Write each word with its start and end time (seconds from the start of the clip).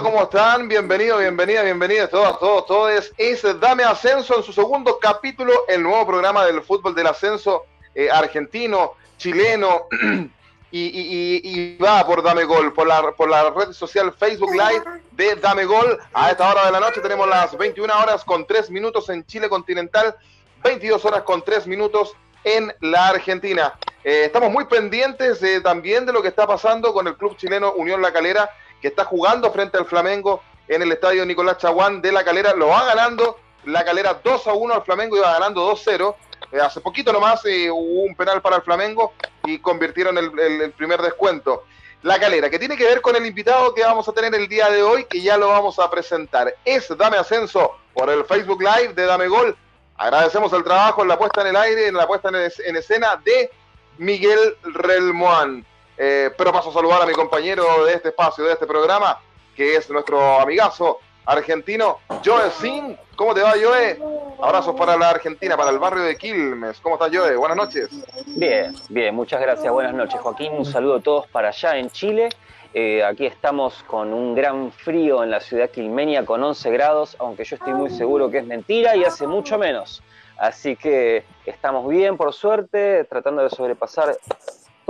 ¿Y 0.00 0.02
cómo 0.02 0.22
están? 0.22 0.66
Bienvenidos, 0.66 1.20
bienvenidas, 1.20 1.62
bienvenidos 1.62 2.08
todos, 2.08 2.38
todos, 2.38 2.64
todos. 2.64 3.12
Es 3.18 3.60
Dame 3.60 3.84
Ascenso 3.84 4.34
en 4.34 4.42
su 4.42 4.50
segundo 4.50 4.98
capítulo, 4.98 5.52
el 5.68 5.82
nuevo 5.82 6.06
programa 6.06 6.46
del 6.46 6.62
fútbol 6.62 6.94
del 6.94 7.06
ascenso 7.06 7.66
eh, 7.94 8.08
argentino, 8.10 8.94
chileno, 9.18 9.88
y, 10.70 11.76
va 11.76 12.06
por 12.06 12.22
Dame 12.22 12.44
Gol, 12.44 12.72
por 12.72 12.86
la, 12.86 13.12
por 13.12 13.28
la 13.28 13.50
red 13.50 13.72
social 13.72 14.14
Facebook 14.18 14.52
Live 14.52 15.02
de 15.10 15.36
Dame 15.36 15.66
Gol. 15.66 15.98
A 16.14 16.30
esta 16.30 16.50
hora 16.50 16.64
de 16.64 16.72
la 16.72 16.80
noche 16.80 17.02
tenemos 17.02 17.28
las 17.28 17.54
21 17.58 17.92
horas 17.94 18.24
con 18.24 18.46
3 18.46 18.70
minutos 18.70 19.10
en 19.10 19.26
Chile 19.26 19.50
continental, 19.50 20.16
22 20.64 21.04
horas 21.04 21.24
con 21.24 21.42
3 21.42 21.66
minutos 21.66 22.16
en 22.44 22.74
la 22.80 23.08
Argentina. 23.08 23.74
Eh, 24.02 24.22
estamos 24.24 24.50
muy 24.50 24.64
pendientes 24.64 25.42
eh, 25.42 25.60
también 25.60 26.06
de 26.06 26.14
lo 26.14 26.22
que 26.22 26.28
está 26.28 26.46
pasando 26.46 26.94
con 26.94 27.06
el 27.06 27.18
club 27.18 27.36
chileno 27.36 27.72
Unión 27.72 28.00
La 28.00 28.14
Calera, 28.14 28.48
que 28.80 28.88
está 28.88 29.04
jugando 29.04 29.52
frente 29.52 29.78
al 29.78 29.86
Flamengo 29.86 30.42
en 30.68 30.82
el 30.82 30.92
estadio 30.92 31.26
Nicolás 31.26 31.58
Chaguán 31.58 32.00
de 32.00 32.12
La 32.12 32.24
Calera. 32.24 32.54
Lo 32.54 32.68
va 32.68 32.84
ganando 32.84 33.38
La 33.64 33.84
Calera 33.84 34.20
2 34.22 34.46
a 34.46 34.52
1 34.52 34.74
al 34.74 34.82
Flamengo, 34.82 35.16
iba 35.16 35.32
ganando 35.32 35.62
2 35.62 35.80
0. 35.84 36.16
Eh, 36.52 36.60
hace 36.60 36.80
poquito 36.80 37.12
nomás 37.12 37.44
hubo 37.44 38.02
un 38.02 38.14
penal 38.16 38.40
para 38.40 38.56
el 38.56 38.62
Flamengo 38.62 39.12
y 39.44 39.58
convirtieron 39.58 40.16
el, 40.18 40.72
primer 40.72 41.00
descuento. 41.02 41.64
La 42.02 42.18
Calera, 42.18 42.48
que 42.48 42.58
tiene 42.58 42.76
que 42.76 42.84
ver 42.84 43.02
con 43.02 43.14
el 43.14 43.26
invitado 43.26 43.74
que 43.74 43.82
vamos 43.82 44.08
a 44.08 44.12
tener 44.12 44.34
el 44.34 44.48
día 44.48 44.70
de 44.70 44.82
hoy, 44.82 45.04
que 45.04 45.20
ya 45.20 45.36
lo 45.36 45.48
vamos 45.48 45.78
a 45.78 45.90
presentar. 45.90 46.54
Es 46.64 46.88
Dame 46.96 47.18
Ascenso 47.18 47.76
por 47.92 48.08
el 48.08 48.24
Facebook 48.24 48.62
Live 48.62 48.94
de 48.94 49.04
Dame 49.04 49.28
Gol. 49.28 49.56
Agradecemos 49.98 50.50
el 50.54 50.64
trabajo 50.64 51.02
en 51.02 51.08
la 51.08 51.18
puesta 51.18 51.42
en 51.42 51.48
el 51.48 51.56
aire, 51.56 51.88
en 51.88 51.94
la 51.94 52.06
puesta 52.06 52.30
en, 52.30 52.76
escena 52.76 53.20
de 53.22 53.50
Miguel 53.98 54.56
Relmoan. 54.62 55.66
Eh, 56.02 56.30
pero 56.34 56.50
paso 56.50 56.70
a 56.70 56.72
saludar 56.72 57.02
a 57.02 57.04
mi 57.04 57.12
compañero 57.12 57.84
de 57.84 57.92
este 57.92 58.08
espacio, 58.08 58.42
de 58.44 58.54
este 58.54 58.66
programa, 58.66 59.20
que 59.54 59.76
es 59.76 59.90
nuestro 59.90 60.40
amigazo 60.40 60.98
argentino, 61.26 61.98
Joe 62.24 62.50
Sin. 62.58 62.96
¿Cómo 63.16 63.34
te 63.34 63.42
va, 63.42 63.52
Joe? 63.62 63.98
Abrazos 64.40 64.74
para 64.76 64.96
la 64.96 65.10
Argentina, 65.10 65.58
para 65.58 65.70
el 65.70 65.78
barrio 65.78 66.04
de 66.04 66.16
Quilmes. 66.16 66.80
¿Cómo 66.80 66.94
estás, 66.94 67.10
Joe? 67.14 67.36
Buenas 67.36 67.58
noches. 67.58 67.90
Bien, 68.28 68.74
bien, 68.88 69.14
muchas 69.14 69.42
gracias. 69.42 69.70
Buenas 69.70 69.92
noches, 69.92 70.18
Joaquín. 70.18 70.54
Un 70.54 70.64
saludo 70.64 70.96
a 70.96 71.00
todos 71.00 71.26
para 71.26 71.48
allá 71.48 71.76
en 71.76 71.90
Chile. 71.90 72.30
Eh, 72.72 73.04
aquí 73.04 73.26
estamos 73.26 73.82
con 73.82 74.14
un 74.14 74.34
gran 74.34 74.72
frío 74.72 75.22
en 75.22 75.30
la 75.30 75.40
ciudad 75.40 75.68
quilmenia 75.68 76.24
con 76.24 76.42
11 76.42 76.70
grados, 76.70 77.14
aunque 77.18 77.44
yo 77.44 77.56
estoy 77.56 77.74
muy 77.74 77.90
seguro 77.90 78.30
que 78.30 78.38
es 78.38 78.46
mentira 78.46 78.96
y 78.96 79.04
hace 79.04 79.26
mucho 79.26 79.58
menos. 79.58 80.02
Así 80.38 80.76
que 80.76 81.24
estamos 81.44 81.86
bien, 81.90 82.16
por 82.16 82.32
suerte, 82.32 83.04
tratando 83.04 83.42
de 83.42 83.50
sobrepasar 83.50 84.16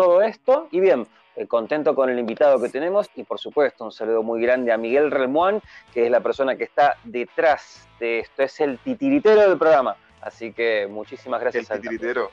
todo 0.00 0.22
esto. 0.22 0.68
Y 0.70 0.80
bien, 0.80 1.06
eh, 1.36 1.46
contento 1.46 1.94
con 1.94 2.08
el 2.10 2.18
invitado 2.18 2.60
que 2.60 2.68
tenemos 2.68 3.08
y 3.16 3.24
por 3.24 3.38
supuesto 3.38 3.84
un 3.84 3.92
saludo 3.92 4.22
muy 4.22 4.40
grande 4.40 4.72
a 4.72 4.76
Miguel 4.76 5.10
Relmuán, 5.10 5.60
que 5.92 6.06
es 6.06 6.10
la 6.10 6.20
persona 6.20 6.56
que 6.56 6.64
está 6.64 6.96
detrás 7.04 7.86
de 7.98 8.20
esto, 8.20 8.42
es 8.42 8.60
el 8.60 8.78
titiritero 8.78 9.42
del 9.42 9.58
programa. 9.58 9.96
Así 10.22 10.52
que 10.52 10.86
muchísimas 10.90 11.40
gracias. 11.40 11.70
El 11.70 11.80
titiritero. 11.80 12.30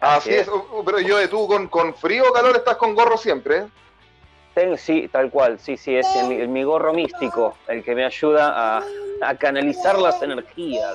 Así, 0.00 0.34
es. 0.34 0.50
pero 0.84 1.00
yo 1.00 1.18
de 1.18 1.28
tú 1.28 1.46
con, 1.46 1.68
con 1.68 1.94
frío 1.94 2.24
o 2.28 2.32
calor 2.32 2.56
estás 2.56 2.76
con 2.76 2.94
gorro 2.94 3.16
siempre. 3.16 3.66
¿eh? 4.56 4.76
sí, 4.76 5.08
tal 5.10 5.30
cual, 5.30 5.58
sí, 5.58 5.76
sí, 5.76 5.96
es 5.96 6.06
mi 6.48 6.62
gorro 6.62 6.92
místico 6.92 7.56
el 7.68 7.82
que 7.82 7.94
me 7.94 8.04
ayuda 8.04 8.78
a, 8.78 9.34
canalizar 9.38 9.98
las 9.98 10.20
energías. 10.20 10.94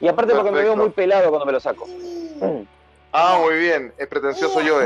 Y 0.00 0.08
aparte 0.08 0.34
porque 0.34 0.50
me 0.50 0.62
veo 0.62 0.76
muy 0.76 0.90
pelado 0.90 1.28
cuando 1.28 1.46
me 1.46 1.52
lo 1.52 1.60
saco. 1.60 1.86
Ah, 3.12 3.38
muy 3.40 3.56
bien, 3.56 3.92
es 3.98 4.06
pretencioso 4.08 4.60
yo. 4.62 4.80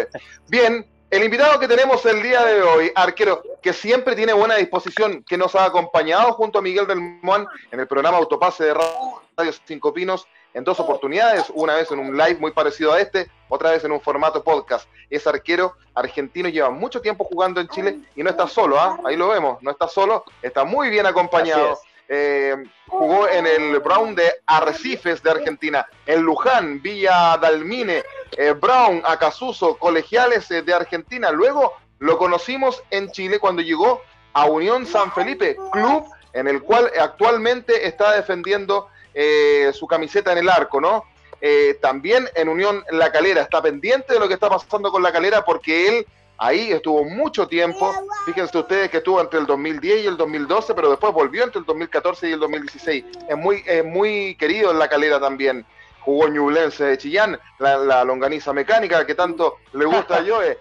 Bien, 0.48 0.84
el 1.10 1.22
invitado 1.22 1.60
que 1.60 1.69
tenemos 1.69 2.04
el 2.06 2.20
día 2.22 2.44
de 2.44 2.60
hoy, 2.62 2.91
arquero, 2.97 3.41
que 3.62 3.72
siempre 3.72 4.16
tiene 4.16 4.32
buena 4.32 4.56
disposición, 4.56 5.22
que 5.22 5.38
nos 5.38 5.54
ha 5.54 5.64
acompañado 5.64 6.32
junto 6.32 6.59
a 6.59 6.62
Miguel 6.62 6.88
del 6.88 7.00
Moan 7.00 7.47
en 7.70 7.78
el 7.78 7.86
programa 7.86 8.19
Autopase 8.19 8.65
de 8.65 8.75
Radio 8.75 9.53
Cinco 9.65 9.94
Pinos 9.94 10.26
en 10.54 10.65
dos 10.65 10.81
oportunidades, 10.81 11.44
una 11.54 11.75
vez 11.75 11.92
en 11.92 12.00
un 12.00 12.16
live 12.16 12.36
muy 12.41 12.50
parecido 12.50 12.92
a 12.92 13.00
este, 13.00 13.31
otra 13.48 13.70
vez 13.70 13.84
en 13.84 13.92
un 13.92 14.00
formato 14.00 14.42
podcast. 14.42 14.88
Es 15.09 15.26
arquero 15.26 15.76
argentino, 15.94 16.48
lleva 16.48 16.70
mucho 16.70 17.00
tiempo 17.00 17.25
jugando 17.25 17.60
en 17.60 17.69
Chile 17.69 17.98
y 18.16 18.22
no 18.22 18.31
está 18.31 18.48
solo, 18.48 18.81
¿ah? 18.81 18.98
ahí 19.04 19.16
lo 19.16 19.28
vemos, 19.28 19.62
no 19.62 19.70
está 19.70 19.86
solo, 19.86 20.25
está 20.42 20.65
muy 20.65 20.91
bien 20.91 21.06
acompañado. 21.06 21.78
Eh, 22.09 22.55
jugó 22.87 23.28
en 23.28 23.47
el 23.47 23.81
Brown 23.81 24.15
de 24.15 24.33
Arrecifes 24.47 25.22
de 25.22 25.31
Argentina, 25.31 25.87
en 26.06 26.22
Luján, 26.22 26.81
Villa 26.81 27.37
Dalmine, 27.37 28.05
eh, 28.37 28.53
Brown, 28.53 29.03
Acasuso, 29.05 29.77
colegiales 29.77 30.50
eh, 30.50 30.62
de 30.62 30.72
Argentina. 30.72 31.31
Luego 31.33 31.72
lo 31.99 32.16
conocimos 32.19 32.83
en 32.91 33.11
Chile 33.11 33.39
cuando 33.39 33.62
llegó 33.62 34.03
a 34.34 34.47
Unión 34.47 34.87
San 34.87 35.11
Felipe, 35.12 35.56
club 35.72 36.05
en 36.33 36.47
el 36.47 36.62
cual 36.62 36.91
actualmente 37.00 37.87
está 37.87 38.12
defendiendo 38.12 38.89
eh, 39.15 39.72
su 39.72 39.87
camiseta 39.87 40.33
en 40.33 40.39
el 40.39 40.50
arco, 40.50 40.81
¿no? 40.81 41.05
Eh, 41.41 41.78
también 41.81 42.28
en 42.34 42.49
Unión 42.49 42.84
La 42.91 43.11
Calera, 43.11 43.43
está 43.43 43.62
pendiente 43.62 44.12
de 44.12 44.21
lo 44.21 44.28
que 44.28 44.34
está 44.34 44.50
pasando 44.50 44.93
con 44.93 45.03
La 45.03 45.12
Calera 45.12 45.43
porque 45.43 45.89
él 45.89 46.06
ahí 46.38 46.72
estuvo 46.72 47.04
mucho 47.04 47.47
tiempo, 47.48 47.92
fíjense 48.24 48.58
ustedes 48.58 48.91
que 48.91 48.98
estuvo 48.98 49.20
entre 49.20 49.41
el 49.41 49.47
2010 49.47 50.04
y 50.04 50.06
el 50.06 50.16
2012, 50.16 50.74
pero 50.74 50.91
después 50.91 51.12
volvió 51.12 51.44
entre 51.44 51.60
el 51.60 51.66
2014 51.66 52.28
y 52.28 52.32
el 52.32 52.41
2016. 52.41 53.04
Es 53.28 53.36
muy, 53.36 53.64
muy 53.84 54.34
querido 54.36 54.70
en 54.70 54.78
La 54.78 54.88
Calera 54.88 55.20
también. 55.20 55.64
Jugó 56.00 56.28
Ñublense 56.28 56.84
de 56.84 56.98
Chillán, 56.98 57.38
la, 57.58 58.04
longaniza 58.04 58.52
mecánica 58.52 59.04
que 59.04 59.14
tanto 59.14 59.56
le 59.72 59.84
gusta 59.86 60.19
a 60.19 60.24
Joe. 60.26 60.58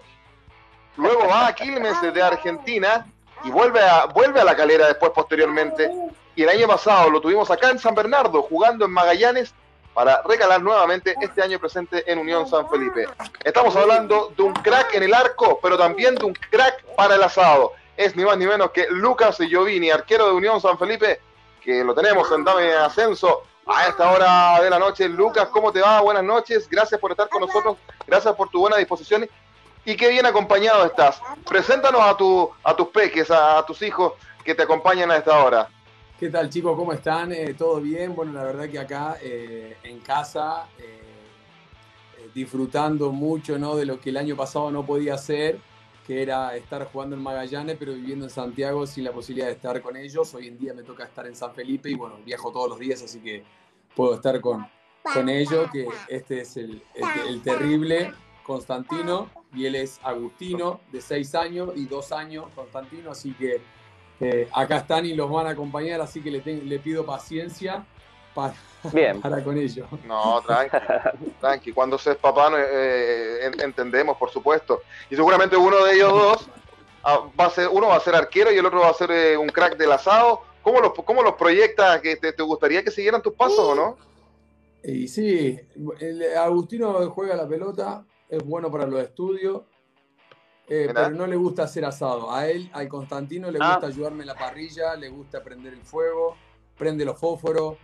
Luego 0.96 1.28
va 1.28 1.48
a 1.48 1.54
Quilmes 1.54 2.00
de 2.02 2.22
Argentina 2.22 3.06
y 3.44 3.50
vuelve 3.50 3.80
a, 3.80 4.06
vuelve 4.06 4.40
a 4.40 4.44
La 4.44 4.56
Calera 4.56 4.88
después 4.88 5.12
posteriormente 5.14 5.90
y 6.36 6.42
el 6.42 6.50
año 6.50 6.68
pasado 6.68 7.10
lo 7.10 7.20
tuvimos 7.20 7.50
acá 7.50 7.70
en 7.70 7.78
San 7.78 7.94
Bernardo, 7.94 8.42
jugando 8.42 8.84
en 8.84 8.90
Magallanes, 8.90 9.54
para 9.96 10.20
recalar 10.26 10.62
nuevamente 10.62 11.14
este 11.22 11.42
año 11.42 11.58
presente 11.58 12.04
en 12.12 12.18
Unión 12.18 12.46
San 12.46 12.68
Felipe. 12.68 13.08
Estamos 13.42 13.74
hablando 13.76 14.30
de 14.36 14.42
un 14.42 14.52
crack 14.52 14.92
en 14.92 15.04
el 15.04 15.14
arco, 15.14 15.58
pero 15.62 15.78
también 15.78 16.14
de 16.16 16.26
un 16.26 16.34
crack 16.34 16.84
para 16.96 17.14
el 17.14 17.22
asado. 17.22 17.72
Es 17.96 18.14
ni 18.14 18.22
más 18.22 18.36
ni 18.36 18.46
menos 18.46 18.72
que 18.72 18.88
Lucas 18.90 19.38
Giovini, 19.38 19.90
arquero 19.90 20.26
de 20.26 20.32
Unión 20.32 20.60
San 20.60 20.78
Felipe, 20.78 21.22
que 21.62 21.82
lo 21.82 21.94
tenemos 21.94 22.30
en 22.30 22.44
Dame 22.44 22.74
Ascenso 22.74 23.44
a 23.64 23.86
esta 23.86 24.10
hora 24.10 24.60
de 24.60 24.68
la 24.68 24.78
noche. 24.78 25.08
Lucas, 25.08 25.48
¿cómo 25.48 25.72
te 25.72 25.80
va? 25.80 26.02
Buenas 26.02 26.24
noches, 26.24 26.68
gracias 26.68 27.00
por 27.00 27.12
estar 27.12 27.30
con 27.30 27.40
nosotros, 27.40 27.78
gracias 28.06 28.34
por 28.34 28.50
tu 28.50 28.60
buena 28.60 28.76
disposición 28.76 29.26
y 29.86 29.96
qué 29.96 30.10
bien 30.10 30.26
acompañado 30.26 30.84
estás. 30.84 31.22
Preséntanos 31.48 32.02
a, 32.02 32.14
tu, 32.18 32.50
a 32.64 32.76
tus 32.76 32.88
peques, 32.88 33.30
a 33.30 33.64
tus 33.64 33.80
hijos 33.80 34.12
que 34.44 34.54
te 34.54 34.64
acompañan 34.64 35.10
a 35.10 35.16
esta 35.16 35.42
hora. 35.42 35.70
¿Qué 36.18 36.30
tal 36.30 36.48
chicos? 36.48 36.74
¿Cómo 36.76 36.94
están? 36.94 37.30
Eh, 37.30 37.52
¿Todo 37.52 37.78
bien? 37.78 38.14
Bueno, 38.14 38.32
la 38.32 38.42
verdad 38.42 38.70
que 38.70 38.78
acá 38.78 39.18
eh, 39.20 39.76
en 39.82 40.00
casa, 40.00 40.66
eh, 40.78 42.30
disfrutando 42.34 43.12
mucho 43.12 43.58
¿no? 43.58 43.76
de 43.76 43.84
lo 43.84 44.00
que 44.00 44.08
el 44.08 44.16
año 44.16 44.34
pasado 44.34 44.70
no 44.70 44.86
podía 44.86 45.12
hacer, 45.12 45.58
que 46.06 46.22
era 46.22 46.56
estar 46.56 46.86
jugando 46.86 47.16
en 47.16 47.22
Magallanes, 47.22 47.76
pero 47.78 47.92
viviendo 47.92 48.24
en 48.24 48.30
Santiago 48.30 48.86
sin 48.86 49.04
la 49.04 49.12
posibilidad 49.12 49.48
de 49.48 49.52
estar 49.52 49.82
con 49.82 49.94
ellos. 49.94 50.32
Hoy 50.34 50.48
en 50.48 50.56
día 50.58 50.72
me 50.72 50.84
toca 50.84 51.04
estar 51.04 51.26
en 51.26 51.36
San 51.36 51.52
Felipe 51.52 51.90
y 51.90 51.94
bueno, 51.96 52.16
viajo 52.24 52.50
todos 52.50 52.70
los 52.70 52.78
días, 52.78 53.02
así 53.02 53.20
que 53.20 53.44
puedo 53.94 54.14
estar 54.14 54.40
con, 54.40 54.66
con 55.02 55.28
ellos, 55.28 55.70
que 55.70 55.86
este 56.08 56.40
es 56.40 56.56
el, 56.56 56.82
el 57.28 57.42
terrible 57.42 58.14
Constantino 58.42 59.28
y 59.54 59.66
él 59.66 59.74
es 59.74 60.00
Agustino, 60.02 60.80
de 60.92 61.02
seis 61.02 61.34
años 61.34 61.72
y 61.76 61.84
dos 61.84 62.10
años, 62.10 62.46
Constantino, 62.54 63.10
así 63.10 63.34
que 63.34 63.60
eh, 64.20 64.48
acá 64.52 64.78
están 64.78 65.04
y 65.06 65.14
los 65.14 65.30
van 65.30 65.46
a 65.46 65.50
acompañar, 65.50 66.00
así 66.00 66.22
que 66.22 66.30
le, 66.30 66.42
le 66.42 66.78
pido 66.78 67.04
paciencia 67.04 67.84
para, 68.34 68.54
Bien. 68.92 69.20
para 69.22 69.42
con 69.42 69.56
ellos. 69.56 69.88
No, 70.06 70.40
tranqui, 70.42 70.76
tranqui. 71.40 71.72
Cuando 71.72 71.98
se 71.98 72.12
es 72.12 72.16
papá 72.16 72.50
eh, 72.56 73.50
entendemos, 73.62 74.16
por 74.16 74.30
supuesto. 74.30 74.82
Y 75.10 75.16
seguramente 75.16 75.56
uno 75.56 75.84
de 75.84 75.94
ellos 75.94 76.12
dos 76.12 76.48
ah, 77.02 77.28
va 77.38 77.46
a 77.46 77.50
ser, 77.50 77.68
uno 77.68 77.88
va 77.88 77.96
a 77.96 78.00
ser 78.00 78.14
arquero 78.14 78.52
y 78.52 78.58
el 78.58 78.66
otro 78.66 78.80
va 78.80 78.90
a 78.90 78.94
ser 78.94 79.10
eh, 79.10 79.36
un 79.36 79.48
crack 79.48 79.76
del 79.76 79.92
asado. 79.92 80.42
¿Cómo 80.62 80.80
los, 80.80 80.92
cómo 80.94 81.22
los 81.22 81.34
proyectas? 81.34 82.02
¿Te, 82.02 82.16
¿Te 82.16 82.42
gustaría 82.42 82.82
que 82.82 82.90
siguieran 82.90 83.22
tus 83.22 83.34
pasos 83.34 83.60
o 83.60 83.74
no? 83.74 83.96
Y 84.82 85.08
sí, 85.08 85.58
el 86.00 86.36
Agustino 86.36 87.10
juega 87.10 87.34
la 87.34 87.48
pelota, 87.48 88.04
es 88.28 88.42
bueno 88.44 88.70
para 88.70 88.86
los 88.86 89.00
estudios, 89.00 89.62
eh, 90.68 90.90
pero 90.92 91.10
no 91.10 91.26
le 91.26 91.36
gusta 91.36 91.64
hacer 91.64 91.84
asado. 91.84 92.32
A 92.32 92.48
él, 92.48 92.68
al 92.72 92.88
Constantino, 92.88 93.50
le 93.50 93.58
ah. 93.60 93.72
gusta 93.72 93.86
ayudarme 93.86 94.22
en 94.22 94.28
la 94.28 94.34
parrilla, 94.34 94.96
le 94.96 95.08
gusta 95.08 95.42
prender 95.42 95.72
el 95.72 95.82
fuego, 95.82 96.36
prende 96.76 97.04
los 97.04 97.18
fósforos. 97.18 97.76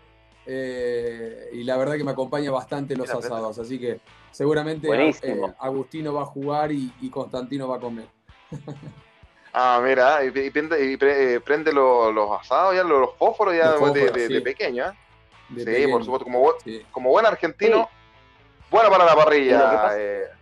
Eh, 0.45 1.51
y 1.53 1.63
la 1.63 1.77
verdad 1.77 1.97
que 1.97 2.03
me 2.03 2.11
acompaña 2.11 2.51
bastante 2.51 2.97
los 2.97 3.09
asados. 3.11 3.59
Así 3.59 3.79
que 3.79 4.01
seguramente 4.33 4.89
eh, 4.91 5.41
Agustino 5.61 6.15
va 6.15 6.23
a 6.23 6.27
jugar 6.27 6.73
y, 6.73 6.91
Constantino 7.11 7.69
va 7.69 7.77
a 7.77 7.81
comer. 7.81 8.07
ah, 9.53 9.81
mira, 9.85 10.25
y, 10.25 10.31
prende, 10.31 11.73
los, 11.73 12.41
asados, 12.41 12.75
ya 12.75 12.83
los, 12.83 13.15
fósforos 13.17 13.55
ya 13.55 13.75
de, 13.75 14.41
pequeño. 14.41 14.93
sí, 15.57 15.87
por 15.89 16.05
supuesto, 16.05 16.25
como, 16.25 16.53
como 16.91 17.11
buen 17.11 17.27
argentino 17.27 17.89
Bueno 18.69 18.91
para 18.91 19.05
la 19.05 19.15
parrilla. 19.15 20.41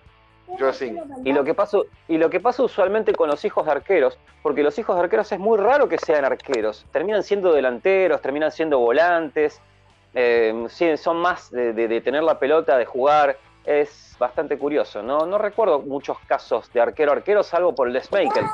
Y 1.25 1.33
lo 1.33 1.45
que 1.45 1.55
pasa 1.55 1.79
y 2.09 2.19
lo 2.19 2.31
que 2.31 2.41
pasa 2.41 2.63
usualmente 2.63 3.15
con 3.15 3.29
los 3.29 3.45
hijos 3.45 3.65
de 3.67 3.73
arqueros, 3.73 4.19
porque 4.43 4.63
los 4.63 4.79
hijos 4.79 4.97
de 4.97 5.03
arqueros 5.03 5.31
es 5.33 5.39
muy 5.39 5.59
raro 5.59 5.89
que 5.89 5.99
sean 5.99 6.25
arqueros, 6.25 6.87
terminan 6.93 7.23
siendo 7.23 7.53
delanteros, 7.53 8.21
terminan 8.21 8.51
siendo 8.51 8.79
volantes, 8.79 9.61
eh, 10.15 10.67
son 10.97 11.19
más 11.19 11.51
de, 11.51 12.01
tener 12.01 12.23
la 12.23 12.39
pelota, 12.39 12.77
de 12.77 12.85
jugar, 12.85 13.37
es 13.65 14.17
bastante 14.19 14.59
curioso. 14.59 15.03
No, 15.03 15.27
no 15.27 15.39
recuerdo 15.39 15.81
muchos 15.81 16.19
casos 16.27 16.73
de 16.73 16.81
arquero 16.81 17.13
arquero, 17.13 17.43
salvo 17.43 17.75
por 17.75 17.87
el 17.89 17.95
de 17.95 18.01
Schmeichel, 18.01 18.45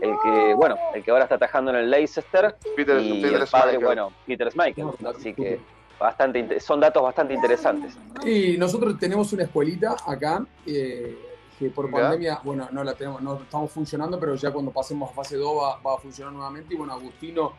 el 0.00 0.14
que, 0.22 0.54
bueno, 0.54 0.76
el 0.94 1.02
que 1.02 1.10
ahora 1.10 1.24
está 1.24 1.36
atajando 1.36 1.70
en 1.72 1.78
el 1.78 1.90
Leicester 1.90 2.56
Peter, 2.76 3.00
y 3.00 3.24
el 3.24 3.46
padre, 3.46 3.78
bueno, 3.78 4.12
Peter 4.26 4.50
Schmeichel. 4.50 4.86
Así 5.06 5.34
que 5.34 5.60
bastante 5.98 6.60
son 6.60 6.80
datos 6.80 7.02
bastante 7.02 7.34
interesantes. 7.34 7.96
Y 8.24 8.56
nosotros 8.56 8.98
tenemos 8.98 9.32
una 9.32 9.44
escuelita 9.44 9.96
acá. 10.06 10.44
Eh, 10.66 11.16
que 11.60 11.68
por 11.68 11.90
pandemia, 11.90 12.40
bueno, 12.42 12.70
no 12.72 12.82
la 12.82 12.94
tenemos, 12.94 13.20
no 13.20 13.34
estamos 13.34 13.70
funcionando, 13.70 14.18
pero 14.18 14.34
ya 14.34 14.50
cuando 14.50 14.70
pasemos 14.70 15.10
a 15.10 15.12
fase 15.12 15.36
2 15.36 15.78
va, 15.84 15.94
a 15.94 15.98
funcionar 15.98 16.32
nuevamente. 16.32 16.72
Y 16.72 16.76
bueno, 16.78 16.94
Agustino, 16.94 17.52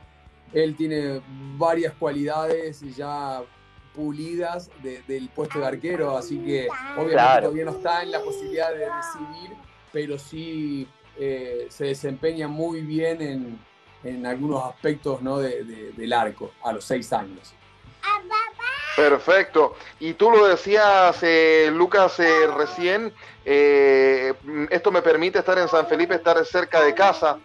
él 0.52 0.76
tiene 0.76 1.22
varias 1.56 1.94
cualidades 1.94 2.82
ya 2.96 3.44
pulidas 3.94 4.72
del 4.82 5.30
puesto 5.30 5.60
de 5.60 5.68
arquero, 5.68 6.18
así 6.18 6.40
que 6.40 6.68
obviamente 6.98 7.42
todavía 7.42 7.66
no 7.66 7.72
está 7.72 8.02
en 8.02 8.10
la 8.10 8.22
posibilidad 8.22 8.72
de 8.72 8.80
decidir, 8.80 9.56
pero 9.94 10.18
sí 10.18 10.88
eh, 11.20 11.68
se 11.70 11.86
desempeña 11.86 12.48
muy 12.48 12.82
bien 12.82 13.22
en, 13.22 13.60
en 14.04 14.26
algunos 14.26 14.64
aspectos 14.64 15.22
¿no? 15.22 15.38
del 15.38 16.14
arco 16.14 16.50
a 16.64 16.74
los 16.74 16.86
seis 16.86 17.14
años. 17.14 17.54
Perfecto. 18.96 19.76
Y 20.00 20.14
tú 20.14 20.32
lo 20.32 20.48
decías, 20.48 21.18
eh, 21.22 21.70
Lucas, 21.74 22.20
eh, 22.20 22.48
recién, 22.56 23.14
eh, 23.46 24.34
esto 24.70 24.92
me 24.92 25.02
permite 25.02 25.40
estar 25.40 25.58
en 25.58 25.68
San 25.68 25.88
Felipe, 25.88 26.16
estar 26.16 26.44
cerca 26.46 26.82
de 26.82 26.94
casa, 26.94 27.38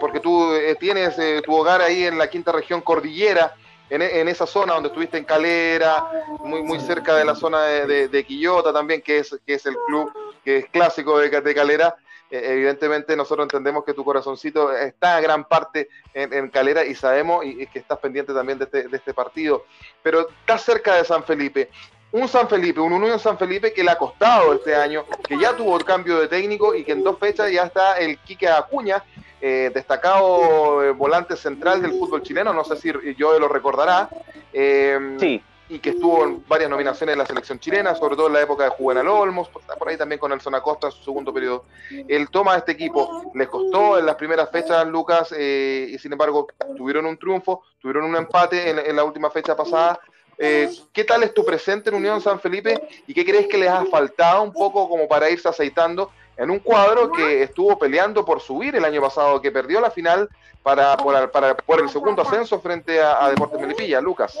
porque 0.00 0.18
tú 0.18 0.50
tienes 0.80 1.14
tu 1.44 1.54
hogar 1.54 1.82
ahí 1.82 2.04
en 2.04 2.16
la 2.16 2.28
quinta 2.28 2.52
región 2.52 2.80
cordillera, 2.80 3.54
en, 3.90 4.28
esa 4.28 4.46
zona 4.46 4.74
donde 4.74 4.88
estuviste 4.88 5.18
en 5.18 5.24
Calera, 5.24 6.04
muy, 6.40 6.62
muy 6.62 6.80
cerca 6.80 7.14
de 7.14 7.24
la 7.24 7.34
zona 7.34 7.62
de, 7.62 8.24
Quillota 8.26 8.72
también, 8.72 9.02
que 9.02 9.18
es, 9.18 9.38
que 9.46 9.54
es 9.54 9.66
el 9.66 9.76
club 9.86 10.10
que 10.42 10.58
es 10.58 10.66
clásico 10.70 11.18
de 11.18 11.54
Calera. 11.54 11.96
Eh, 12.30 12.52
evidentemente 12.52 13.16
nosotros 13.16 13.46
entendemos 13.46 13.84
que 13.84 13.94
tu 13.94 14.04
corazoncito 14.04 14.72
está 14.72 15.16
a 15.16 15.20
gran 15.20 15.44
parte 15.44 15.88
en, 16.12 16.48
Calera 16.50 16.84
y 16.84 16.94
sabemos 16.94 17.44
y, 17.44 17.66
que 17.66 17.78
estás 17.78 17.98
pendiente 17.98 18.34
también 18.34 18.60
este, 18.60 18.88
de 18.88 18.96
este, 18.96 19.14
partido, 19.14 19.64
pero 20.02 20.28
estás 20.28 20.62
cerca 20.62 20.96
de 20.96 21.04
San 21.04 21.24
Felipe. 21.24 21.70
Un 22.10 22.26
San 22.26 22.48
Felipe, 22.48 22.80
un 22.80 22.92
Unión 22.92 23.18
San 23.18 23.38
Felipe 23.38 23.72
que 23.72 23.84
le 23.84 23.90
ha 23.90 23.98
costado 23.98 24.54
este 24.54 24.74
año, 24.74 25.04
que 25.26 25.38
ya 25.38 25.54
tuvo 25.54 25.76
el 25.76 25.84
cambio 25.84 26.18
de 26.18 26.28
técnico 26.28 26.74
y 26.74 26.84
que 26.84 26.92
en 26.92 27.04
dos 27.04 27.18
fechas 27.18 27.50
ya 27.50 27.64
está 27.64 27.98
el 27.98 28.18
Quique 28.18 28.48
Acuña, 28.48 29.04
eh, 29.40 29.70
destacado 29.74 30.82
eh, 30.82 30.90
volante 30.92 31.36
central 31.36 31.82
del 31.82 31.92
fútbol 31.92 32.22
chileno, 32.22 32.52
no 32.52 32.64
sé 32.64 32.76
si 32.76 32.92
yo 33.16 33.38
lo 33.38 33.48
recordará. 33.48 34.08
sí 34.52 35.42
y 35.68 35.78
que 35.80 35.90
estuvo 35.90 36.24
en 36.24 36.44
varias 36.48 36.70
nominaciones 36.70 37.12
en 37.12 37.18
la 37.18 37.26
selección 37.26 37.58
chilena, 37.58 37.94
sobre 37.94 38.16
todo 38.16 38.28
en 38.28 38.32
la 38.32 38.40
época 38.40 38.64
de 38.64 38.70
Juvenal 38.70 39.08
Olmos, 39.08 39.48
por 39.48 39.88
ahí 39.88 39.96
también 39.96 40.18
con 40.18 40.30
Nelson 40.30 40.54
Acosta 40.54 40.86
en 40.86 40.92
su 40.92 41.04
segundo 41.04 41.32
periodo. 41.32 41.64
El 41.90 42.30
toma 42.30 42.52
de 42.52 42.58
este 42.58 42.72
equipo 42.72 43.30
les 43.34 43.48
costó 43.48 43.98
en 43.98 44.06
las 44.06 44.14
primeras 44.14 44.50
fechas, 44.50 44.86
Lucas, 44.86 45.32
eh, 45.36 45.90
y 45.90 45.98
sin 45.98 46.12
embargo 46.12 46.46
tuvieron 46.76 47.04
un 47.04 47.18
triunfo, 47.18 47.62
tuvieron 47.80 48.04
un 48.04 48.16
empate 48.16 48.70
en, 48.70 48.96
la 48.96 49.04
última 49.04 49.30
fecha 49.30 49.54
pasada. 49.54 50.00
Eh, 50.38 50.70
¿Qué 50.92 51.04
tal 51.04 51.22
es 51.22 51.34
tu 51.34 51.44
presente 51.44 51.90
en 51.90 51.96
Unión 51.96 52.20
San 52.20 52.40
Felipe 52.40 52.80
y 53.06 53.12
qué 53.12 53.24
crees 53.24 53.48
que 53.48 53.58
les 53.58 53.68
ha 53.68 53.84
faltado 53.86 54.42
un 54.42 54.52
poco 54.52 54.88
como 54.88 55.06
para 55.06 55.28
irse 55.28 55.48
aceitando 55.48 56.10
en 56.36 56.50
un 56.50 56.60
cuadro 56.60 57.10
que 57.10 57.42
estuvo 57.42 57.76
peleando 57.76 58.24
por 58.24 58.40
subir 58.40 58.76
el 58.76 58.84
año 58.84 59.02
pasado, 59.02 59.42
que 59.42 59.50
perdió 59.50 59.80
la 59.80 59.90
final 59.90 60.28
para, 60.62 60.96
por, 60.96 61.80
el 61.80 61.88
segundo 61.88 62.22
ascenso 62.22 62.60
frente 62.60 63.00
a 63.02 63.28
Deportes 63.30 63.60
Melipilla, 63.60 64.00
Lucas? 64.00 64.38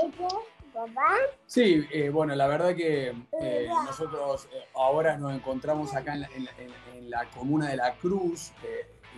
Sí, 1.46 1.86
eh, 1.92 2.10
bueno, 2.10 2.34
la 2.34 2.46
verdad 2.46 2.74
que 2.74 3.12
eh, 3.40 3.68
nosotros 3.86 4.48
eh, 4.52 4.64
ahora 4.74 5.16
nos 5.16 5.34
encontramos 5.34 5.94
acá 5.94 6.14
en 6.14 7.10
la, 7.10 7.24
comuna 7.34 7.70
de 7.70 7.76
La 7.76 7.94
Cruz, 7.94 8.52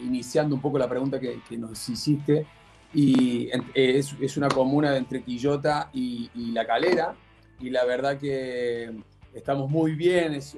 iniciando 0.01 0.55
un 0.55 0.61
poco 0.61 0.79
la 0.79 0.89
pregunta 0.89 1.19
que, 1.19 1.41
nos 1.59 1.89
hiciste, 1.89 2.47
y 2.95 3.51
es, 3.75 4.37
una 4.37 4.49
comuna 4.49 4.97
entre 4.97 5.23
Quillota 5.23 5.91
y, 5.93 6.31
La 6.53 6.67
Calera, 6.67 7.15
y 7.59 7.71
la 7.71 7.85
verdad 7.85 8.19
que 8.19 8.91
estamos 9.35 9.69
muy 9.69 9.95
bien, 9.95 10.35
es, 10.35 10.57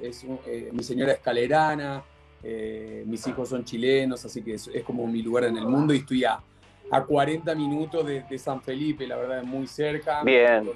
mi 0.71 0.83
señora 0.83 1.13
es 1.13 1.19
calerana, 1.19 2.03
mis 3.05 3.25
hijos 3.27 3.49
son 3.49 3.65
chilenos, 3.65 4.23
así 4.25 4.43
que 4.43 4.53
es, 4.53 4.69
como 4.85 5.07
mi 5.07 5.21
lugar 5.21 5.45
en 5.45 5.57
el 5.57 5.65
mundo 5.65 5.93
y 5.93 5.97
estoy 5.97 6.23
a 6.23 6.39
a 6.91 7.03
40 7.03 7.55
minutos 7.55 8.05
de, 8.05 8.37
San 8.37 8.61
Felipe, 8.61 9.07
la 9.07 9.15
verdad 9.15 9.39
es 9.39 9.45
muy 9.45 9.67
cerca. 9.67 10.23
Bien. 10.23 10.69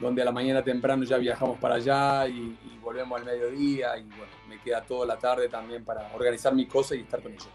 Donde, 0.00 0.22
a 0.22 0.24
la 0.24 0.32
mañana 0.32 0.62
temprano 0.62 1.04
ya 1.04 1.18
viajamos 1.18 1.58
para 1.58 1.74
allá 1.74 2.26
y, 2.26 2.56
volvemos 2.80 3.20
al 3.20 3.26
mediodía 3.26 3.96
y 3.98 4.04
bueno, 4.04 4.32
me 4.48 4.58
queda 4.58 4.82
toda 4.82 5.06
la 5.06 5.18
tarde 5.18 5.48
también 5.48 5.84
para 5.84 6.10
organizar 6.14 6.54
mi 6.54 6.66
cosa 6.66 6.94
y 6.94 7.00
estar 7.00 7.22
con 7.22 7.32
ellos. 7.32 7.48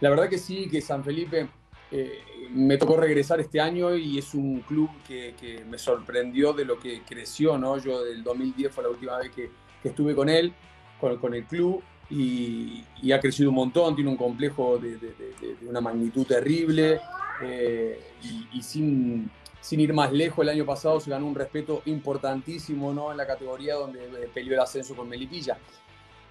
La 0.00 0.08
verdad 0.08 0.28
que 0.28 0.38
sí, 0.38 0.68
que 0.68 0.80
San 0.80 1.04
Felipe 1.04 1.48
eh, 1.92 2.20
me 2.50 2.78
tocó 2.78 2.96
regresar 2.96 3.40
este 3.40 3.60
año 3.60 3.94
y 3.94 4.18
es 4.18 4.34
un 4.34 4.60
club 4.60 4.88
que, 5.06 5.62
me 5.68 5.78
sorprendió 5.78 6.54
de 6.54 6.64
lo 6.64 6.78
que 6.78 7.02
creció, 7.02 7.58
¿no? 7.58 7.76
Yo 7.78 8.02
del 8.02 8.24
2010 8.24 8.72
fue 8.72 8.84
la 8.84 8.90
última 8.90 9.18
vez 9.18 9.30
que, 9.30 9.50
estuve 9.84 10.14
con 10.14 10.28
él, 10.28 10.54
con, 10.98 11.18
con 11.18 11.34
el 11.34 11.44
club. 11.44 11.82
Y, 12.08 12.84
ha 13.12 13.20
crecido 13.20 13.50
un 13.50 13.56
montón, 13.56 13.94
tiene 13.94 14.10
un 14.10 14.16
complejo 14.16 14.78
de, 14.78 14.96
de, 14.96 15.12
de 15.12 15.68
una 15.68 15.80
magnitud 15.80 16.26
terrible, 16.26 17.00
eh, 17.42 18.00
y, 18.52 18.62
sin, 18.62 19.30
sin, 19.60 19.80
ir 19.80 19.92
más 19.92 20.12
lejos, 20.12 20.42
el 20.42 20.50
año 20.50 20.66
pasado 20.66 21.00
se 21.00 21.10
ganó 21.10 21.26
un 21.26 21.34
respeto 21.34 21.82
importantísimo 21.86 22.92
¿no? 22.92 23.10
en 23.10 23.16
la 23.16 23.26
categoría 23.26 23.74
donde 23.74 24.04
eh, 24.04 24.30
peleó 24.32 24.54
el 24.54 24.60
ascenso 24.60 24.94
con 24.94 25.08
Melipilla. 25.08 25.58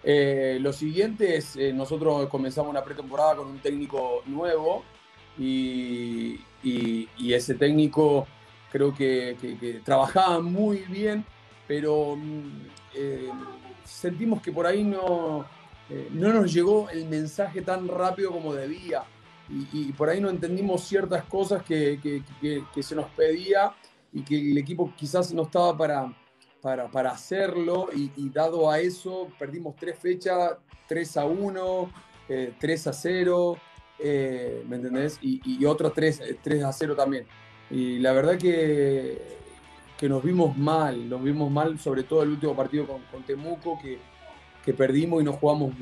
Eh, 0.04 0.58
lo 0.62 0.72
siguiente 0.72 1.36
es, 1.36 1.58
nosotros 1.74 2.28
comenzamos 2.30 2.70
una 2.70 2.84
pretemporada 2.84 3.36
con 3.38 3.48
un 3.48 3.60
técnico 3.60 4.24
nuevo 4.26 4.84
y, 5.38 6.40
y, 6.64 7.34
ese 7.34 7.56
técnico 7.56 8.26
creo 8.72 8.94
que, 8.94 9.82
trabajaba 9.84 10.40
muy 10.40 10.80
bien, 10.90 11.26
pero 11.68 12.16
mm, 12.16 12.68
sentimos 13.84 14.42
que 14.42 14.52
por 14.52 14.66
ahí 14.66 14.84
no, 14.84 15.46
no 16.12 16.34
nos 16.34 16.54
llegó 16.54 16.90
el 16.90 17.06
mensaje 17.06 17.62
tan 17.62 17.88
rápido 17.88 18.32
como 18.32 18.54
debía 18.54 19.04
y, 19.50 19.92
por 19.94 20.10
ahí 20.10 20.22
no 20.22 20.30
entendimos 20.30 20.84
ciertas 20.84 21.24
cosas 21.26 21.64
que, 21.64 22.00
que, 22.02 22.84
se 22.84 22.96
nos 22.96 23.08
pedía 23.12 23.74
y 24.14 24.22
que 24.22 24.52
el 24.52 24.58
equipo 24.58 24.94
quizás 24.96 25.34
no 25.34 25.44
estaba 25.44 25.76
para, 25.76 26.14
para, 26.62 26.90
para 26.90 27.12
hacerlo 27.12 27.90
y, 27.94 28.30
dado 28.30 28.70
a 28.70 28.80
eso 28.80 29.28
perdimos 29.40 29.76
tres 29.76 29.98
fechas, 29.98 30.58
3 30.88 31.18
a 31.18 31.26
1, 31.26 31.92
3 32.60 32.86
eh, 32.86 32.90
a 32.90 32.94
0, 32.94 33.58
eh, 34.00 34.64
¿me 34.68 34.76
entendés? 34.76 35.18
Y, 35.22 35.42
y 35.44 35.66
otros 35.66 35.94
3, 35.94 36.38
3 36.42 36.64
a 36.64 36.72
0 36.72 36.96
también. 36.96 37.26
Y 37.72 38.00
la 38.00 38.14
verdad 38.14 38.38
que, 38.38 39.22
que 39.98 40.10
nos 40.10 40.24
vimos 40.24 40.58
mal, 40.58 41.10
nos 41.10 41.24
vimos 41.24 41.52
mal 41.52 41.78
sobre 41.80 42.04
todo 42.04 42.24
el 42.24 42.30
último 42.30 42.56
partido 42.56 42.88
con, 42.88 43.02
con 43.12 43.24
Temuco 43.24 43.80
que, 43.82 44.00
que 44.64 44.74
perdimos 44.74 45.22
y 45.22 45.26
no 45.26 45.34
jugamos 45.34 45.74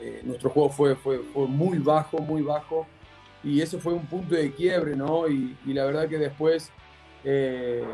eh, 0.00 0.20
nuestro 0.24 0.50
juego 0.50 0.68
fue, 0.68 0.96
fue, 0.96 1.20
fue, 1.20 1.46
muy 1.46 1.78
bajo, 1.78 2.18
muy 2.18 2.42
bajo 2.42 2.86
y 3.44 3.60
eso 3.60 3.78
fue 3.78 3.92
un 3.92 4.06
punto 4.06 4.34
de 4.34 4.52
quiebre, 4.52 4.96
¿no? 4.96 5.28
Y, 5.28 5.56
la 5.66 5.84
verdad 5.84 6.08
que 6.08 6.18
después 6.18 6.70
eh, 7.24 7.84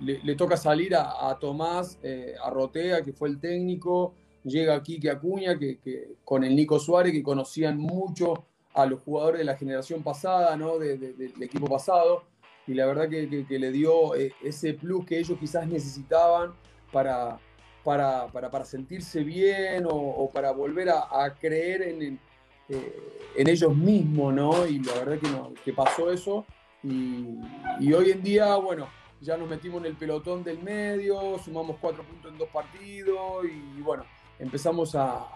le, 0.00 0.34
toca 0.36 0.56
salir 0.56 0.94
a, 0.94 1.36
Tomás, 1.40 1.98
eh, 2.02 2.34
a 2.42 2.50
Rotea, 2.50 3.02
que 3.02 3.12
fue 3.12 3.28
el 3.28 3.40
técnico, 3.40 4.14
llega 4.44 4.74
aquí 4.74 5.00
que 5.00 5.10
Acuña, 5.10 5.58
que, 5.58 6.16
con 6.24 6.44
el 6.44 6.54
Nico 6.54 6.78
Suárez, 6.78 7.12
que 7.12 7.22
conocían 7.22 7.78
mucho 7.78 8.44
a 8.74 8.86
los 8.86 9.00
jugadores 9.00 9.38
de 9.38 9.44
la 9.44 9.56
generación 9.56 10.02
pasada, 10.02 10.56
¿no? 10.56 10.78
del 10.78 11.32
equipo 11.40 11.66
pasado, 11.66 12.24
y 12.66 12.74
la 12.74 12.86
verdad 12.86 13.08
que, 13.08 13.26
le 13.58 13.72
dio 13.72 14.14
eh, 14.14 14.32
ese 14.42 14.74
plus 14.74 15.06
que 15.06 15.18
ellos 15.18 15.38
quizás 15.40 15.66
necesitaban 15.66 16.52
para, 16.92 17.40
para, 17.82 18.28
para, 18.28 18.64
sentirse 18.64 19.24
bien 19.24 19.84
o, 19.88 20.28
para 20.32 20.52
volver 20.52 20.90
a, 20.90 21.34
creer 21.40 21.82
en, 21.82 22.20
en 22.68 23.48
ellos 23.48 23.76
mismos, 23.76 24.34
¿no? 24.34 24.66
Y 24.66 24.80
la 24.80 24.94
verdad 24.94 25.18
que, 25.18 25.28
no, 25.28 25.52
que 25.64 25.72
pasó 25.72 26.10
eso. 26.10 26.44
Y, 26.82 27.92
hoy 27.92 28.10
en 28.10 28.22
día, 28.22 28.56
bueno, 28.56 28.88
ya 29.20 29.36
nos 29.36 29.48
metimos 29.48 29.80
en 29.80 29.86
el 29.86 29.96
pelotón 29.96 30.44
del 30.44 30.62
medio, 30.62 31.38
sumamos 31.38 31.76
cuatro 31.80 32.04
puntos 32.04 32.32
en 32.32 32.38
dos 32.38 32.48
partidos 32.48 33.44
y, 33.44 33.80
bueno, 33.80 34.04
empezamos 34.38 34.94
a, 34.94 35.26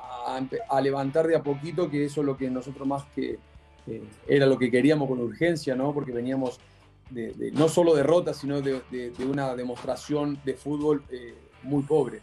levantar 0.83 1.27
de 1.27 1.37
a 1.37 1.43
poquito, 1.43 1.91
que 1.91 2.05
eso 2.05 2.21
es 2.21 2.27
lo 2.27 2.37
que 2.37 2.49
nosotros 2.51 2.87
más 2.87 3.05
que 3.15 3.39
eh, 3.89 4.05
era 4.29 4.47
lo 4.47 4.57
que 4.57 4.71
queríamos 4.71 5.09
con 5.09 5.21
urgencia, 5.21 5.75
¿no? 5.75 5.93
Porque 5.93 6.12
veníamos 6.12 6.61
de, 7.11 7.51
no 7.53 7.69
solo 7.69 7.95
derrotas, 7.95 8.37
sino 8.37 8.61
de, 8.61 9.12
una 9.29 9.55
demostración 9.55 10.41
de 10.45 10.55
fútbol 10.55 11.05
eh, 11.11 11.35
muy 11.62 11.83
pobre. 11.83 12.21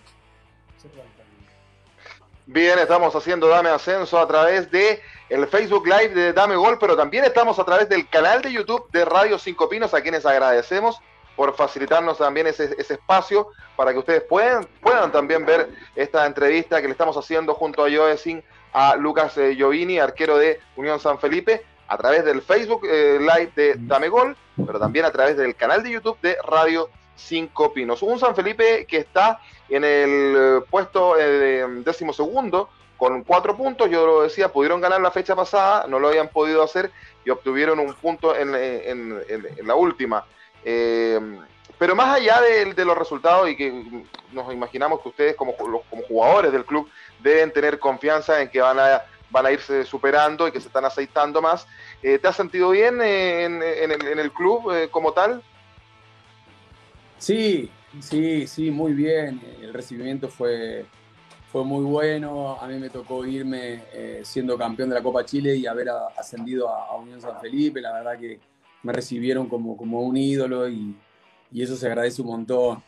Bien, 2.51 2.79
estamos 2.79 3.15
haciendo 3.15 3.47
Dame 3.47 3.69
Ascenso 3.69 4.17
a 4.17 4.27
través 4.27 4.71
de 4.71 4.99
el 5.29 5.45
Facebook 5.45 5.85
Live 5.85 6.15
de 6.15 6.33
Dame 6.33 6.55
Gol, 6.55 6.79
pero 6.79 6.97
también 6.97 7.23
estamos 7.23 7.59
a 7.59 7.63
través 7.63 7.87
del 7.89 8.09
canal 8.09 8.41
de 8.41 8.51
YouTube 8.51 8.89
de 8.89 9.05
Radio 9.05 9.37
Cinco 9.37 9.69
Pinos, 9.69 9.93
a 9.93 10.01
quienes 10.01 10.25
agradecemos 10.25 10.99
por 11.35 11.55
facilitarnos 11.55 12.17
también 12.17 12.47
ese, 12.47 12.75
espacio 12.79 13.49
para 13.75 13.93
que 13.93 13.99
ustedes 13.99 14.23
puedan, 14.23 14.65
puedan 14.81 15.11
también 15.11 15.45
ver 15.45 15.69
esta 15.95 16.25
entrevista 16.25 16.81
que 16.81 16.87
le 16.87 16.93
estamos 16.93 17.15
haciendo 17.17 17.53
junto 17.53 17.85
a 17.85 17.87
Joesin 17.87 18.43
a 18.73 18.95
Lucas 18.95 19.37
eh, 19.37 19.53
Giovini, 19.55 19.99
arquero 19.99 20.35
de 20.39 20.59
Unión 20.75 20.99
San 20.99 21.19
Felipe, 21.19 21.63
a 21.87 21.97
través 21.99 22.25
del 22.25 22.41
Facebook 22.41 22.81
eh, 22.89 23.19
Live 23.19 23.51
de 23.55 23.75
Dame 23.77 24.09
Gol, 24.09 24.35
pero 24.65 24.79
también 24.79 25.05
a 25.05 25.11
través 25.11 25.37
del 25.37 25.55
canal 25.55 25.83
de 25.83 25.91
YouTube 25.91 26.17
de 26.21 26.35
Radio 26.47 26.89
Cinco 27.19 27.73
Pinos. 27.73 28.01
Un 28.01 28.19
San 28.19 28.35
Felipe 28.35 28.85
que 28.85 28.97
está 28.97 29.39
en 29.69 29.83
el 29.83 30.35
eh, 30.37 30.61
puesto 30.69 31.15
eh, 31.19 31.65
décimo 31.83 32.13
segundo 32.13 32.69
con 32.97 33.23
cuatro 33.23 33.55
puntos. 33.55 33.89
Yo 33.89 34.05
lo 34.05 34.21
decía, 34.23 34.51
pudieron 34.51 34.81
ganar 34.81 35.01
la 35.01 35.11
fecha 35.11 35.35
pasada, 35.35 35.85
no 35.87 35.99
lo 35.99 36.09
habían 36.09 36.29
podido 36.29 36.63
hacer 36.63 36.91
y 37.23 37.29
obtuvieron 37.29 37.79
un 37.79 37.93
punto 37.93 38.35
en, 38.35 38.51
la 39.63 39.75
última. 39.75 40.25
Eh, 40.63 41.19
pero 41.77 41.95
más 41.95 42.15
allá 42.15 42.41
de, 42.41 42.85
los 42.85 42.97
resultados 42.97 43.49
y 43.49 43.55
que 43.55 44.03
nos 44.33 44.51
imaginamos 44.51 45.01
que 45.01 45.09
ustedes 45.09 45.35
como, 45.35 45.55
como 45.55 46.03
jugadores 46.07 46.51
del 46.51 46.65
club 46.65 46.89
deben 47.19 47.53
tener 47.53 47.79
confianza 47.79 48.41
en 48.41 48.49
que 48.49 48.59
van 48.59 48.79
a, 48.79 49.03
van 49.29 49.45
a 49.45 49.51
irse 49.51 49.85
superando 49.85 50.47
y 50.47 50.51
que 50.51 50.59
se 50.59 50.67
están 50.67 50.83
aceitando 50.83 51.41
más, 51.41 51.67
¿te 52.01 52.19
has 52.27 52.35
sentido 52.35 52.71
bien 52.71 53.01
en, 53.01 53.61
el, 53.61 54.31
club 54.33 54.89
como 54.91 55.13
tal? 55.13 55.41
Sí, 57.19 57.69
sí, 57.99 58.47
sí, 58.47 58.71
muy 58.71 58.93
bien. 58.93 59.41
El 59.61 59.73
recibimiento 59.73 60.29
fue, 60.29 60.85
fue 61.51 61.65
muy 61.65 61.83
bueno. 61.83 62.57
A 62.59 62.67
mí 62.67 62.79
me 62.79 62.89
tocó 62.89 63.25
irme 63.25 63.83
eh, 63.93 64.21
siendo 64.23 64.57
campeón 64.57 64.89
de 64.89 64.95
la 64.95 65.03
Copa 65.03 65.25
Chile 65.25 65.55
y 65.55 65.67
haber 65.67 65.89
ascendido 66.17 66.69
a, 66.69 66.95
Unión 66.95 67.19
San 67.19 67.39
Felipe. 67.41 67.81
La 67.81 67.93
verdad 67.93 68.17
que 68.17 68.39
me 68.83 68.93
recibieron 68.93 69.49
como, 69.49 69.75
como 69.75 70.01
un 70.01 70.15
ídolo 70.15 70.67
y, 70.69 70.95
eso 71.53 71.75
se 71.75 71.87
agradece 71.87 72.21
un 72.21 72.29
montón. 72.29 72.81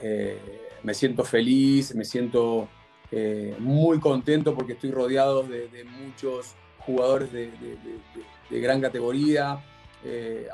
Eh, 0.00 0.38
me 0.82 0.94
siento 0.94 1.24
feliz, 1.24 1.94
me 1.94 2.04
siento 2.04 2.68
eh, 3.10 3.54
muy 3.58 4.00
contento 4.00 4.54
porque 4.54 4.72
estoy 4.72 4.92
rodeado 4.92 5.42
de, 5.42 5.84
muchos 5.84 6.54
jugadores 6.78 7.32
de, 7.32 7.50
gran 8.50 8.80
categoría, 8.80 9.62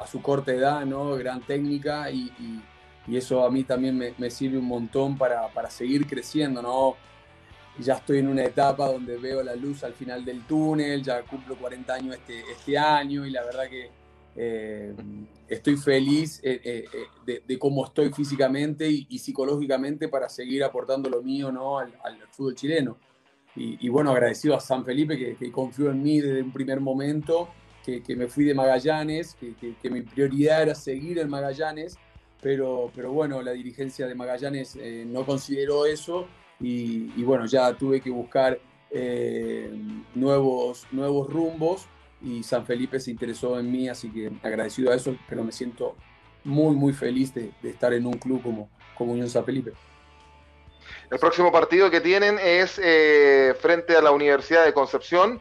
a 0.01 0.07
su 0.07 0.23
corta 0.23 0.53
edad, 0.53 0.87
¿no? 0.87 1.17
gran 1.17 1.41
técnica 1.41 2.11
y 2.11 2.31
y 2.39 2.61
eso 3.09 3.45
a 3.45 3.51
mí 3.51 3.65
también 3.65 4.15
me, 4.17 4.31
sirve 4.31 4.59
un 4.59 4.67
montón 4.67 5.17
para, 5.19 5.71
seguir 5.71 6.07
creciendo, 6.07 6.63
¿no? 6.63 6.97
Ya 7.79 7.95
estoy 7.95 8.19
en 8.19 8.29
una 8.29 8.45
etapa 8.45 8.87
donde 8.87 9.17
veo 9.17 9.43
la 9.43 9.55
luz 9.55 9.85
al 9.85 9.95
final 9.95 10.25
del 10.25 10.47
túnel, 10.47 11.03
ya 11.03 11.23
cumplo 11.23 11.57
40 11.57 11.95
años 11.95 12.17
este, 12.17 12.43
este 12.51 12.77
año 12.77 13.25
y 13.25 13.31
la 13.31 13.43
verdad 13.45 13.69
que 13.69 13.91
eh, 14.37 14.95
estoy 15.49 15.77
feliz 15.77 16.41
eh, 16.43 16.61
eh, 16.65 17.43
de, 17.47 17.59
cómo 17.59 17.85
estoy 17.85 18.13
físicamente 18.13 18.89
y, 18.89 19.19
psicológicamente 19.19 20.09
para 20.09 20.29
seguir 20.29 20.63
aportando 20.63 21.09
lo 21.09 21.23
mío 21.23 21.51
¿no? 21.51 21.79
al, 21.79 21.93
fútbol 22.31 22.55
chileno. 22.55 22.99
Y, 23.57 23.89
bueno, 23.89 24.13
agradecido 24.13 24.57
a 24.57 24.61
San 24.61 24.85
Felipe 24.85 25.19
que, 25.19 25.35
que, 25.35 25.51
confió 25.51 25.91
en 25.91 26.03
mí 26.03 26.21
desde 26.21 26.41
un 26.41 26.53
primer 26.53 26.81
momento, 26.81 27.49
que, 27.85 28.17
me 28.17 28.29
fui 28.29 28.45
de 28.45 28.55
Magallanes, 28.55 29.35
que, 29.35 29.91
mi 29.91 30.03
prioridad 30.03 30.63
era 30.63 30.75
seguir 30.75 31.19
en 31.19 31.29
Magallanes 31.29 31.99
pero, 32.43 32.91
pero 32.95 33.13
bueno, 33.13 33.43
la 33.43 33.53
dirigencia 33.53 34.07
de 34.07 34.15
Magallanes 34.15 34.77
eh, 34.77 35.05
no 35.07 35.25
consideró 35.25 35.87
eso 35.87 36.27
y, 36.59 37.23
bueno, 37.23 37.47
ya 37.47 37.73
tuve 37.75 38.01
que 38.01 38.11
buscar 38.11 38.61
eh, 38.91 39.71
nuevos, 40.15 40.87
nuevos 40.91 41.33
rumbos 41.33 41.87
y 42.21 42.43
San 42.43 42.67
Felipe 42.67 43.01
se 43.01 43.11
interesó 43.11 43.59
en 43.59 43.71
mí, 43.71 43.89
así 43.89 44.11
que 44.11 44.31
agradecido 44.43 44.93
a 44.93 44.95
eso, 44.95 45.17
pero 45.29 45.43
me 45.43 45.53
siento 45.53 45.97
muy, 46.45 46.77
muy 46.77 46.93
feliz 46.93 47.33
de, 47.35 47.53
estar 47.63 47.93
en 47.93 48.07
un 48.07 48.15
club 48.15 48.43
como, 48.43 48.69
como 48.95 49.13
Unión 49.13 49.31
San 49.31 49.45
Felipe. 49.45 49.73
El 51.11 51.19
próximo 51.19 51.51
partido 51.51 51.91
que 51.91 52.01
tienen 52.01 52.39
es 52.39 52.81
eh, 52.83 53.55
frente 53.59 53.97
a 53.97 54.03
la 54.03 54.13
Universidad 54.13 54.65
de 54.65 54.73
Concepción 54.73 55.41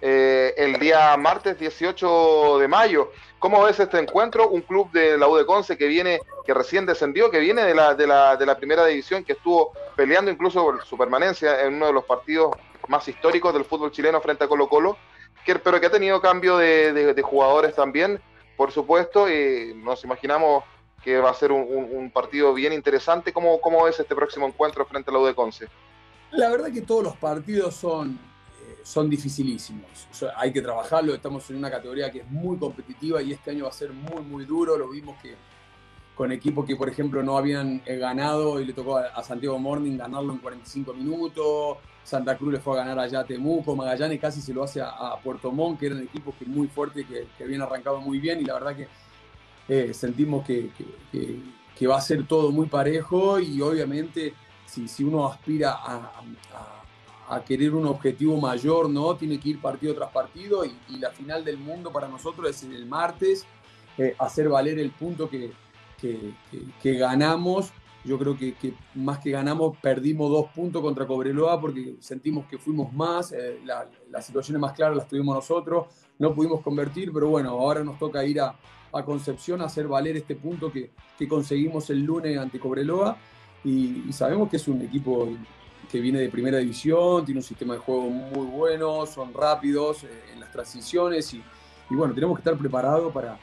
el 0.00 0.78
día 0.78 1.16
martes 1.16 1.58
18 1.58 2.58
de 2.58 2.68
mayo. 2.68 3.10
¿Cómo 3.38 3.62
ves 3.62 3.78
este 3.78 3.98
encuentro? 3.98 4.48
Un 4.48 4.62
club 4.62 4.90
de 4.92 5.18
la 5.18 5.28
U 5.28 5.36
de 5.36 5.46
Conce 5.46 5.76
que 5.76 5.86
viene, 5.86 6.20
que 6.44 6.54
recién 6.54 6.86
descendió, 6.86 7.30
que 7.30 7.38
viene 7.38 7.64
de 7.64 7.74
la, 7.74 8.56
primera 8.58 8.86
división, 8.86 9.24
que 9.24 9.34
estuvo 9.34 9.72
peleando 9.94 10.30
incluso 10.30 10.64
por 10.64 10.84
su 10.84 10.96
permanencia 10.96 11.62
en 11.62 11.74
uno 11.74 11.86
de 11.86 11.92
los 11.92 12.04
partidos 12.04 12.56
más 12.88 13.06
históricos 13.06 13.52
del 13.52 13.64
fútbol 13.64 13.92
chileno 13.92 14.20
frente 14.20 14.44
a 14.44 14.48
Colo 14.48 14.68
Colo, 14.68 14.96
pero 15.62 15.80
que 15.80 15.86
ha 15.86 15.90
tenido 15.90 16.20
cambio 16.20 16.56
de, 16.56 17.22
jugadores 17.22 17.74
también, 17.74 18.20
por 18.56 18.72
supuesto, 18.72 19.30
y 19.30 19.74
nos 19.74 20.02
imaginamos 20.02 20.64
que 21.04 21.18
va 21.18 21.30
a 21.30 21.34
ser 21.34 21.52
un, 21.52 22.10
partido 22.12 22.52
bien 22.52 22.72
interesante. 22.72 23.32
¿Cómo, 23.32 23.60
¿Cómo 23.60 23.86
es 23.86 24.00
este 24.00 24.16
próximo 24.16 24.46
encuentro 24.46 24.84
frente 24.86 25.10
a 25.10 25.12
la 25.12 25.20
U 25.20 25.26
de 25.26 25.34
Conce? 25.34 25.68
La 26.32 26.48
verdad 26.48 26.72
que 26.72 26.82
todos 26.82 27.04
los 27.04 27.16
partidos 27.16 27.76
son 27.76 28.18
son 28.86 29.10
dificilísimos. 29.10 30.06
hay 30.36 30.52
que 30.52 30.62
trabajarlo, 30.62 31.12
estamos 31.12 31.50
en 31.50 31.56
una 31.56 31.68
categoría 31.68 32.08
que 32.08 32.20
es 32.20 32.30
muy 32.30 32.56
competitiva 32.56 33.20
y 33.20 33.32
este 33.32 33.50
año 33.50 33.64
va 33.64 33.70
a 33.70 33.72
ser 33.72 33.92
muy, 33.92 34.22
muy 34.22 34.44
duro. 34.44 34.78
Lo 34.78 34.88
vimos 34.88 35.20
que 35.20 35.34
con 36.14 36.30
equipos 36.30 36.64
que, 36.64 36.76
por 36.76 36.88
ejemplo, 36.88 37.20
no 37.20 37.36
habían 37.36 37.82
eh, 37.84 37.96
ganado 37.96 38.60
y 38.60 38.64
le 38.64 38.72
tocó 38.72 38.98
a, 38.98 39.22
Santiago 39.24 39.58
Morning 39.58 39.98
ganarlo 39.98 40.32
en 40.32 40.38
45 40.38 40.94
minutos. 40.94 41.78
Santa 42.04 42.38
Cruz 42.38 42.52
le 42.52 42.60
fue 42.60 42.74
a 42.74 42.84
ganar 42.84 43.00
allá 43.00 43.20
a 43.20 43.24
Temuco, 43.24 43.74
Magallanes 43.74 44.20
casi 44.20 44.40
se 44.40 44.54
lo 44.54 44.62
hace 44.62 44.80
a, 44.80 45.16
Puerto 45.20 45.50
Montt, 45.50 45.80
que 45.80 45.86
eran 45.86 46.00
equipos 46.04 46.36
que 46.36 46.44
muy 46.44 46.68
fuertes, 46.68 47.04
que, 47.06 47.26
que, 47.36 47.42
habían 47.42 47.62
arrancado 47.62 48.00
muy 48.00 48.20
bien 48.20 48.40
y 48.40 48.44
la 48.44 48.54
verdad 48.54 48.76
que 48.76 48.88
eh, 49.68 49.92
sentimos 49.92 50.46
que, 50.46 50.70
que, 51.10 51.86
va 51.88 51.96
a 51.96 52.00
ser 52.00 52.24
todo 52.24 52.52
muy 52.52 52.68
parejo 52.68 53.40
y 53.40 53.60
obviamente 53.60 54.32
si, 54.64 54.86
si 54.86 55.02
uno 55.02 55.26
aspira 55.26 55.72
a 55.72 56.22
a 56.54 56.75
querer 57.44 57.74
un 57.74 57.86
objetivo 57.86 58.40
mayor, 58.40 58.88
¿no? 58.88 59.16
Tiene 59.16 59.38
que 59.40 59.50
ir 59.50 59.60
partido 59.60 59.94
tras 59.94 60.10
partido 60.10 60.64
y, 60.64 60.98
la 60.98 61.10
final 61.10 61.44
del 61.44 61.58
mundo 61.58 61.92
para 61.92 62.08
nosotros 62.08 62.48
es 62.48 62.62
el 62.62 62.86
martes, 62.86 63.44
eh, 63.98 64.14
hacer 64.18 64.48
valer 64.48 64.78
el 64.78 64.90
punto 64.90 65.28
que, 65.28 65.52
que, 66.00 66.94
ganamos. 66.94 67.72
Yo 68.04 68.18
creo 68.18 68.36
que, 68.36 68.54
más 68.94 69.18
que 69.18 69.30
ganamos, 69.30 69.76
perdimos 69.78 70.30
dos 70.30 70.46
puntos 70.54 70.80
contra 70.80 71.06
Cobreloa 71.06 71.60
porque 71.60 71.96
sentimos 71.98 72.46
que 72.46 72.56
fuimos 72.56 72.92
más, 72.92 73.32
eh, 73.32 73.58
las 73.64 74.24
situaciones 74.24 74.60
más 74.60 74.72
claras 74.74 74.96
las 74.96 75.08
tuvimos 75.08 75.34
nosotros, 75.34 75.86
no 76.18 76.32
pudimos 76.32 76.60
convertir, 76.60 77.12
pero 77.12 77.28
bueno, 77.28 77.50
ahora 77.50 77.82
nos 77.82 77.98
toca 77.98 78.24
ir 78.24 78.40
a, 78.40 78.54
a 78.92 79.04
Concepción 79.04 79.60
a 79.60 79.64
hacer 79.64 79.88
valer 79.88 80.16
este 80.16 80.36
punto 80.36 80.70
que, 80.70 80.92
conseguimos 81.28 81.90
el 81.90 82.04
lunes 82.04 82.38
ante 82.38 82.60
Cobreloa 82.60 83.16
y, 83.64 84.04
y 84.08 84.12
sabemos 84.12 84.48
que 84.48 84.56
es 84.56 84.68
un 84.68 84.82
equipo 84.82 85.28
que 85.90 86.00
viene 86.00 86.20
de 86.20 86.28
primera 86.28 86.58
división, 86.58 87.24
tiene 87.24 87.40
un 87.40 87.44
sistema 87.44 87.74
de 87.74 87.80
juego 87.80 88.08
muy 88.08 88.46
bueno, 88.46 89.06
son 89.06 89.32
rápidos 89.32 90.04
eh, 90.04 90.08
en 90.32 90.40
las 90.40 90.50
transiciones 90.50 91.32
y, 91.34 91.42
bueno, 91.90 92.14
tenemos 92.14 92.36
que 92.36 92.40
estar 92.40 92.56
preparados 92.56 93.12
para, 93.12 93.38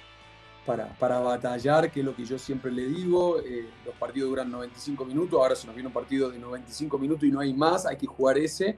para, 1.00 1.20
batallar, 1.20 1.92
que 1.92 2.02
es 2.02 2.06
lo 2.06 2.16
que 2.16 2.26
yo 2.26 2.38
siempre 2.38 2.72
le 2.72 2.86
digo. 2.86 3.40
Eh, 3.40 3.68
los 3.86 3.96
partidos 3.96 4.30
duran 4.30 4.52
95 4.52 5.06
minutos, 5.06 5.40
ahora 5.40 5.56
se 5.56 5.66
nos 5.66 5.76
viene 5.76 5.88
un 5.88 5.94
partido 5.94 6.30
de 6.30 6.40
95 6.40 6.98
minutos 6.98 7.24
y 7.24 7.32
no 7.32 7.40
hay 7.40 7.54
más, 7.54 7.86
hay 7.86 7.98
que 7.98 8.08
jugar 8.08 8.38
ese 8.38 8.78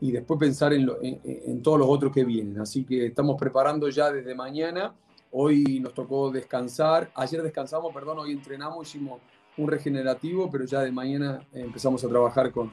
y 0.00 0.12
después 0.12 0.40
pensar 0.40 0.72
en, 0.72 0.90
en 1.02 1.62
todos 1.62 1.78
los 1.78 1.88
otros 1.88 2.12
que 2.12 2.24
vienen. 2.24 2.58
Así 2.60 2.84
que 2.84 3.06
estamos 3.06 3.36
preparando 3.38 3.88
ya 3.88 4.10
desde 4.10 4.34
mañana. 4.34 4.94
Hoy 5.32 5.78
nos 5.80 5.94
tocó 5.94 6.30
descansar, 6.30 7.10
ayer 7.14 7.42
descansamos, 7.42 7.92
perdón, 7.94 8.18
hoy 8.18 8.32
entrenamos, 8.32 8.88
hicimos 8.88 9.20
un 9.56 9.68
regenerativo, 9.68 10.50
pero 10.50 10.64
ya 10.64 10.80
de 10.80 10.90
mañana 10.90 11.46
empezamos 11.52 12.02
a 12.04 12.08
trabajar 12.08 12.50
con, 12.50 12.72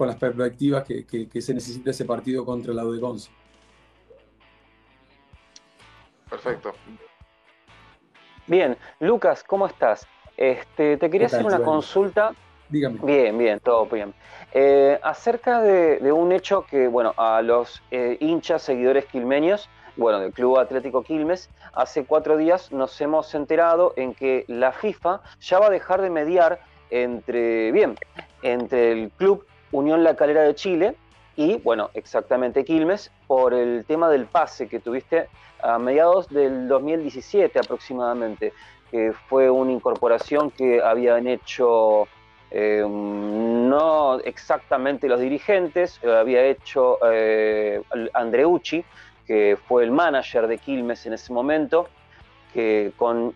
con 0.00 0.08
las 0.08 0.16
perspectivas 0.16 0.82
que, 0.84 1.42
se 1.42 1.52
necesita 1.52 1.90
ese 1.90 2.06
partido 2.06 2.42
contra 2.42 2.72
la 2.72 2.82
de 2.84 2.98
Perfecto. 6.30 6.72
Bien, 8.46 8.78
Lucas, 8.98 9.44
¿cómo 9.44 9.66
estás? 9.66 10.06
Este, 10.38 10.96
te 10.96 11.10
quería 11.10 11.26
hacer 11.26 11.44
una 11.44 11.62
consulta. 11.62 12.32
Dígame. 12.70 12.98
Bien, 13.02 13.36
bien, 13.36 13.60
todo 13.60 13.84
bien. 13.84 14.14
Eh, 14.54 14.98
acerca 15.02 15.60
de, 15.60 16.10
un 16.10 16.32
hecho 16.32 16.64
que, 16.64 16.88
bueno, 16.88 17.12
a 17.18 17.42
los 17.42 17.82
eh, 17.90 18.16
hinchas, 18.20 18.62
seguidores 18.62 19.04
quilmeños, 19.04 19.68
bueno, 19.98 20.18
del 20.20 20.32
Club 20.32 20.56
Atlético 20.60 21.02
Quilmes, 21.02 21.50
hace 21.74 22.06
cuatro 22.06 22.38
días 22.38 22.72
nos 22.72 22.98
hemos 23.02 23.34
enterado 23.34 23.92
en 23.96 24.14
que 24.14 24.46
la 24.48 24.72
FIFA 24.72 25.20
ya 25.40 25.58
va 25.58 25.66
a 25.66 25.70
dejar 25.70 26.00
de 26.00 26.08
mediar 26.08 26.58
entre, 26.88 27.70
bien, 27.70 27.98
entre 28.40 28.92
el 28.92 29.10
club 29.10 29.44
Unión 29.72 30.04
La 30.04 30.16
Calera 30.16 30.42
de 30.42 30.54
Chile 30.54 30.94
y, 31.36 31.56
bueno, 31.58 31.90
exactamente 31.94 32.64
Quilmes, 32.64 33.10
por 33.26 33.54
el 33.54 33.84
tema 33.86 34.10
del 34.10 34.26
pase 34.26 34.68
que 34.68 34.80
tuviste 34.80 35.28
a 35.62 35.78
mediados 35.78 36.28
del 36.28 36.68
2017 36.68 37.58
aproximadamente, 37.58 38.52
que 38.90 39.12
fue 39.28 39.48
una 39.48 39.72
incorporación 39.72 40.50
que 40.50 40.82
habían 40.82 41.26
hecho, 41.28 42.08
eh, 42.50 42.84
no, 42.86 44.18
exactamente 44.20 45.08
los 45.08 45.20
dirigentes, 45.20 46.00
lo 46.02 46.18
había 46.18 46.44
hecho 46.44 46.98
eh, 47.10 47.80
Andreucci, 48.14 48.84
que 49.26 49.56
fue 49.68 49.84
el 49.84 49.92
manager 49.92 50.48
de 50.48 50.58
Quilmes 50.58 51.06
en 51.06 51.12
ese 51.12 51.32
momento, 51.32 51.88
que 52.52 52.92
con, 52.96 53.34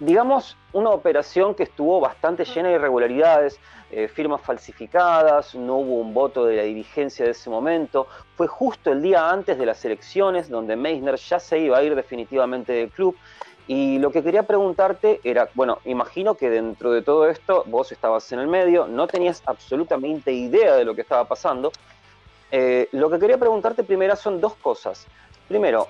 digamos, 0.00 0.56
una 0.72 0.90
operación 0.90 1.54
que 1.54 1.64
estuvo 1.64 2.00
bastante 2.00 2.44
llena 2.44 2.68
de 2.68 2.76
irregularidades, 2.76 3.58
eh, 3.90 4.06
firmas 4.08 4.40
falsificadas, 4.42 5.54
no 5.54 5.76
hubo 5.76 5.94
un 6.00 6.12
voto 6.12 6.44
de 6.44 6.56
la 6.56 6.62
dirigencia 6.62 7.24
de 7.24 7.32
ese 7.32 7.50
momento. 7.50 8.06
Fue 8.36 8.46
justo 8.46 8.92
el 8.92 9.02
día 9.02 9.30
antes 9.30 9.58
de 9.58 9.66
las 9.66 9.84
elecciones 9.84 10.48
donde 10.48 10.76
Meissner 10.76 11.16
ya 11.16 11.40
se 11.40 11.58
iba 11.58 11.78
a 11.78 11.82
ir 11.82 11.94
definitivamente 11.94 12.72
del 12.72 12.90
club. 12.90 13.16
Y 13.66 13.98
lo 13.98 14.10
que 14.10 14.22
quería 14.22 14.44
preguntarte 14.44 15.20
era, 15.24 15.48
bueno, 15.54 15.78
imagino 15.84 16.34
que 16.34 16.48
dentro 16.48 16.90
de 16.90 17.02
todo 17.02 17.28
esto 17.28 17.64
vos 17.66 17.92
estabas 17.92 18.30
en 18.32 18.38
el 18.38 18.46
medio, 18.46 18.86
no 18.86 19.06
tenías 19.06 19.42
absolutamente 19.44 20.32
idea 20.32 20.74
de 20.74 20.84
lo 20.84 20.94
que 20.94 21.02
estaba 21.02 21.26
pasando. 21.26 21.72
Eh, 22.50 22.88
lo 22.92 23.10
que 23.10 23.18
quería 23.18 23.36
preguntarte 23.36 23.84
primero 23.84 24.16
son 24.16 24.40
dos 24.40 24.54
cosas. 24.54 25.06
Primero, 25.48 25.88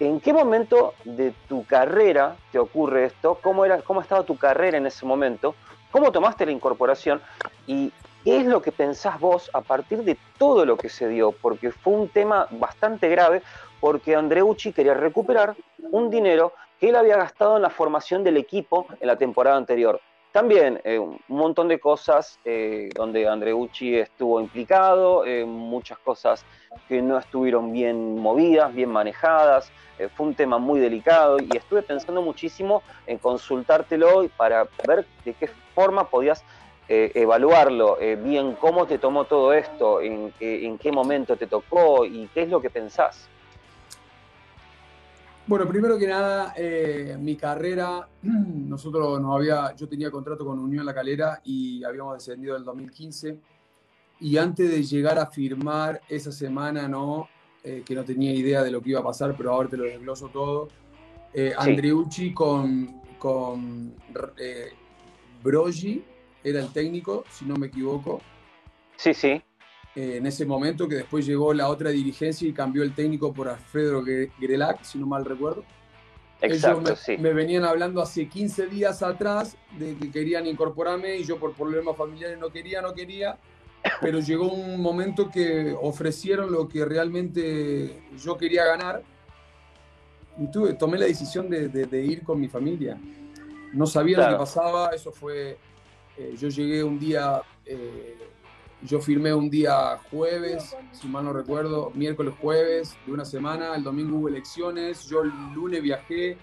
¿en 0.00 0.20
qué 0.20 0.32
momento 0.32 0.94
de 1.04 1.32
tu 1.48 1.64
carrera 1.64 2.36
te 2.52 2.58
ocurre 2.58 3.06
esto? 3.06 3.38
¿Cómo, 3.42 3.64
era, 3.64 3.82
cómo 3.82 4.00
estaba 4.00 4.22
tu 4.24 4.36
carrera 4.36 4.78
en 4.78 4.86
ese 4.86 5.06
momento? 5.06 5.54
¿Cómo 5.90 6.10
tomaste 6.10 6.46
la 6.46 6.52
incorporación? 6.52 7.20
¿Y 7.66 7.92
qué 8.24 8.38
es 8.38 8.46
lo 8.46 8.60
que 8.60 8.72
pensás 8.72 9.20
vos 9.20 9.50
a 9.52 9.60
partir 9.60 10.02
de 10.02 10.16
todo 10.38 10.64
lo 10.64 10.76
que 10.76 10.88
se 10.88 11.08
dio? 11.08 11.32
Porque 11.32 11.70
fue 11.70 11.92
un 11.92 12.08
tema 12.08 12.48
bastante 12.50 13.08
grave, 13.08 13.42
porque 13.80 14.16
Andreucci 14.16 14.72
quería 14.72 14.94
recuperar 14.94 15.54
un 15.90 16.10
dinero 16.10 16.52
que 16.80 16.88
él 16.88 16.96
había 16.96 17.16
gastado 17.16 17.56
en 17.56 17.62
la 17.62 17.70
formación 17.70 18.24
del 18.24 18.36
equipo 18.36 18.86
en 19.00 19.06
la 19.06 19.16
temporada 19.16 19.56
anterior. 19.56 20.00
También 20.34 20.80
eh, 20.82 20.98
un 20.98 21.20
montón 21.28 21.68
de 21.68 21.78
cosas 21.78 22.40
eh, 22.44 22.88
donde 22.92 23.28
Andreucci 23.28 23.94
estuvo 23.94 24.40
implicado, 24.40 25.24
eh, 25.24 25.44
muchas 25.44 25.96
cosas 25.98 26.44
que 26.88 27.00
no 27.00 27.18
estuvieron 27.18 27.72
bien 27.72 28.18
movidas, 28.18 28.74
bien 28.74 28.90
manejadas. 28.90 29.70
fue 30.16 30.26
un 30.26 30.34
tema 30.34 30.58
muy 30.58 30.80
delicado 30.80 31.36
y 31.38 31.56
estuve 31.56 31.82
pensando 31.82 32.20
muchísimo 32.20 32.82
en 33.06 33.18
consultártelo 33.18 34.28
para 34.36 34.66
ver 34.88 35.06
de 35.24 35.34
qué 35.34 35.48
forma 35.72 36.10
podías 36.10 36.44
evaluarlo, 36.88 37.96
bien 38.18 38.56
cómo 38.56 38.86
te 38.86 38.98
tomó 38.98 39.26
todo 39.26 39.52
esto, 39.52 40.00
en, 40.00 40.34
en 40.40 40.78
qué 40.78 40.90
momento 40.90 41.36
te 41.36 41.46
tocó 41.46 42.04
y 42.04 42.28
qué 42.34 42.42
es 42.42 42.48
lo 42.48 42.60
que 42.60 42.70
pensás. 42.70 43.30
Bueno, 45.46 45.68
primero 45.68 45.98
que 45.98 46.06
nada, 46.06 46.54
eh, 46.56 47.18
mi 47.20 47.36
carrera, 47.36 48.08
nosotros 48.22 49.20
nos 49.20 49.36
había, 49.36 49.74
yo 49.76 49.86
tenía 49.86 50.10
contrato 50.10 50.44
con 50.46 50.58
Unión 50.58 50.86
La 50.86 50.94
Calera 50.94 51.42
y 51.44 51.84
habíamos 51.84 52.14
descendido 52.14 52.54
en 52.54 52.60
el 52.60 52.64
2015. 52.64 53.40
Y 54.20 54.38
antes 54.38 54.70
de 54.70 54.82
llegar 54.82 55.18
a 55.18 55.26
firmar 55.26 56.00
esa 56.08 56.32
semana, 56.32 56.88
no, 56.88 57.28
eh, 57.62 57.82
que 57.84 57.94
no 57.94 58.04
tenía 58.04 58.32
idea 58.32 58.62
de 58.62 58.70
lo 58.70 58.80
que 58.80 58.90
iba 58.90 59.00
a 59.00 59.04
pasar, 59.04 59.34
pero 59.36 59.52
ahora 59.52 59.68
te 59.68 59.76
lo 59.76 59.84
desgloso 59.84 60.28
todo. 60.28 60.68
Eh, 61.34 61.52
Andreucci 61.56 62.32
con, 62.32 63.02
con 63.18 63.94
eh, 64.38 64.72
era 66.42 66.60
el 66.60 66.72
técnico, 66.72 67.24
si 67.30 67.44
no 67.44 67.56
me 67.56 67.66
equivoco. 67.66 68.22
Sí, 68.96 69.12
sí. 69.12 69.42
Eh, 69.96 70.16
en 70.16 70.26
ese 70.26 70.44
momento, 70.44 70.88
que 70.88 70.96
después 70.96 71.24
llegó 71.24 71.54
la 71.54 71.68
otra 71.68 71.90
dirigencia 71.90 72.48
y 72.48 72.52
cambió 72.52 72.82
el 72.82 72.94
técnico 72.94 73.32
por 73.32 73.48
Alfredo 73.48 74.02
Grelac, 74.40 74.82
si 74.82 74.98
no 74.98 75.06
mal 75.06 75.24
recuerdo. 75.24 75.64
Exacto, 76.40 76.90
me, 76.90 76.96
sí. 76.96 77.16
me 77.16 77.32
venían 77.32 77.64
hablando 77.64 78.02
hace 78.02 78.28
15 78.28 78.66
días 78.66 79.02
atrás 79.02 79.56
de 79.78 79.96
que 79.96 80.10
querían 80.10 80.46
incorporarme 80.46 81.16
y 81.16 81.24
yo 81.24 81.38
por 81.38 81.54
problemas 81.54 81.96
familiares 81.96 82.38
no 82.38 82.50
quería, 82.50 82.82
no 82.82 82.92
quería, 82.92 83.38
pero 84.00 84.18
llegó 84.18 84.52
un 84.52 84.80
momento 84.80 85.30
que 85.30 85.74
ofrecieron 85.80 86.50
lo 86.50 86.68
que 86.68 86.84
realmente 86.84 88.02
yo 88.22 88.36
quería 88.36 88.64
ganar 88.64 89.02
y 90.38 90.50
tuve, 90.50 90.74
tomé 90.74 90.98
la 90.98 91.06
decisión 91.06 91.48
de, 91.48 92.04
ir 92.04 92.24
con 92.24 92.40
mi 92.40 92.48
familia. 92.48 92.98
No 93.72 93.86
sabía 93.86 94.18
lo 94.18 94.28
que 94.30 94.38
pasaba, 94.38 94.90
eso 94.90 95.12
fue, 95.12 95.56
eh, 96.16 96.34
yo 96.36 96.48
llegué 96.48 96.82
un 96.82 96.98
día... 96.98 97.40
Eh, 97.64 98.16
yo 98.84 99.00
firmé 99.00 99.32
un 99.32 99.48
día 99.48 99.98
jueves, 100.10 100.76
si 100.92 101.08
mal 101.08 101.24
no 101.24 101.32
recuerdo, 101.32 101.90
miércoles, 101.94 102.34
jueves 102.40 102.96
de 103.06 103.12
una 103.12 103.24
semana, 103.24 103.74
el 103.74 103.82
domingo 103.82 104.18
hubo 104.18 104.28
elecciones, 104.28 105.06
yo 105.06 105.22
el 105.22 105.32
lunes 105.54 105.82
viajé, 105.82 106.36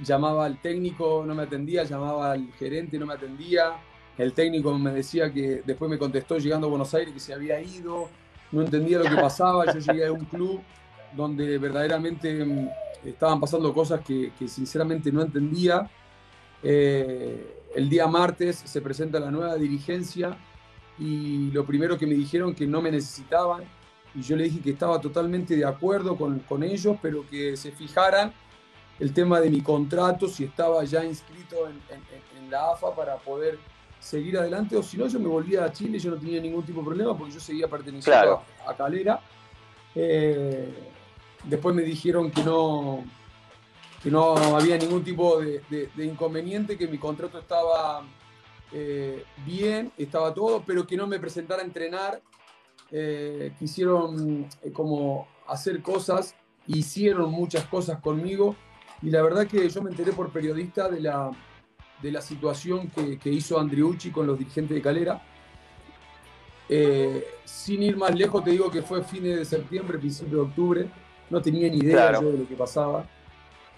llamaba 0.00 0.46
al 0.46 0.60
técnico, 0.60 1.24
no 1.26 1.34
me 1.34 1.42
atendía, 1.42 1.82
llamaba 1.82 2.32
al 2.32 2.52
gerente, 2.52 2.98
no 2.98 3.06
me 3.06 3.14
atendía, 3.14 3.78
el 4.16 4.32
técnico 4.32 4.78
me 4.78 4.92
decía 4.92 5.32
que 5.32 5.62
después 5.66 5.90
me 5.90 5.98
contestó 5.98 6.38
llegando 6.38 6.68
a 6.68 6.70
Buenos 6.70 6.94
Aires 6.94 7.12
que 7.12 7.20
se 7.20 7.34
había 7.34 7.60
ido, 7.60 8.08
no 8.52 8.62
entendía 8.62 8.98
lo 8.98 9.04
que 9.04 9.16
pasaba, 9.16 9.66
yo 9.72 9.80
llegué 9.80 10.06
a 10.06 10.12
un 10.12 10.24
club 10.24 10.60
donde 11.16 11.58
verdaderamente 11.58 12.44
mm, 12.44 12.68
estaban 13.04 13.40
pasando 13.40 13.74
cosas 13.74 14.02
que, 14.02 14.30
sinceramente 14.46 15.10
no 15.10 15.22
entendía. 15.22 15.90
Eh, 16.62 17.64
el 17.74 17.88
día 17.88 18.06
martes 18.06 18.56
se 18.64 18.80
presenta 18.80 19.18
la 19.18 19.30
nueva 19.30 19.56
dirigencia 19.56 20.36
y 20.98 21.50
lo 21.50 21.64
primero 21.64 21.98
que 21.98 22.06
me 22.06 22.14
dijeron 22.14 22.54
que 22.54 22.66
no 22.66 22.80
me 22.80 22.90
necesitaban 22.90 23.64
y 24.16 24.22
yo 24.22 24.34
le 24.34 24.44
dije 24.44 24.60
que 24.60 24.70
estaba 24.70 24.98
totalmente 24.98 25.54
de 25.54 25.64
acuerdo 25.64 26.16
con, 26.16 26.38
con 26.40 26.62
ellos, 26.62 26.96
pero 27.02 27.26
que 27.28 27.56
se 27.56 27.70
fijaran 27.70 28.32
el 28.98 29.12
tema 29.12 29.40
de 29.40 29.50
mi 29.50 29.60
contrato, 29.60 30.26
si 30.26 30.44
estaba 30.44 30.82
ya 30.84 31.04
inscrito 31.04 31.68
en, 31.68 31.78
en, 31.90 32.50
la 32.50 32.70
AFA 32.70 32.94
para 32.94 33.16
poder 33.16 33.58
seguir 33.98 34.38
adelante, 34.38 34.76
o 34.76 34.82
si 34.82 34.96
no, 34.96 35.06
yo 35.08 35.18
me 35.18 35.26
volvía 35.26 35.64
a 35.64 35.72
Chile, 35.72 35.98
yo 35.98 36.12
no 36.12 36.16
tenía 36.16 36.40
ningún 36.40 36.64
tipo 36.64 36.80
de 36.80 36.86
problema 36.86 37.18
porque 37.18 37.34
yo 37.34 37.40
seguía 37.40 37.68
perteneciendo 37.68 38.42
a, 38.66 38.74
Calera. 38.74 39.20
Eh, 39.94 40.72
después 41.44 41.74
me 41.74 41.82
dijeron 41.82 42.30
que 42.30 42.42
no, 42.42 43.04
que 44.02 44.10
no 44.10 44.36
había 44.56 44.78
ningún 44.78 45.02
tipo 45.02 45.40
de, 45.40 45.60
de 45.68 46.06
inconveniente, 46.06 46.78
que 46.78 46.86
mi 46.86 46.96
contrato 46.96 47.38
estaba 47.38 48.02
eh, 48.72 49.24
bien, 49.44 49.92
estaba 49.96 50.34
todo, 50.34 50.62
pero 50.66 50.86
que 50.86 50.96
no 50.96 51.06
me 51.06 51.18
presentara 51.18 51.62
a 51.62 51.64
entrenar. 51.64 52.20
Eh, 52.90 53.52
quisieron 53.58 54.46
eh, 54.62 54.70
como 54.72 55.26
hacer 55.48 55.82
cosas, 55.82 56.34
hicieron 56.66 57.30
muchas 57.30 57.64
cosas 57.64 58.00
conmigo 58.00 58.54
y 59.02 59.10
la 59.10 59.22
verdad 59.22 59.46
que 59.46 59.68
yo 59.68 59.82
me 59.82 59.90
enteré 59.90 60.12
por 60.12 60.30
periodista 60.30 60.88
de 60.88 61.00
la, 61.00 61.30
de 62.00 62.12
la 62.12 62.20
situación 62.20 62.88
que, 62.88 63.18
que 63.18 63.30
hizo 63.30 63.58
Andriucci 63.58 64.10
con 64.10 64.26
los 64.26 64.38
dirigentes 64.38 64.76
de 64.76 64.82
Calera. 64.82 65.22
sin 67.44 67.82
ir 67.82 67.96
más 67.96 68.14
lejos, 68.14 68.44
te 68.44 68.50
digo 68.50 68.70
que 68.70 68.82
fue 68.82 69.02
fines 69.02 69.36
de 69.36 69.44
septiembre, 69.44 69.98
principio 69.98 70.38
de 70.38 70.44
octubre. 70.44 70.90
No 71.28 71.42
tenía 71.42 71.68
ni 71.68 71.78
idea 71.78 72.12
yo 72.20 72.30
de 72.30 72.38
lo 72.38 72.48
que 72.48 72.54
pasaba. 72.54 73.08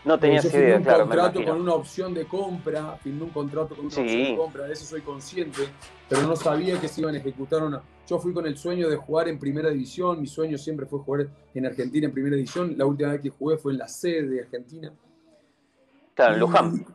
No 0.04 0.18
tenía 0.18 0.40
idea, 0.40 0.76
un 0.78 0.84
contrato 0.84 1.44
con 1.44 1.60
una 1.60 1.74
opción 1.74 2.14
de 2.14 2.24
compra, 2.24 2.96
firmé 3.02 3.24
un 3.24 3.30
contrato 3.30 3.74
con 3.74 3.86
una 3.86 3.88
opción 3.88 4.06
de 4.06 4.36
compra, 4.36 4.64
de 4.64 4.72
eso 4.72 4.84
soy 4.84 5.00
consciente, 5.02 5.62
pero 6.08 6.22
no 6.22 6.36
sabía 6.36 6.80
que 6.80 6.88
se 6.88 7.00
iban 7.00 7.14
a 7.14 7.18
ejecutar 7.18 7.62
una. 7.62 7.82
Yo 8.06 8.18
fui 8.18 8.32
con 8.32 8.46
el 8.46 8.56
sueño 8.56 8.88
de 8.88 8.96
jugar 8.96 9.28
en 9.28 9.38
primera 9.38 9.70
división, 9.70 10.20
mi 10.20 10.26
sueño 10.26 10.56
siempre 10.56 10.86
fue 10.86 11.00
jugar 11.00 11.28
en 11.52 11.66
Argentina 11.66 12.06
en 12.06 12.12
primera 12.12 12.36
división, 12.36 12.74
la 12.78 12.86
última 12.86 13.12
vez 13.12 13.20
que 13.20 13.30
jugué 13.30 13.58
fue 13.58 13.72
en 13.72 13.78
la 13.78 13.88
sede 13.88 14.28
de 14.28 14.40
Argentina. 14.40 14.92
Claro, 16.14 16.34
en 16.34 16.40
Luján. 16.40 16.86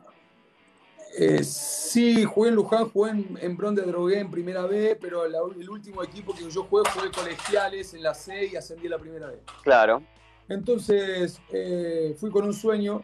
Eh, 1.16 1.44
sí, 1.44 2.24
jugué 2.24 2.48
en 2.48 2.56
Luján, 2.56 2.88
jugué 2.90 3.12
en, 3.12 3.38
en 3.40 3.56
Bron 3.56 3.74
de 3.74 3.82
Drogué 3.82 4.18
en 4.18 4.30
primera 4.30 4.66
vez, 4.66 4.98
pero 5.00 5.24
el 5.24 5.70
último 5.70 6.02
equipo 6.02 6.34
que 6.34 6.50
yo 6.50 6.64
jugué 6.64 6.82
fue 6.90 7.10
colegiales 7.12 7.94
en 7.94 8.02
la 8.02 8.14
C 8.14 8.46
y 8.46 8.56
ascendí 8.56 8.88
a 8.88 8.90
la 8.90 8.98
primera 8.98 9.28
vez. 9.28 9.38
Claro. 9.62 10.02
Entonces 10.48 11.40
eh, 11.52 12.14
fui 12.18 12.30
con 12.30 12.44
un 12.44 12.52
sueño 12.52 13.02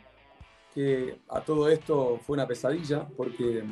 que 0.74 1.18
a 1.28 1.40
todo 1.40 1.68
esto 1.68 2.20
fue 2.24 2.34
una 2.34 2.46
pesadilla 2.46 3.06
porque 3.16 3.64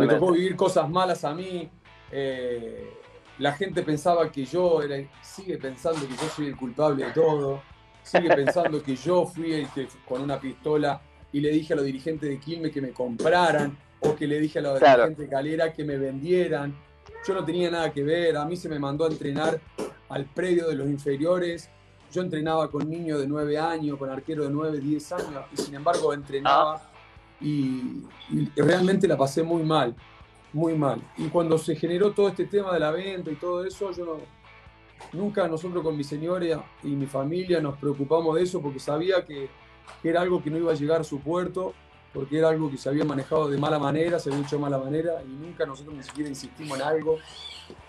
me 0.00 0.06
tocó 0.06 0.32
vivir 0.32 0.56
cosas 0.56 0.88
malas 0.88 1.24
a 1.24 1.34
mí. 1.34 1.68
Eh, 2.12 2.90
la 3.38 3.52
gente 3.52 3.82
pensaba 3.82 4.30
que 4.30 4.44
yo 4.44 4.82
era, 4.82 4.96
sigue 5.22 5.58
pensando 5.58 6.00
que 6.06 6.14
yo 6.14 6.28
soy 6.34 6.46
el 6.46 6.56
culpable 6.56 7.06
de 7.06 7.12
todo, 7.12 7.62
sigue 8.02 8.28
pensando 8.34 8.82
que 8.82 8.96
yo 8.96 9.26
fui 9.26 9.52
el 9.52 9.68
que 9.70 9.88
con 10.06 10.22
una 10.22 10.40
pistola 10.40 11.00
y 11.32 11.40
le 11.40 11.50
dije 11.50 11.72
a 11.72 11.76
los 11.76 11.84
dirigentes 11.84 12.28
de 12.28 12.38
Quilmes 12.38 12.72
que 12.72 12.80
me 12.80 12.90
compraran 12.90 13.76
o 14.00 14.14
que 14.14 14.26
le 14.26 14.40
dije 14.40 14.58
a 14.58 14.62
los 14.62 14.80
dirigentes 14.80 15.18
de 15.18 15.28
Calera 15.28 15.72
que 15.72 15.84
me 15.84 15.96
vendieran. 15.96 16.74
Yo 17.26 17.34
no 17.34 17.44
tenía 17.44 17.70
nada 17.70 17.92
que 17.92 18.02
ver, 18.02 18.36
a 18.36 18.44
mí 18.44 18.56
se 18.56 18.68
me 18.68 18.78
mandó 18.78 19.04
a 19.04 19.08
entrenar 19.08 19.60
al 20.08 20.24
predio 20.26 20.68
de 20.68 20.74
los 20.74 20.88
inferiores 20.88 21.70
yo 22.12 22.22
entrenaba 22.22 22.70
con 22.70 22.88
niños 22.88 23.20
de 23.20 23.26
9 23.26 23.58
años, 23.58 23.98
con 23.98 24.10
arquero 24.10 24.44
de 24.44 24.50
9, 24.50 24.78
10 24.78 25.12
años, 25.12 25.44
y 25.52 25.56
sin 25.56 25.74
embargo 25.74 26.12
entrenaba 26.12 26.80
y, 27.40 28.02
realmente 28.56 29.06
la 29.06 29.16
pasé 29.16 29.42
muy 29.42 29.62
mal, 29.62 29.94
muy 30.52 30.74
mal. 30.74 31.00
Y 31.16 31.28
cuando 31.28 31.58
se 31.58 31.76
generó 31.76 32.12
todo 32.12 32.28
este 32.28 32.46
tema 32.46 32.72
de 32.72 32.80
la 32.80 32.90
venta 32.90 33.30
y 33.30 33.36
todo 33.36 33.64
eso, 33.64 33.92
yo 33.92 34.18
nunca 35.12 35.46
nosotros 35.46 35.82
con 35.82 35.96
mi 35.96 36.04
señora 36.04 36.64
y 36.82 36.88
mi 36.88 37.06
familia 37.06 37.60
nos 37.60 37.78
preocupamos 37.78 38.34
de 38.36 38.42
eso 38.42 38.60
porque 38.60 38.80
sabía 38.80 39.24
que, 39.24 39.48
era 40.04 40.20
algo 40.20 40.42
que 40.42 40.50
no 40.50 40.58
iba 40.58 40.70
a 40.70 40.74
llegar 40.74 41.00
a 41.00 41.04
su 41.04 41.18
puerto 41.20 41.72
porque 42.12 42.38
era 42.38 42.50
algo 42.50 42.70
que 42.70 42.76
se 42.76 42.90
había 42.90 43.06
manejado 43.06 43.48
de 43.48 43.56
mala 43.56 43.78
manera, 43.78 44.18
se 44.18 44.30
había 44.30 44.44
hecho 44.44 44.56
de 44.56 44.62
mala 44.62 44.78
manera 44.78 45.22
y 45.24 45.28
nunca 45.28 45.64
nosotros 45.64 45.94
ni 45.94 46.02
siquiera 46.02 46.28
insistimos 46.28 46.78
en 46.78 46.84
algo. 46.84 47.18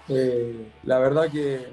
Eh, 0.07 0.71
la 0.83 0.99
verdad 0.99 1.29
que 1.29 1.67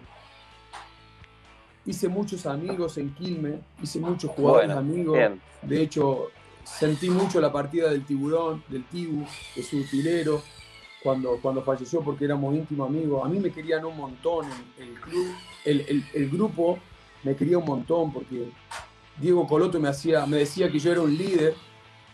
hice 1.86 2.08
muchos 2.08 2.46
amigos 2.46 2.98
en 2.98 3.14
Quilme, 3.14 3.60
hice 3.82 4.00
muchos 4.00 4.30
jugadores 4.32 4.70
amigos. 4.70 5.18
De 5.62 5.82
hecho, 5.82 6.28
sentí 6.64 7.08
mucho 7.08 7.40
la 7.40 7.52
partida 7.52 7.90
del 7.90 8.04
tiburón, 8.04 8.62
del 8.68 8.84
Tibu, 8.84 9.24
de 9.54 9.62
su 9.62 9.78
utilero, 9.78 10.42
cuando, 11.02 11.38
cuando 11.40 11.62
falleció 11.62 12.00
porque 12.02 12.24
éramos 12.24 12.54
íntimos 12.54 12.88
amigos. 12.88 13.24
A 13.24 13.28
mí 13.28 13.38
me 13.38 13.50
querían 13.50 13.84
un 13.84 13.96
montón 13.96 14.46
el, 14.78 14.94
club, 14.94 15.34
el, 15.64 16.30
grupo 16.30 16.78
me 17.22 17.36
quería 17.36 17.58
un 17.58 17.64
montón 17.64 18.12
porque 18.12 18.48
Diego 19.18 19.46
Coloto 19.46 19.78
me, 19.78 19.88
hacía, 19.88 20.26
me 20.26 20.38
decía 20.38 20.70
que 20.70 20.78
yo 20.78 20.90
era 20.90 21.00
un 21.00 21.16
líder, 21.16 21.54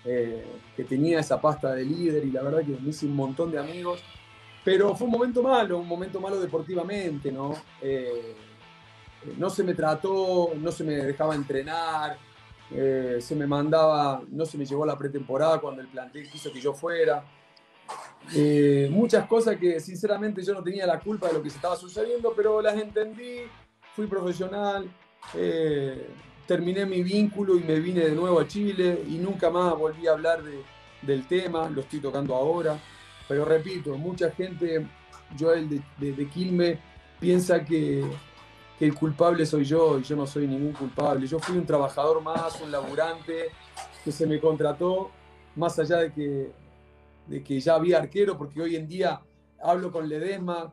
eh, 0.04 0.44
que 0.76 0.84
tenía 0.84 1.20
esa 1.20 1.40
pasta 1.40 1.72
de 1.74 1.84
líder 1.84 2.24
y 2.24 2.30
la 2.30 2.42
verdad 2.42 2.60
que 2.60 2.76
me 2.78 2.90
hice 2.90 3.06
un 3.06 3.16
montón 3.16 3.50
de 3.50 3.58
amigos. 3.58 4.00
Pero 4.64 4.94
fue 4.94 5.06
un 5.06 5.12
momento 5.12 5.42
malo, 5.42 5.78
un 5.78 5.88
momento 5.88 6.20
malo 6.20 6.40
deportivamente, 6.40 7.32
¿no? 7.32 7.52
Eh, 7.80 8.36
no 9.38 9.50
se 9.50 9.62
me 9.62 9.74
trató, 9.74 10.52
no 10.56 10.72
se 10.72 10.84
me 10.84 10.96
dejaba 10.96 11.34
entrenar, 11.34 12.18
eh, 12.70 13.18
se 13.20 13.34
me 13.34 13.46
mandaba, 13.46 14.22
no 14.30 14.46
se 14.46 14.56
me 14.56 14.64
llevó 14.64 14.86
la 14.86 14.96
pretemporada 14.96 15.58
cuando 15.58 15.82
el 15.82 15.88
plantel 15.88 16.30
quiso 16.30 16.52
que 16.52 16.60
yo 16.60 16.72
fuera. 16.72 17.24
Eh, 18.34 18.88
muchas 18.90 19.26
cosas 19.26 19.56
que 19.56 19.80
sinceramente 19.80 20.42
yo 20.42 20.54
no 20.54 20.62
tenía 20.62 20.86
la 20.86 20.98
culpa 20.98 21.28
de 21.28 21.34
lo 21.34 21.42
que 21.42 21.50
se 21.50 21.56
estaba 21.56 21.76
sucediendo, 21.76 22.32
pero 22.34 22.62
las 22.62 22.76
entendí, 22.76 23.40
fui 23.94 24.06
profesional, 24.06 24.88
eh, 25.34 26.08
terminé 26.46 26.86
mi 26.86 27.02
vínculo 27.02 27.56
y 27.56 27.60
me 27.62 27.78
vine 27.80 28.00
de 28.00 28.12
nuevo 28.12 28.40
a 28.40 28.46
Chile 28.46 29.04
y 29.06 29.18
nunca 29.18 29.50
más 29.50 29.76
volví 29.76 30.06
a 30.06 30.12
hablar 30.12 30.40
del 31.02 31.26
tema, 31.26 31.68
lo 31.68 31.82
estoy 31.82 32.00
tocando 32.00 32.34
ahora. 32.34 32.78
Pero 33.28 33.44
repito, 33.44 33.96
mucha 33.96 34.30
gente, 34.30 34.86
Joel 35.38 35.68
de, 35.68 35.82
de, 35.98 36.12
de 36.12 36.28
Quilme, 36.28 36.78
piensa 37.20 37.64
que, 37.64 38.04
el 38.84 38.94
culpable 38.94 39.46
soy 39.46 39.64
yo 39.64 39.98
y 39.98 40.02
yo 40.02 40.16
no 40.16 40.26
soy 40.26 40.46
ningún 40.46 40.72
culpable. 40.72 41.26
Yo 41.26 41.38
fui 41.38 41.56
un 41.56 41.64
trabajador 41.64 42.20
más, 42.20 42.60
un 42.60 42.72
laburante 42.72 43.50
que 44.04 44.10
se 44.10 44.26
me 44.26 44.40
contrató, 44.40 45.10
más 45.54 45.78
allá 45.78 45.98
de 45.98 46.12
que, 46.12 46.52
de 47.28 47.44
que 47.44 47.60
ya 47.60 47.76
había 47.76 47.98
arquero, 47.98 48.36
porque 48.36 48.60
hoy 48.60 48.74
en 48.74 48.88
día 48.88 49.20
hablo 49.62 49.92
con 49.92 50.08
Ledesma, 50.08 50.72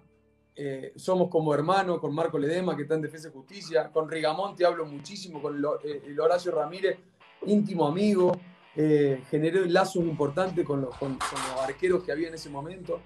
eh, 0.56 0.92
somos 0.96 1.30
como 1.30 1.54
hermanos, 1.54 2.00
con 2.00 2.14
Marco 2.16 2.40
Ledesma, 2.40 2.76
que 2.76 2.82
está 2.82 2.96
en 2.96 3.02
Defensa 3.02 3.28
y 3.30 3.32
Justicia, 3.32 3.92
con 3.92 4.10
Rigamonte 4.10 4.66
hablo 4.66 4.86
muchísimo, 4.86 5.40
con 5.40 5.64
eh, 5.84 6.02
el 6.08 6.20
Horacio 6.20 6.52
Ramírez, 6.52 6.98
íntimo 7.46 7.88
amigo, 7.88 8.32
eh, 8.76 9.22
generé 9.30 9.70
lazos 9.70 10.04
importantes 10.04 10.66
con 10.66 10.82
los, 10.82 10.96
con, 10.98 11.12
los, 11.14 11.62
arqueros 11.62 12.04
que 12.04 12.12
había 12.12 12.30
en 12.30 12.34
ese 12.34 12.50
momento, 12.50 13.00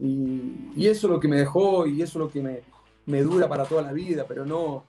y, 0.00 0.72
y, 0.74 0.86
eso 0.86 1.06
es 1.06 1.12
lo 1.12 1.20
que 1.20 1.28
me 1.28 1.36
dejó, 1.36 1.86
y 1.86 2.02
eso 2.02 2.18
es 2.18 2.24
lo 2.24 2.28
que 2.28 2.42
me, 2.42 2.62
me 3.08 3.22
dura 3.22 3.48
para 3.48 3.64
toda 3.64 3.82
la 3.82 3.92
vida, 3.92 4.26
pero 4.28 4.44
no, 4.44 4.84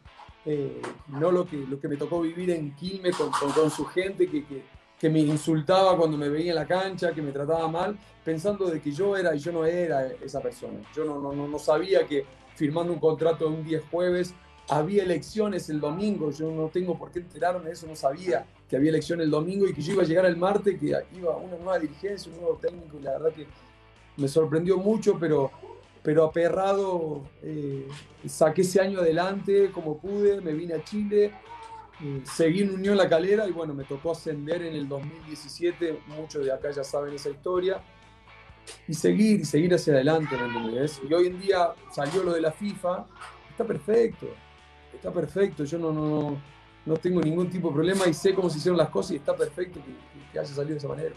eh, 0.45 0.81
no 1.07 1.31
lo, 1.31 1.45
que, 1.45 1.55
lo 1.57 1.79
que 1.79 1.87
me 1.87 1.95
tocó 1.95 2.21
vivir 2.21 2.51
en 2.51 2.75
Quilmes 2.75 3.15
con, 3.15 3.71
su 3.71 3.85
gente 3.85 4.29
que, 4.29 4.45
que, 4.45 4.63
que, 4.99 5.09
me 5.09 5.19
insultaba 5.19 5.95
cuando 5.95 6.17
me 6.17 6.27
veía 6.27 6.51
en 6.51 6.55
la 6.55 6.67
cancha, 6.67 7.13
que 7.13 7.21
me 7.21 7.31
trataba 7.31 7.67
mal, 7.69 7.97
pensando 8.23 8.65
de 8.69 8.81
que 8.81 8.91
yo 8.91 9.15
era 9.15 9.33
y 9.33 9.39
yo 9.39 9.53
no 9.53 9.65
era 9.65 10.05
esa 10.05 10.41
persona. 10.41 10.79
Yo 10.93 11.05
no, 11.05 11.19
no, 11.19 11.47
no 11.47 11.59
sabía 11.59 12.05
que 12.05 12.25
firmando 12.55 12.91
un 12.91 12.99
contrato 12.99 13.47
un 13.47 13.63
día 13.63 13.79
jueves 13.89 14.33
había 14.67 15.03
elecciones 15.03 15.69
el 15.69 15.79
domingo, 15.79 16.29
yo 16.31 16.51
no 16.51 16.67
tengo 16.67 16.97
por 16.97 17.11
qué 17.11 17.19
enterarme 17.19 17.67
de 17.67 17.71
eso, 17.71 17.87
no 17.87 17.95
sabía 17.95 18.45
que 18.69 18.75
había 18.75 18.89
elecciones 18.89 19.25
el 19.25 19.31
domingo 19.31 19.65
y 19.65 19.73
que 19.73 19.81
yo 19.81 19.93
iba 19.93 20.03
a 20.03 20.05
llegar 20.05 20.25
el 20.25 20.35
martes, 20.35 20.77
que 20.77 20.87
iba 21.15 21.37
una 21.37 21.55
nueva 21.55 21.79
dirigencia, 21.79 22.31
un 22.33 22.41
nuevo 22.41 22.57
técnico, 22.57 22.99
la 23.01 23.13
verdad 23.13 23.31
que 23.31 23.47
me 24.17 24.27
sorprendió 24.27 24.77
mucho, 24.77 25.17
pero 25.17 25.49
pero 26.09 26.23
aperrado 26.23 27.21
eh, 27.43 27.87
saqué 28.25 28.61
ese 28.61 28.81
año 28.81 28.99
adelante 28.99 29.69
como 29.71 29.99
pude, 29.99 30.41
me 30.41 30.53
vine 30.53 30.73
a 30.73 30.83
Chile, 30.83 31.31
eh, 32.01 32.23
seguí 32.23 32.63
en 32.63 32.73
Unión 32.73 32.97
La 32.97 33.07
Calera 33.07 33.47
y 33.47 33.51
bueno, 33.51 33.75
me 33.75 33.83
tocó 33.83 34.13
ascender 34.13 34.63
en 34.63 34.73
el 34.73 34.89
2017, 34.89 35.99
muchos 36.07 36.43
de 36.43 36.51
acá 36.51 36.71
ya 36.71 36.83
saben 36.83 37.13
esa 37.13 37.29
historia, 37.29 37.79
y 38.87 38.93
seguir 38.95 39.41
y 39.41 39.45
seguir 39.45 39.71
hacia 39.71 39.93
adelante, 39.93 40.35
¿me 40.35 41.07
Y 41.07 41.13
hoy 41.13 41.27
en 41.27 41.39
día 41.39 41.75
salió 41.91 42.23
lo 42.23 42.33
de 42.33 42.41
la 42.41 42.53
FIFA, 42.53 43.05
está 43.51 43.63
perfecto, 43.63 44.29
está 44.91 45.13
perfecto, 45.13 45.63
yo 45.63 45.77
no, 45.77 45.91
no, 45.93 46.41
no 46.87 46.97
tengo 46.97 47.21
ningún 47.21 47.51
tipo 47.51 47.67
de 47.67 47.75
problema 47.75 48.07
y 48.07 48.15
sé 48.15 48.33
cómo 48.33 48.49
se 48.49 48.57
hicieron 48.57 48.79
las 48.79 48.89
cosas 48.89 49.11
y 49.11 49.15
está 49.17 49.35
perfecto 49.35 49.79
que, 49.79 50.31
que 50.31 50.39
haya 50.39 50.51
salido 50.51 50.71
de 50.73 50.79
esa 50.79 50.87
manera. 50.87 51.13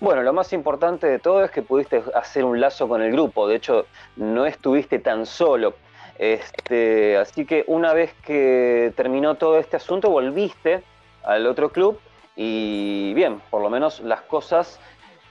Bueno, 0.00 0.22
lo 0.22 0.32
más 0.32 0.54
importante 0.54 1.06
de 1.06 1.18
todo 1.18 1.44
es 1.44 1.50
que 1.50 1.60
pudiste 1.60 2.02
hacer 2.14 2.42
un 2.44 2.58
lazo 2.58 2.88
con 2.88 3.02
el 3.02 3.12
grupo, 3.12 3.46
de 3.46 3.56
hecho 3.56 3.84
no 4.16 4.46
estuviste 4.46 4.98
tan 4.98 5.26
solo. 5.26 5.74
Este, 6.18 7.18
así 7.18 7.44
que 7.44 7.64
una 7.66 7.92
vez 7.92 8.14
que 8.24 8.94
terminó 8.96 9.34
todo 9.34 9.58
este 9.58 9.76
asunto, 9.76 10.10
volviste 10.10 10.82
al 11.22 11.46
otro 11.46 11.70
club 11.70 12.00
y 12.34 13.12
bien, 13.12 13.42
por 13.50 13.60
lo 13.60 13.68
menos 13.68 14.00
las 14.00 14.22
cosas 14.22 14.80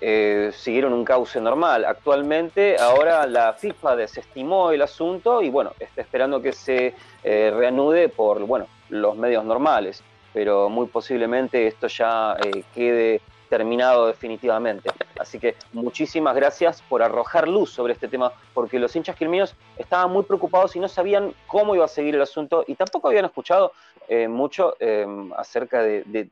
eh, 0.02 0.52
siguieron 0.54 0.94
un 0.94 1.04
cauce 1.04 1.42
normal. 1.42 1.84
Actualmente, 1.86 2.78
ahora 2.80 3.26
la 3.26 3.54
FIFA 3.54 3.96
desestimó 3.96 4.70
el 4.70 4.84
asunto 4.84 5.42
y 5.42 5.50
bueno, 5.50 5.74
está 5.80 6.02
esperando 6.02 6.44
que 6.44 6.54
se 6.54 6.94
eh, 7.24 7.52
reanude 7.56 8.08
por 8.08 8.46
bueno, 8.46 8.68
los 8.90 9.16
medios 9.18 9.44
normales, 9.46 10.04
pero 10.32 10.70
muy 10.70 10.86
posiblemente 10.86 11.66
esto 11.66 11.88
ya 11.88 12.38
eh, 12.44 12.64
quede 12.74 13.22
terminado 13.50 14.08
definitivamente. 14.08 14.90
Así 15.20 15.40
que 15.40 15.56
muchísimas 15.74 16.36
gracias 16.36 16.82
por 16.84 17.04
arrojar 17.04 17.48
luz 17.48 17.72
sobre 17.72 17.94
este 17.94 18.08
tema, 18.08 18.32
porque 18.54 18.80
los 18.80 18.96
hinchas 18.96 19.16
quilminos 19.16 19.56
estaban 19.78 20.12
muy 20.12 20.24
preocupados 20.24 20.76
y 20.76 20.80
no 20.80 20.88
sabían 20.88 21.34
cómo 21.48 21.76
iba 21.76 21.86
a 21.86 21.90
seguir 21.90 22.16
el 22.16 22.22
asunto 22.22 22.64
y 22.68 22.76
tampoco 22.76 23.10
habían 23.10 23.26
escuchado 23.26 23.74
eh, 24.08 24.28
mucho 24.28 24.76
em, 24.80 25.34
acerca 25.34 25.82
de, 25.82 26.30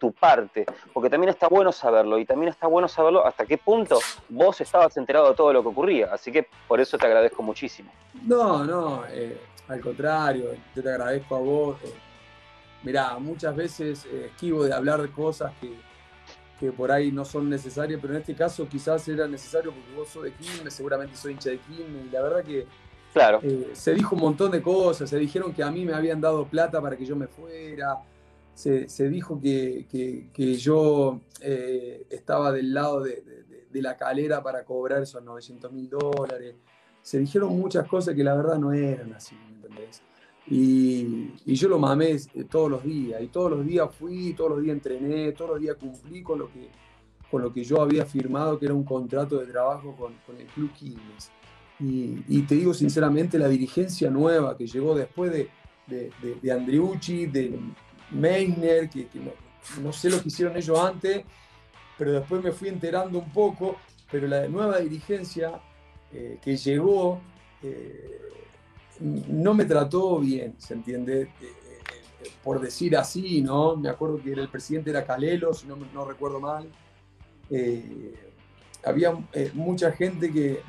tu 0.00 0.10
parte, 0.10 0.66
porque 0.92 1.08
también 1.08 1.30
está 1.30 1.46
bueno 1.46 1.70
saberlo 1.70 2.18
y 2.18 2.24
también 2.24 2.50
está 2.50 2.66
bueno 2.66 2.88
saberlo 2.88 3.24
hasta 3.24 3.46
qué 3.46 3.56
punto 3.56 4.00
vos 4.28 4.60
estabas 4.60 4.96
enterado 4.96 5.28
de 5.30 5.36
todo 5.36 5.52
lo 5.52 5.62
que 5.62 5.68
ocurría. 5.68 6.12
Así 6.12 6.32
que 6.32 6.48
por 6.66 6.80
eso 6.80 6.98
te 6.98 7.06
agradezco 7.06 7.44
muchísimo. 7.44 7.88
No, 8.24 8.64
no, 8.64 9.04
eh, 9.08 9.40
al 9.68 9.80
contrario, 9.80 10.50
yo 10.74 10.82
te 10.82 10.88
agradezco 10.88 11.36
a 11.36 11.38
vos. 11.38 11.76
Eh, 11.84 11.94
mirá, 12.82 13.18
muchas 13.20 13.54
veces 13.54 14.04
esquivo 14.04 14.64
de 14.64 14.74
hablar 14.74 15.00
de 15.00 15.12
cosas 15.12 15.52
que 15.60 15.72
que 16.58 16.72
por 16.72 16.90
ahí 16.90 17.12
no 17.12 17.24
son 17.24 17.48
necesarias, 17.48 18.00
pero 18.00 18.14
en 18.14 18.20
este 18.20 18.34
caso 18.34 18.68
quizás 18.68 19.06
era 19.08 19.26
necesario 19.28 19.72
porque 19.72 19.94
vos 19.94 20.08
sos 20.08 20.24
de 20.24 20.32
Quilmes, 20.32 20.74
seguramente 20.74 21.16
soy 21.16 21.32
hincha 21.32 21.50
de 21.50 21.58
Quilmes, 21.58 22.06
y 22.06 22.10
la 22.10 22.22
verdad 22.22 22.44
que 22.44 22.66
claro. 23.12 23.40
Eh, 23.42 23.70
se 23.72 23.94
dijo 23.94 24.16
un 24.16 24.22
montón 24.22 24.50
de 24.50 24.60
cosas, 24.60 25.08
se 25.08 25.18
dijeron 25.18 25.52
que 25.52 25.62
a 25.62 25.70
mí 25.70 25.84
me 25.84 25.94
habían 25.94 26.20
dado 26.20 26.46
plata 26.46 26.80
para 26.80 26.96
que 26.96 27.04
yo 27.04 27.16
me 27.16 27.28
fuera, 27.28 27.98
se, 28.54 28.88
se 28.88 29.08
dijo 29.08 29.40
que, 29.40 29.86
que, 30.32 30.54
yo 30.56 31.20
eh, 31.40 32.06
estaba 32.10 32.50
del 32.50 32.74
lado 32.74 33.00
de, 33.00 33.22
de, 33.70 33.82
la 33.82 33.96
calera 33.96 34.42
para 34.42 34.64
cobrar 34.64 35.00
esos 35.02 35.22
900 35.22 35.70
mil 35.70 35.88
dólares, 35.88 36.56
se 37.00 37.20
dijeron 37.20 37.56
muchas 37.56 37.86
cosas 37.86 38.16
que 38.16 38.24
la 38.24 38.34
verdad 38.34 38.58
no 38.58 38.72
eran 38.72 39.12
así, 39.12 39.36
¿me 39.36 39.54
entendés? 39.54 40.02
Y, 40.50 41.54
yo 41.54 41.68
lo 41.68 41.78
mamé 41.78 42.12
eh, 42.12 42.44
todos 42.48 42.70
los 42.70 42.82
días, 42.82 43.20
y 43.22 43.26
todos 43.26 43.50
los 43.50 43.66
días 43.66 43.88
fui, 43.94 44.32
todos 44.32 44.52
los 44.52 44.62
días 44.62 44.74
entrené, 44.74 45.32
todos 45.32 45.52
los 45.52 45.60
días 45.60 45.76
cumplí 45.76 46.22
con 46.22 46.38
lo 46.38 46.50
que, 46.50 46.68
con 47.30 47.42
lo 47.42 47.52
que 47.52 47.64
yo 47.64 47.82
había 47.82 48.06
firmado, 48.06 48.58
que 48.58 48.66
era 48.66 48.74
un 48.74 48.84
contrato 48.84 49.38
de 49.38 49.46
trabajo 49.46 49.94
con, 49.96 50.14
el 50.38 50.46
Club 50.46 50.72
Quilmes. 50.72 51.30
Y, 51.80 52.42
te 52.42 52.56
digo 52.56 52.74
sinceramente, 52.74 53.38
la 53.38 53.48
dirigencia 53.48 54.10
nueva 54.10 54.56
que 54.56 54.66
llegó 54.66 54.94
después 54.94 55.30
de, 55.30 55.48
de, 55.86 56.10
de, 56.42 56.52
Andriucci, 56.52 57.26
de 57.26 57.58
Meiner, 58.10 58.88
que, 58.88 59.06
no, 59.14 59.32
no, 59.82 59.92
sé 59.92 60.10
lo 60.10 60.20
que 60.20 60.28
hicieron 60.28 60.56
ellos 60.56 60.78
antes, 60.78 61.24
pero 61.96 62.12
después 62.12 62.42
me 62.42 62.52
fui 62.52 62.68
enterando 62.68 63.18
un 63.18 63.30
poco, 63.30 63.76
pero 64.10 64.26
la 64.26 64.48
nueva 64.48 64.78
dirigencia 64.78 65.60
eh, 66.12 66.38
que 66.42 66.56
llegó... 66.56 67.20
Eh, 67.62 68.22
no 69.00 69.54
me 69.54 69.64
trató 69.64 70.18
bien, 70.18 70.54
¿se 70.58 70.74
entiende? 70.74 71.22
Eh, 71.22 71.30
eh, 71.40 72.30
por 72.42 72.60
decir 72.60 72.96
así, 72.96 73.40
¿no? 73.42 73.76
Me 73.76 73.88
acuerdo 73.88 74.20
que 74.22 74.32
el 74.32 74.48
presidente 74.48 74.90
era 74.90 75.04
Calelo, 75.04 75.52
si 75.54 75.66
no, 75.66 75.76
no 75.76 76.04
recuerdo 76.04 76.40
mal. 76.40 76.68
Eh, 77.50 78.14
había 78.84 79.12
mucha 79.54 79.92
gente 79.92 80.32
que, 80.32 80.60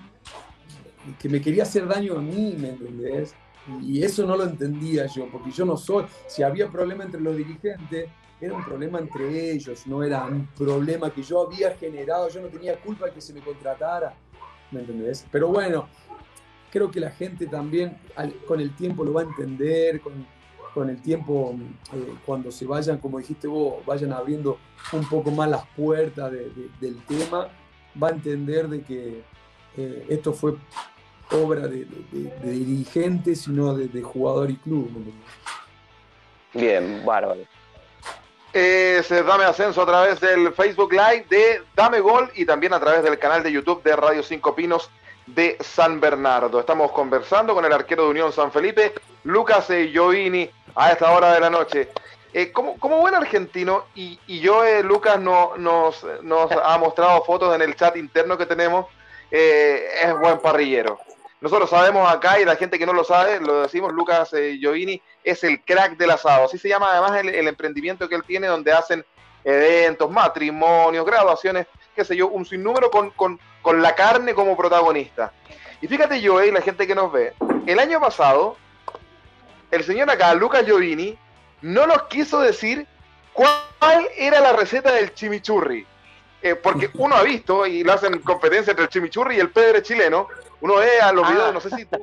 que 1.19 1.29
me 1.29 1.41
quería 1.41 1.63
hacer 1.63 1.87
daño 1.87 2.17
a 2.17 2.21
mí, 2.21 2.55
¿me 2.57 2.69
entendés? 2.69 3.33
Y 3.81 4.03
eso 4.03 4.25
no 4.25 4.35
lo 4.35 4.43
entendía 4.43 5.05
yo, 5.05 5.27
porque 5.31 5.51
yo 5.51 5.65
no 5.65 5.77
soy, 5.77 6.05
si 6.27 6.41
había 6.41 6.69
problema 6.69 7.03
entre 7.03 7.21
los 7.21 7.35
dirigentes, 7.37 8.09
era 8.41 8.55
un 8.55 8.63
problema 8.63 8.99
entre 8.99 9.51
ellos, 9.51 9.85
no 9.85 10.01
era 10.01 10.25
un 10.25 10.47
problema 10.47 11.11
que 11.11 11.21
yo 11.21 11.45
había 11.45 11.75
generado, 11.75 12.29
yo 12.29 12.41
no 12.41 12.47
tenía 12.47 12.79
culpa 12.79 13.05
de 13.07 13.11
que 13.11 13.21
se 13.21 13.33
me 13.33 13.41
contratara, 13.41 14.13
¿me 14.71 14.79
entendés? 14.79 15.25
Pero 15.29 15.49
bueno, 15.49 15.87
creo 16.71 16.91
que 16.91 16.99
la 16.99 17.11
gente 17.11 17.47
también 17.47 17.97
con 18.47 18.59
el 18.59 18.75
tiempo 18.75 19.03
lo 19.03 19.13
va 19.13 19.21
a 19.21 19.25
entender, 19.25 20.01
con, 20.01 20.25
con 20.73 20.89
el 20.89 21.01
tiempo, 21.01 21.55
eh, 21.93 22.13
cuando 22.25 22.51
se 22.51 22.65
vayan, 22.65 22.97
como 22.97 23.19
dijiste 23.19 23.47
vos, 23.47 23.85
vayan 23.85 24.13
abriendo 24.13 24.57
un 24.93 25.07
poco 25.07 25.31
más 25.31 25.49
las 25.49 25.65
puertas 25.75 26.31
del 26.31 27.01
tema, 27.07 27.49
va 28.01 28.07
a 28.09 28.11
entender 28.11 28.67
de 28.67 28.81
que 28.81 29.23
eh, 29.77 30.05
esto 30.09 30.33
fue 30.33 30.55
obra 31.31 31.67
de, 31.67 31.85
dirigentes, 32.43 33.41
sino 33.41 33.75
de, 33.75 34.01
jugador 34.01 34.49
y 34.49 34.55
club. 34.57 34.89
Bien, 36.53 37.03
bárbaro. 37.05 37.41
Es 38.51 39.09
Dame 39.09 39.43
Ascenso 39.43 39.83
a 39.83 39.85
través 39.85 40.19
del 40.19 40.51
Facebook 40.53 40.91
Live 40.91 41.27
de 41.29 41.61
Dame 41.75 41.99
Gol 41.99 42.31
y 42.33 42.45
también 42.45 42.73
a 42.73 42.79
través 42.79 43.03
del 43.03 43.19
canal 43.19 43.43
de 43.43 43.51
YouTube 43.51 43.83
de 43.83 43.95
Radio 43.95 44.23
Cinco 44.23 44.55
Pinos 44.55 44.89
de 45.35 45.57
San 45.59 45.99
Bernardo. 45.99 46.59
Estamos 46.59 46.91
conversando 46.91 47.53
con 47.53 47.65
el 47.65 47.73
arquero 47.73 48.03
de 48.03 48.09
Unión 48.09 48.31
San 48.31 48.51
Felipe, 48.51 48.93
Lucas 49.23 49.67
Giovini, 49.67 50.49
a 50.75 50.91
esta 50.91 51.11
hora 51.11 51.33
de 51.33 51.39
la 51.39 51.49
noche. 51.49 51.89
Eh, 52.31 52.51
como, 52.51 52.75
buen 52.77 53.15
argentino, 53.15 53.85
y, 53.95 54.19
yo, 54.27 54.63
eh, 54.63 54.83
Lucas, 54.83 55.19
no, 55.19 55.57
nos, 55.57 56.05
nos 56.21 56.51
ha 56.51 56.77
mostrado 56.77 57.23
fotos 57.23 57.55
en 57.55 57.61
el 57.61 57.75
chat 57.75 57.95
interno 57.97 58.37
que 58.37 58.45
tenemos, 58.45 58.85
eh, 59.31 59.87
es 60.03 60.19
buen 60.19 60.39
parrillero. 60.39 60.99
Nosotros 61.41 61.69
sabemos 61.69 62.11
acá, 62.11 62.39
y 62.39 62.45
la 62.45 62.55
gente 62.55 62.77
que 62.77 62.85
no 62.85 62.93
lo 62.93 63.03
sabe, 63.03 63.39
lo 63.39 63.61
decimos, 63.61 63.93
Lucas 63.93 64.31
Giovini 64.31 65.01
es 65.23 65.43
el 65.43 65.63
crack 65.63 65.97
del 65.97 66.11
asado. 66.11 66.45
Así 66.45 66.57
se 66.57 66.69
llama 66.69 66.91
además 66.91 67.23
el, 67.23 67.47
emprendimiento 67.47 68.09
que 68.09 68.15
él 68.15 68.23
tiene, 68.27 68.47
donde 68.47 68.73
hacen 68.73 69.05
eventos, 69.43 70.11
matrimonios, 70.11 71.05
graduaciones, 71.05 71.65
qué 71.95 72.03
sé 72.03 72.15
yo, 72.15 72.27
un 72.27 72.45
sinnúmero 72.45 72.91
con, 72.91 73.09
con, 73.11 73.39
con 73.61 73.81
la 73.81 73.95
carne 73.95 74.33
como 74.33 74.57
protagonista. 74.57 75.31
Y 75.81 75.87
fíjate 75.87 76.21
yo, 76.21 76.43
y 76.43 76.51
la 76.51 76.61
gente 76.61 76.87
que 76.87 76.95
nos 76.95 77.11
ve, 77.11 77.33
el 77.65 77.79
año 77.79 77.99
pasado, 77.99 78.57
el 79.71 79.83
señor 79.83 80.09
acá, 80.09 80.33
Lucas 80.33 80.65
Giovini, 80.65 81.17
no 81.61 81.87
nos 81.87 82.03
quiso 82.03 82.39
decir 82.39 82.87
cuál 83.33 84.07
era 84.17 84.39
la 84.39 84.53
receta 84.53 84.91
del 84.93 85.13
chimichurri. 85.13 85.85
Eh, 86.41 86.55
porque 86.55 86.89
uno 86.95 87.15
ha 87.15 87.23
visto, 87.23 87.65
y 87.65 87.83
lo 87.83 87.93
hacen 87.93 88.19
competencia 88.19 88.71
entre 88.71 88.85
el 88.85 88.89
chimichurri 88.89 89.37
y 89.37 89.39
el 89.39 89.51
pedre 89.51 89.81
chileno, 89.81 90.27
uno 90.61 90.75
ve 90.75 90.99
a 91.01 91.11
los 91.13 91.25
ah. 91.25 91.31
videos, 91.31 91.53
no 91.53 91.61
sé 91.61 91.69
si 91.69 91.85
tú, 91.85 91.99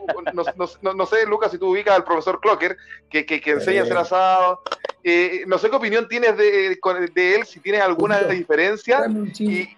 no, 0.95 1.07
sé, 1.07 1.27
Lucas, 1.27 1.51
si 1.51 1.59
tú 1.59 1.71
ubicas 1.71 1.95
al 1.95 2.05
profesor 2.05 2.40
Clocker, 2.40 2.77
que, 3.11 3.27
que, 3.27 3.42
enseña 3.51 3.83
a 3.83 3.85
hacer 3.85 3.97
asado. 3.99 4.62
Eh, 5.05 5.45
no 5.47 5.59
sé 5.59 5.71
qué 5.71 5.77
opinión 5.77 6.09
tienes 6.09 6.37
de, 6.37 6.79
de, 7.14 7.35
él, 7.35 7.47
si 7.47 7.61
tienes 7.61 7.83
alguna 7.83 8.21
diferencia. 8.23 9.07
Y, 9.38 9.77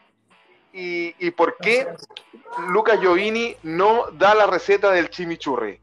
y, 0.73 1.31
por 1.33 1.57
qué 1.59 1.89
Lucas 2.69 3.01
Giovini 3.01 3.57
no 3.63 4.11
da 4.13 4.35
la 4.35 4.47
receta 4.47 4.91
del 4.91 5.11
chimichurri. 5.11 5.81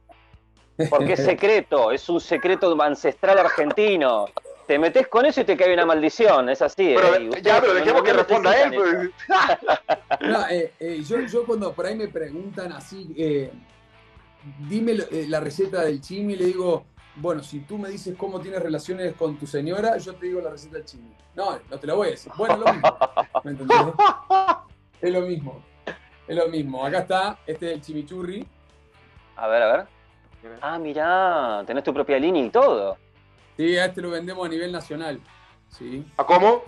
Porque 0.89 1.13
es 1.13 1.23
secreto, 1.23 1.91
es 1.91 2.07
un 2.09 2.19
secreto 2.19 2.79
ancestral 2.81 3.39
argentino. 3.39 4.27
Te 4.67 4.79
metes 4.79 5.07
con 5.07 5.25
eso 5.25 5.41
y 5.41 5.43
te 5.43 5.55
cae 5.55 5.73
una 5.73 5.85
maldición, 5.85 6.49
es 6.49 6.61
así. 6.61 6.95
¿eh? 6.95 7.29
ya, 7.41 7.61
pero 7.61 7.75
dejemos 7.75 8.03
que 8.03 8.13
responda 8.13 8.61
él. 8.61 8.73
Pues. 8.73 9.09
Eh, 10.49 10.73
eh, 10.79 11.03
yo, 11.03 11.45
cuando 11.45 11.73
por 11.73 11.85
ahí 11.85 11.95
me 11.95 12.07
preguntan 12.07 12.71
así, 12.71 13.13
dime 14.67 14.95
la 15.27 15.39
receta 15.39 15.83
del 15.83 16.01
chimi, 16.01 16.35
le 16.35 16.45
digo, 16.45 16.85
bueno, 17.17 17.43
si 17.43 17.59
tú 17.61 17.77
me 17.77 17.89
dices 17.89 18.15
cómo 18.17 18.39
tienes 18.41 18.61
relaciones 18.61 19.15
con 19.15 19.37
tu 19.37 19.47
señora, 19.47 19.97
yo 19.97 20.15
te 20.15 20.25
digo 20.25 20.41
la 20.41 20.49
receta 20.49 20.77
del 20.77 20.85
chimi. 20.85 21.13
No, 21.35 21.59
no 21.69 21.79
te 21.79 21.87
la 21.87 21.93
voy 21.93 22.07
a 22.07 22.11
decir. 22.11 22.31
Bueno, 22.37 22.57
lo 22.57 22.73
mismo. 22.73 22.97
¿Me 23.43 23.51
entendés? 23.51 23.77
Es 25.05 25.13
lo 25.13 25.21
mismo. 25.21 25.63
Es 26.27 26.35
lo 26.35 26.47
mismo. 26.47 26.83
Acá 26.83 26.99
está, 26.99 27.37
este 27.45 27.67
es 27.67 27.73
el 27.73 27.81
chimichurri. 27.81 28.47
A 29.35 29.47
ver, 29.47 29.61
a 29.61 29.71
ver. 29.71 29.85
Ah, 30.61 30.79
mirá, 30.79 31.63
tenés 31.67 31.83
tu 31.83 31.93
propia 31.93 32.17
línea 32.17 32.43
y 32.43 32.49
todo. 32.49 32.97
Sí, 33.55 33.77
a 33.77 33.85
este 33.85 34.01
lo 34.01 34.09
vendemos 34.09 34.43
a 34.43 34.49
nivel 34.49 34.71
nacional. 34.71 35.21
Sí. 35.69 36.03
¿A 36.17 36.25
cómo? 36.25 36.63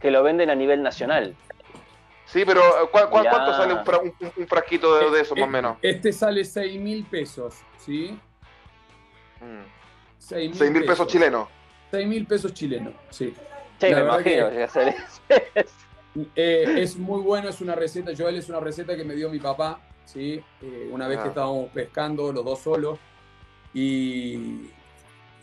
Que 0.00 0.10
lo 0.10 0.24
venden 0.24 0.50
a 0.50 0.56
nivel 0.56 0.82
nacional. 0.82 1.36
Sí, 2.24 2.42
pero 2.44 2.60
eh, 2.60 2.88
cuánto 2.90 3.54
sale 3.54 3.74
un, 3.74 4.48
frasquito 4.48 5.12
de, 5.12 5.20
eso, 5.20 5.36
más 5.36 5.44
o 5.44 5.50
menos? 5.50 5.76
Este 5.82 6.12
sale 6.12 6.44
6 6.44 6.80
mil 6.80 7.04
pesos, 7.04 7.60
¿sí? 7.78 8.18
6 10.18 10.60
mm. 10.60 10.72
mil 10.72 10.84
pesos, 10.84 11.06
chilenos. 11.06 11.48
6 11.92 12.08
mil 12.08 12.26
pesos 12.26 12.52
chilenos, 12.52 12.94
sí. 13.10 13.32
Sí, 13.78 13.94
me 13.94 14.00
imagino 14.00 14.50
que 14.50 14.64
hacer 14.64 14.96
eso. 15.54 15.89
Eh, 16.34 16.64
es 16.78 16.96
muy 16.96 17.20
bueno, 17.22 17.48
es 17.48 17.60
una 17.60 17.74
receta, 17.74 18.12
Joel 18.16 18.36
es 18.36 18.48
una 18.48 18.60
receta 18.60 18.96
que 18.96 19.04
me 19.04 19.14
dio 19.14 19.30
mi 19.30 19.38
papá, 19.38 19.80
¿sí? 20.04 20.42
Eh, 20.60 20.88
una 20.90 21.06
vez 21.06 21.18
que 21.18 21.26
ah. 21.26 21.28
estábamos 21.28 21.70
pescando 21.70 22.32
los 22.32 22.44
dos 22.44 22.60
solos. 22.60 22.98
Y, 23.72 24.68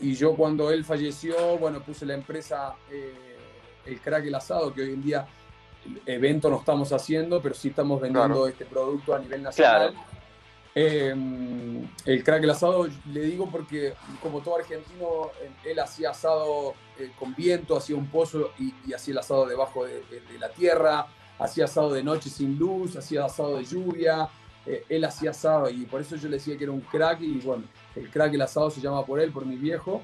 y, 0.01 0.13
yo 0.15 0.35
cuando 0.35 0.69
él 0.69 0.83
falleció, 0.83 1.57
bueno, 1.57 1.81
puse 1.81 2.05
la 2.05 2.13
empresa 2.13 2.75
eh, 2.91 3.13
El 3.85 4.01
Crack 4.01 4.25
El 4.25 4.35
Asado, 4.35 4.73
que 4.73 4.81
hoy 4.81 4.89
en 4.89 5.01
día 5.01 5.27
evento 6.05 6.49
no 6.49 6.59
estamos 6.59 6.91
haciendo, 6.91 7.41
pero 7.41 7.55
sí 7.55 7.69
estamos 7.69 8.01
vendiendo 8.01 8.45
este 8.47 8.65
producto 8.65 9.15
a 9.15 9.19
nivel 9.19 9.43
nacional. 9.43 9.93
Em, 10.79 11.89
el 12.05 12.23
crack 12.23 12.43
el 12.43 12.51
asado, 12.51 12.87
le 13.11 13.21
digo 13.21 13.49
porque 13.49 13.95
como 14.21 14.41
todo 14.41 14.57
argentino, 14.57 15.31
él 15.65 15.79
hacía 15.79 16.11
asado 16.11 16.75
eh, 16.99 17.09
con 17.17 17.33
viento, 17.33 17.75
hacía 17.75 17.95
un 17.95 18.05
pozo 18.05 18.51
y, 18.59 18.93
hacía 18.93 19.13
el 19.13 19.17
asado 19.17 19.47
debajo 19.47 19.85
de, 19.85 20.03
la 20.39 20.49
tierra, 20.49 21.07
hacía 21.39 21.65
asado 21.65 21.91
de 21.91 22.03
noche 22.03 22.29
sin 22.29 22.59
luz, 22.59 22.95
hacía 22.95 23.25
asado 23.25 23.57
de 23.57 23.65
lluvia, 23.65 24.29
eh, 24.67 24.85
él 24.87 25.03
hacía 25.03 25.31
asado 25.31 25.67
y 25.67 25.87
por 25.87 25.99
eso 25.99 26.15
yo 26.15 26.29
le 26.29 26.35
decía 26.35 26.55
que 26.55 26.65
era 26.65 26.73
un 26.73 26.81
crack 26.81 27.21
y 27.21 27.39
bueno, 27.39 27.63
el 27.95 28.11
crack 28.11 28.35
el 28.35 28.41
asado 28.43 28.69
se 28.69 28.79
llama 28.79 29.03
por 29.03 29.19
él, 29.19 29.31
por 29.31 29.47
mi 29.47 29.55
viejo. 29.55 30.03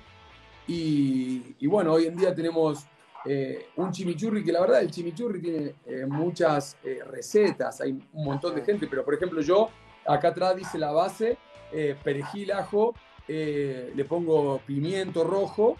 Y, 0.65 1.67
bueno, 1.67 1.93
hoy 1.93 2.07
en 2.07 2.15
día 2.15 2.33
tenemos 2.33 2.87
eh, 3.25 3.67
un 3.75 3.91
chimichurri, 3.91 4.43
que 4.43 4.51
la 4.51 4.61
verdad 4.61 4.81
el 4.81 4.89
chimichurri 4.89 5.39
tiene 5.39 5.75
muchas 6.07 6.77
recetas, 7.11 7.79
hay 7.79 7.91
un 7.91 8.25
montón 8.25 8.55
de 8.55 8.63
gente, 8.63 8.87
pero 8.87 9.05
por 9.05 9.13
ejemplo 9.13 9.39
yo 9.41 9.69
Acá 10.05 10.29
atrás 10.29 10.55
dice 10.55 10.77
la 10.77 10.91
base, 10.91 11.37
eh, 11.71 11.95
perejil, 12.03 12.51
ajo, 12.51 12.93
eh, 13.27 13.91
le 13.95 14.05
pongo 14.05 14.59
pimiento 14.59 15.23
rojo, 15.23 15.77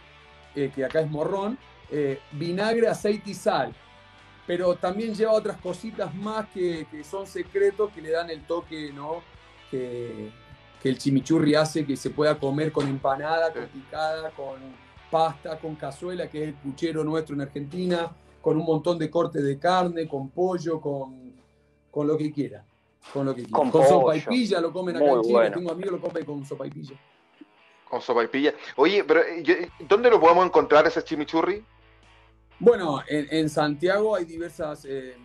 eh, 0.55 0.71
que 0.73 0.85
acá 0.85 1.01
es 1.01 1.09
morrón, 1.09 1.57
vinagre, 2.31 2.87
aceite 2.87 3.29
y 3.29 3.33
sal. 3.35 3.75
Pero 4.47 4.75
también 4.75 5.13
lleva 5.13 5.33
otras 5.33 5.57
cositas 5.57 6.13
más 6.15 6.47
que, 6.49 6.87
son 7.03 7.27
secretos 7.27 7.91
que 7.91 8.01
le 8.01 8.09
dan 8.09 8.31
el 8.31 8.41
toque, 8.45 8.91
¿no? 8.91 9.21
Que, 9.69 10.31
el 10.83 10.97
chimichurri 10.97 11.55
hace 11.55 11.85
que 11.85 11.95
se 11.95 12.09
pueda 12.09 12.37
comer 12.37 12.73
con 12.73 12.85
empanada, 12.89 13.53
con 13.53 13.65
picada, 13.67 14.31
con 14.31 14.59
pasta, 15.09 15.57
con 15.57 15.75
cazuela, 15.75 16.29
que 16.29 16.41
es 16.41 16.47
el 16.49 16.53
puchero 16.55 17.05
nuestro 17.05 17.35
en 17.35 17.41
Argentina, 17.41 18.11
con 18.41 18.57
un 18.57 18.65
montón 18.65 18.97
de 18.99 19.09
cortes 19.09 19.45
de 19.45 19.57
carne, 19.57 20.09
con 20.09 20.29
pollo, 20.29 20.81
con, 20.81 21.33
con 21.89 22.05
lo 22.05 22.17
que 22.17 22.33
quiera. 22.33 22.65
Con 23.11 23.25
lo 23.25 23.35
que 23.35 23.49
Con, 23.49 23.71
sopa 23.71 24.15
y 24.15 24.21
pilla 24.21 24.61
lo 24.61 24.71
comen 24.71 24.95
acá 24.95 25.05
en 25.05 25.21
Chile. 25.23 25.51
Tengo 25.51 25.71
amigos 25.71 25.91
que 25.91 25.97
lo 25.97 26.01
comen 26.01 26.25
con 26.25 26.45
sopa 26.45 26.67
y 26.67 26.69
pilla. 26.69 26.95
Con 27.89 28.01
sopa 28.01 28.23
y 28.23 28.27
pilla. 28.27 28.53
Oye, 28.75 29.03
pero 29.03 29.21
eh, 29.21 29.69
¿dónde 29.79 30.09
lo 30.09 30.19
podemos 30.19 30.45
encontrar 30.45 30.87
ese 30.87 31.03
chimichurri? 31.03 31.63
Bueno, 32.59 33.03
en, 33.07 33.49
Santiago 33.49 34.15
hay 34.15 34.25
diversas, 34.25 34.85
eh, 34.85 35.15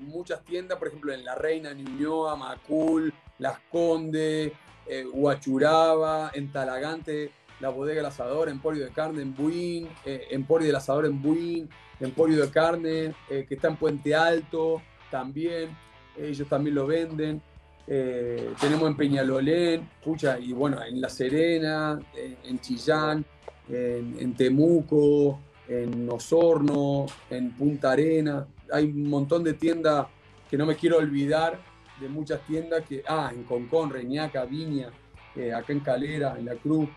muchas 0.00 0.44
tiendas, 0.44 0.76
por 0.78 0.88
ejemplo, 0.88 1.12
en 1.12 1.24
La 1.24 1.34
Reina, 1.34 1.72
Ñuñoa, 1.72 2.36
Macul, 2.36 3.12
Las 3.38 3.58
Condes, 3.70 4.52
eh, 4.86 5.06
Huachuraba, 5.10 6.30
en 6.34 6.52
Talagante, 6.52 7.30
la 7.60 7.70
bodega 7.70 7.96
del 7.96 8.06
asador, 8.06 8.48
Emporio 8.50 8.84
de 8.84 8.90
carne 8.90 9.22
en 9.22 9.34
Buin, 9.34 9.88
Emporio 10.04 10.66
del 10.66 10.76
asador 10.76 11.06
en 11.06 11.22
Buin, 11.22 11.70
Emporio 12.00 12.44
de 12.44 12.50
carne 12.50 13.14
que 13.28 13.46
está 13.48 13.68
en 13.68 13.76
Puente 13.76 14.14
Alto 14.14 14.82
también 15.10 15.74
ellos 16.16 16.48
también 16.48 16.74
lo 16.74 16.86
venden. 16.86 17.40
Eh, 17.86 18.54
tenemos 18.60 18.88
en 18.88 18.96
Peñalolén, 18.96 19.90
pucha, 20.02 20.38
y 20.38 20.52
bueno, 20.52 20.82
en 20.82 21.00
La 21.00 21.08
Serena, 21.08 21.98
en, 22.14 22.58
Chillán, 22.60 23.24
en, 23.68 24.34
Temuco, 24.34 25.40
en 25.68 26.08
Osorno, 26.10 27.06
en 27.28 27.52
Punta 27.52 27.92
Arena. 27.92 28.46
Hay 28.72 28.84
un 28.86 29.08
montón 29.08 29.44
de 29.44 29.54
tiendas 29.54 30.06
que 30.50 30.56
no 30.56 30.66
me 30.66 30.76
quiero 30.76 30.98
olvidar, 30.98 31.58
de 32.00 32.08
muchas 32.08 32.40
tiendas 32.46 32.84
que, 32.88 33.02
ah, 33.06 33.30
en 33.32 33.44
Concón, 33.44 33.90
Reñaca, 33.90 34.44
Viña, 34.44 34.90
eh, 35.36 35.52
acá 35.52 35.72
en 35.72 35.80
Calera, 35.80 36.36
en 36.38 36.46
La 36.46 36.54
Cruz, 36.54 36.88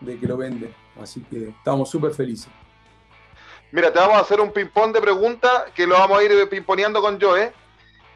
de 0.00 0.18
que 0.18 0.26
lo 0.26 0.36
venden. 0.36 0.74
Así 1.00 1.20
que 1.22 1.50
estamos 1.50 1.90
súper 1.90 2.12
felices. 2.12 2.48
Mira, 3.72 3.92
te 3.92 3.98
vamos 4.00 4.16
a 4.16 4.20
hacer 4.20 4.40
un 4.40 4.52
ping-pong 4.52 4.92
de 4.92 5.00
preguntas 5.00 5.64
que 5.74 5.86
lo 5.86 5.94
vamos 5.94 6.18
a 6.18 6.24
ir 6.24 6.48
pimponeando 6.48 7.00
con 7.00 7.20
Joe 7.20 7.52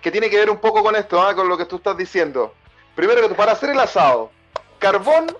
que 0.05 0.11
tiene 0.11 0.29
que 0.29 0.37
ver 0.37 0.51
un 0.51 0.59
poco 0.59 0.83
con 0.83 0.95
esto, 0.95 1.19
¿ah? 1.19 1.35
con 1.35 1.49
lo 1.49 1.57
que 1.57 1.64
tú 1.64 1.77
estás 1.77 1.97
diciendo. 1.97 2.53
Primero, 2.95 3.27
para 3.35 3.53
hacer 3.53 3.71
el 3.71 3.81
asado, 3.81 4.31
¿carbón 4.79 5.35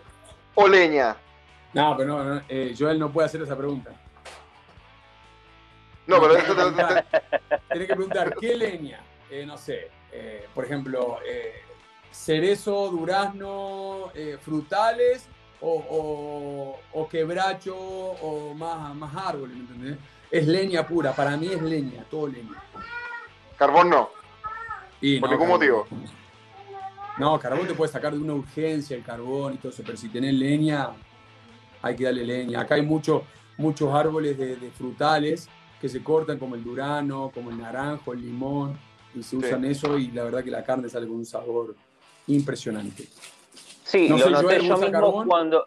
o 0.55 0.67
leña? 0.67 1.17
No, 1.75 1.95
pero 1.99 2.25
no, 2.25 2.43
eh, 2.49 2.75
Joel 2.77 2.99
no 2.99 3.13
puede 3.13 3.27
hacer 3.27 3.43
esa 3.43 3.59
pregunta. 3.59 3.91
No, 6.07 6.19
pero 6.19 6.35
Tienes 6.35 7.89
que 7.89 7.95
preguntar, 7.95 8.35
¿qué 8.41 8.57
leña? 8.57 9.01
Eh, 9.31 9.45
no 9.45 9.59
sé, 9.59 9.91
eh, 10.11 10.49
por 10.55 10.65
ejemplo, 10.65 11.19
cerezo, 12.11 12.89
durazno, 12.89 14.13
frutales 14.41 15.29
o, 15.61 17.09
quebracho 17.11 17.77
o 17.77 18.55
más, 18.55 18.95
más 18.95 19.15
árboles, 19.15 19.57
¿me 19.57 19.61
entendés? 19.61 19.99
Es 20.31 20.47
leña 20.47 20.87
pura, 20.87 21.13
para 21.13 21.37
mí 21.37 21.49
es 21.49 21.61
leña, 21.61 22.03
todo 22.11 22.29
leña. 22.29 22.63
Carbón 23.59 23.91
no. 23.91 24.24
¿Por 25.21 25.31
ningún 25.31 25.49
motivo? 25.49 25.87
No, 27.19 27.39
carbón 27.39 27.67
te 27.67 27.75
puede 27.75 27.93
sacar 27.93 28.13
de 28.13 28.19
una 28.19 28.35
urgencia 28.35 28.97
el 28.97 29.05
carbón 29.05 29.55
y 29.55 29.57
todo 29.59 29.71
eso, 29.71 29.83
pero 29.85 29.97
si 29.97 30.09
tenés 30.09 30.35
leña, 30.35 30.91
hay 31.81 31.95
que 31.95 32.05
darle 32.05 32.25
leña. 32.25 32.61
Acá 32.61 32.75
hay 32.75 32.83
muchos 32.83 33.23
muchos 33.57 33.93
árboles 33.95 34.37
de, 34.37 34.71
frutales 34.71 35.49
que 35.81 35.89
se 35.89 36.03
cortan, 36.03 36.39
como 36.39 36.55
el 36.55 36.65
durano, 36.65 37.31
como 37.33 37.51
el 37.51 37.59
naranjo, 37.59 38.13
el 38.13 38.23
limón, 38.23 38.79
y 39.15 39.23
se 39.23 39.37
usan 39.37 39.65
eso 39.65 39.99
y 39.99 40.09
la 40.09 40.25
verdad 40.25 40.43
que 40.43 40.51
la 40.51 40.65
carne 40.65 40.89
sale 40.89 41.07
con 41.07 41.17
un 41.17 41.27
sabor 41.27 41.75
impresionante. 42.27 43.05
Sí, 43.85 44.09
lo 44.09 44.31
noté 44.31 44.61
yo 44.63 44.79
mismo 44.79 45.25
cuando, 45.27 45.67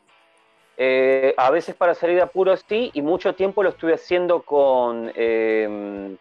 eh, 0.75 1.33
a 1.37 1.51
veces 1.51 1.75
para 1.75 1.93
salir 1.93 2.15
de 2.15 2.23
apuros 2.23 2.65
sí, 2.67 2.89
y 2.93 3.01
mucho 3.01 3.35
tiempo 3.35 3.63
lo 3.63 3.69
estuve 3.69 3.93
haciendo 3.93 4.41
con, 4.41 5.11
eh, 5.15 6.17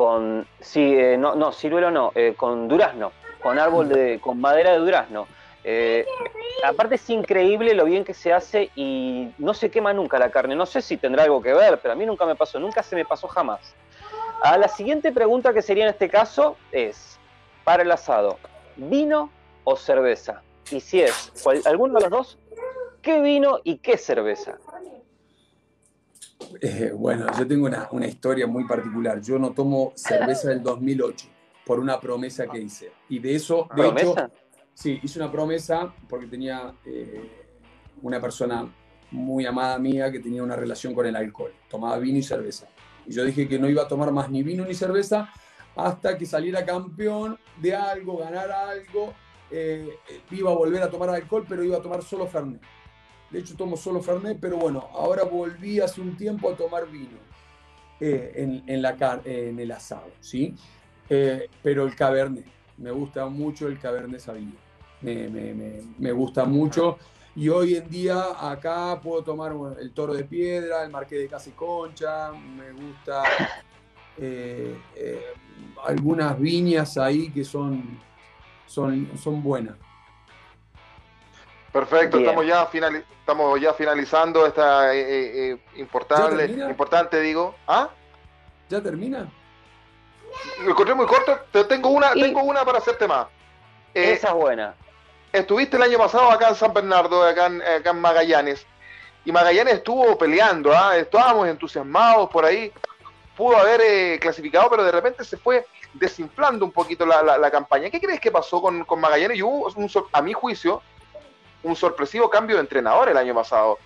con 0.00 0.46
sí, 0.60 0.94
eh, 0.98 1.18
no, 1.18 1.34
no, 1.34 1.52
ciruelo 1.52 1.90
no, 1.90 2.14
con 2.38 2.68
durazno, 2.68 3.12
con 3.42 3.58
árbol 3.58 3.90
de, 3.90 4.18
con 4.18 4.40
madera 4.40 4.72
de 4.72 4.78
durazno. 4.78 5.26
aparte 6.64 6.94
es 6.94 7.10
increíble 7.10 7.74
lo 7.74 7.84
bien 7.84 8.02
que 8.02 8.14
se 8.14 8.32
hace 8.32 8.70
y 8.76 9.28
no 9.36 9.52
se 9.52 9.70
quema 9.70 9.92
nunca 9.92 10.18
la 10.18 10.30
carne. 10.30 10.56
No 10.56 10.64
sé 10.64 10.80
si 10.80 10.96
tendrá 10.96 11.24
algo 11.24 11.42
que 11.42 11.52
ver, 11.52 11.78
pero 11.82 11.92
a 11.92 11.96
mí 11.96 12.06
nunca 12.06 12.24
me 12.24 12.34
pasó, 12.34 12.58
nunca 12.58 12.82
se 12.82 12.96
me 12.96 13.04
pasó 13.04 13.28
jamás. 13.28 13.74
A 14.42 14.56
la 14.56 14.68
siguiente 14.68 15.12
pregunta 15.12 15.52
que 15.52 15.60
sería 15.60 15.84
en 15.84 15.90
este 15.90 16.08
caso 16.08 16.56
es, 16.72 17.20
para 17.62 17.82
el 17.82 17.92
asado, 17.92 18.38
¿vino 18.76 19.30
o 19.64 19.76
cerveza? 19.76 20.40
Y 20.70 20.80
si 20.80 21.02
es 21.02 21.30
alguno 21.66 21.98
de 21.98 22.00
los 22.00 22.10
dos, 22.10 22.38
¿qué 23.02 23.20
vino 23.20 23.58
y 23.64 23.76
qué 23.76 23.98
cerveza? 23.98 24.56
Eh, 26.60 26.92
bueno, 26.94 27.26
yo 27.38 27.46
tengo 27.46 27.68
una, 27.92 28.06
historia 28.06 28.46
muy 28.46 28.64
particular. 28.64 29.20
Yo 29.20 29.38
no 29.38 29.52
tomo 29.52 29.92
cerveza 29.94 30.50
del 30.50 30.62
2008 30.62 31.28
por 31.64 31.78
una 31.78 32.00
promesa 32.00 32.46
que 32.46 32.60
hice. 32.60 32.92
Y 33.08 33.18
de 33.18 33.34
eso, 33.34 33.68
de 33.74 33.82
¿Promesa? 33.82 34.10
hecho, 34.10 34.32
sí, 34.74 35.00
hice 35.02 35.18
una 35.18 35.30
promesa 35.30 35.94
porque 36.08 36.26
tenía 36.26 36.74
eh, 36.84 37.46
una 38.02 38.20
persona 38.20 38.66
muy 39.10 39.44
amada 39.46 39.78
mía 39.78 40.10
que 40.10 40.20
tenía 40.20 40.42
una 40.42 40.56
relación 40.56 40.94
con 40.94 41.06
el 41.06 41.16
alcohol. 41.16 41.52
Tomaba 41.68 41.98
vino 41.98 42.18
y 42.18 42.22
cerveza. 42.22 42.68
Y 43.06 43.12
yo 43.12 43.24
dije 43.24 43.48
que 43.48 43.58
no 43.58 43.68
iba 43.68 43.82
a 43.82 43.88
tomar 43.88 44.12
más 44.12 44.30
ni 44.30 44.42
vino 44.42 44.64
ni 44.64 44.74
cerveza 44.74 45.28
hasta 45.76 46.18
que 46.18 46.26
saliera 46.26 46.64
campeón 46.64 47.38
de 47.60 47.74
algo, 47.74 48.18
ganar 48.18 48.50
algo 48.50 49.14
eh, 49.50 49.98
iba 50.30 50.50
a 50.50 50.54
volver 50.54 50.82
a 50.82 50.90
tomar 50.90 51.10
alcohol, 51.10 51.44
pero 51.48 51.64
iba 51.64 51.78
a 51.78 51.82
tomar 51.82 52.02
solo 52.02 52.26
Fernet. 52.26 52.60
De 53.30 53.38
hecho, 53.38 53.56
tomo 53.56 53.76
solo 53.76 54.02
Fernet, 54.02 54.38
pero 54.40 54.56
bueno, 54.56 54.88
ahora 54.92 55.24
volví 55.24 55.80
hace 55.80 56.00
un 56.00 56.16
tiempo 56.16 56.50
a 56.50 56.56
tomar 56.56 56.88
vino 56.88 57.18
eh, 58.00 58.62
en, 58.66 58.82
la, 58.82 59.20
en 59.24 59.58
el 59.58 59.70
asado, 59.70 60.10
¿sí? 60.20 60.54
Eh, 61.08 61.48
pero 61.62 61.84
el 61.84 61.94
Cabernet, 61.94 62.46
me 62.78 62.90
gusta 62.90 63.26
mucho 63.26 63.68
el 63.68 63.78
Cabernet 63.78 64.20
Sauvignon. 64.20 64.56
Me, 65.02 66.12
gusta 66.12 66.44
mucho. 66.44 66.98
Y 67.36 67.48
hoy 67.48 67.76
en 67.76 67.88
día 67.88 68.50
acá 68.50 69.00
puedo 69.00 69.22
tomar 69.22 69.54
el 69.80 69.92
Toro 69.92 70.14
de 70.14 70.24
Piedra, 70.24 70.84
el 70.84 70.90
Marqués 70.90 71.20
de 71.20 71.28
Casi 71.28 71.52
Concha, 71.52 72.32
me 72.32 72.72
gusta 72.72 73.22
algunas 75.86 76.38
viñas 76.38 76.98
ahí 76.98 77.30
que 77.30 77.44
son 77.44 77.98
son, 78.70 79.10
son 79.18 79.42
buenas. 79.42 79.74
Perfecto, 81.72 82.18
estamos 82.18 82.46
ya, 82.46 82.68
estamos 83.20 83.60
ya 83.60 83.72
finalizando 83.72 84.44
esta 84.44 84.92
eh, 84.92 85.00
eh, 85.00 85.50
eh, 85.52 85.58
importante, 85.76 86.44
importante, 86.46 87.20
digo. 87.20 87.54
¿Ah? 87.68 87.88
¿Ya 88.68 88.82
termina? 88.82 89.28
Me 90.64 90.70
encontré 90.70 90.94
muy 90.94 91.06
corto, 91.06 91.38
pero 91.52 91.66
tengo 91.66 91.90
una, 91.90 92.12
tengo 92.12 92.42
una 92.42 92.64
para 92.64 92.78
hacerte 92.78 93.06
más. 93.06 93.28
Esa 93.94 94.28
es 94.28 94.34
buena. 94.34 94.74
Estuviste 95.32 95.76
el 95.76 95.84
año 95.84 95.98
pasado 95.98 96.28
acá 96.30 96.48
en 96.48 96.54
San 96.56 96.72
Bernardo, 96.72 97.22
acá 97.22 97.46
en, 97.46 97.62
acá 97.62 97.90
en 97.90 98.00
Magallanes, 98.00 98.66
y 99.24 99.30
Magallanes 99.30 99.74
estuvo 99.74 100.18
peleando, 100.18 100.72
¿ah? 100.76 100.96
estábamos 100.96 101.46
entusiasmados 101.46 102.28
por 102.30 102.44
ahí, 102.44 102.72
pudo 103.36 103.56
haber 103.56 104.18
clasificado, 104.18 104.68
pero 104.70 104.82
de 104.82 104.90
repente 104.90 105.24
se 105.24 105.36
fue 105.36 105.64
desinflando 105.94 106.64
un 106.64 106.72
poquito 106.72 107.06
la, 107.06 107.50
campaña. 107.52 107.90
¿Qué 107.90 108.00
crees 108.00 108.20
que 108.20 108.32
pasó 108.32 108.60
con, 108.60 108.84
Magallanes? 108.98 109.38
Y 109.38 109.42
hubo, 109.42 109.68
a 110.12 110.22
mi 110.22 110.32
juicio, 110.32 110.82
un 111.62 111.76
sorpresivo 111.76 112.28
cambio 112.30 112.56
de 112.56 112.62
entrenador 112.62 113.08
el 113.08 113.16
año 113.16 113.34
pasado, 113.34 113.78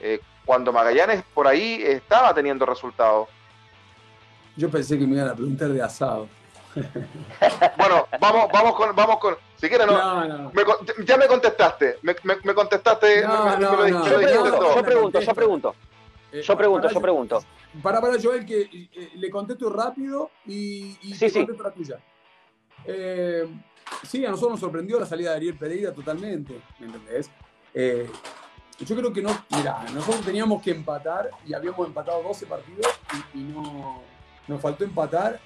eh, 0.00 0.20
cuando 0.44 0.72
Magallanes 0.72 1.22
por 1.34 1.46
ahí 1.46 1.82
estaba 1.82 2.34
teniendo 2.34 2.66
resultados. 2.66 3.28
Yo 4.56 4.70
pensé 4.70 4.98
que 4.98 5.06
me 5.06 5.16
iban 5.16 5.28
a 5.28 5.34
preguntar 5.34 5.68
de 5.68 5.82
asado. 5.82 6.28
bueno, 7.76 8.06
vamos, 8.18 8.48
vamos 8.52 8.74
con, 8.74 8.96
vamos 8.96 9.18
con, 9.18 9.36
si 9.56 9.68
quieres 9.68 9.86
no, 9.86 10.50
ya 11.04 11.16
me 11.18 11.26
contestaste, 11.26 11.98
me, 12.02 12.54
contestaste, 12.54 13.22
yo 13.22 14.82
pregunto, 14.82 15.20
yo 15.20 15.34
pregunto. 15.34 15.74
Eh, 16.32 16.40
yo 16.40 16.56
pregunto, 16.56 16.88
yo 16.88 17.00
pregunto. 17.00 17.44
Para, 17.82 18.00
para, 18.00 18.20
Joel, 18.20 18.46
que 18.46 18.62
eh, 18.62 19.10
le 19.16 19.30
contesto 19.30 19.68
rápido 19.68 20.30
y, 20.46 20.96
y 21.02 21.18
te 21.18 21.30
contesto 21.30 21.62
la 21.62 21.70
tuya. 21.70 21.98
Eh, 22.86 23.46
sí, 24.06 24.24
a 24.24 24.30
nosotros 24.30 24.52
nos 24.52 24.60
sorprendió 24.60 24.98
la 24.98 25.06
salida 25.06 25.30
de 25.30 25.36
Ariel 25.36 25.56
Pereira 25.56 25.92
totalmente, 25.92 26.60
¿me 26.78 26.86
entendés? 26.86 27.30
yo 27.74 28.96
creo 28.96 29.12
que 29.12 29.22
no, 29.22 29.30
mira, 29.56 29.84
nosotros 29.94 30.24
teníamos 30.24 30.62
que 30.62 30.72
empatar 30.72 31.30
y 31.46 31.54
habíamos 31.54 31.86
empatado 31.86 32.22
12 32.22 32.46
partidos 32.46 32.86
y, 33.34 33.38
no, 33.38 34.02
nos 34.48 34.60
faltó 34.60 34.84
empatar 34.84 35.40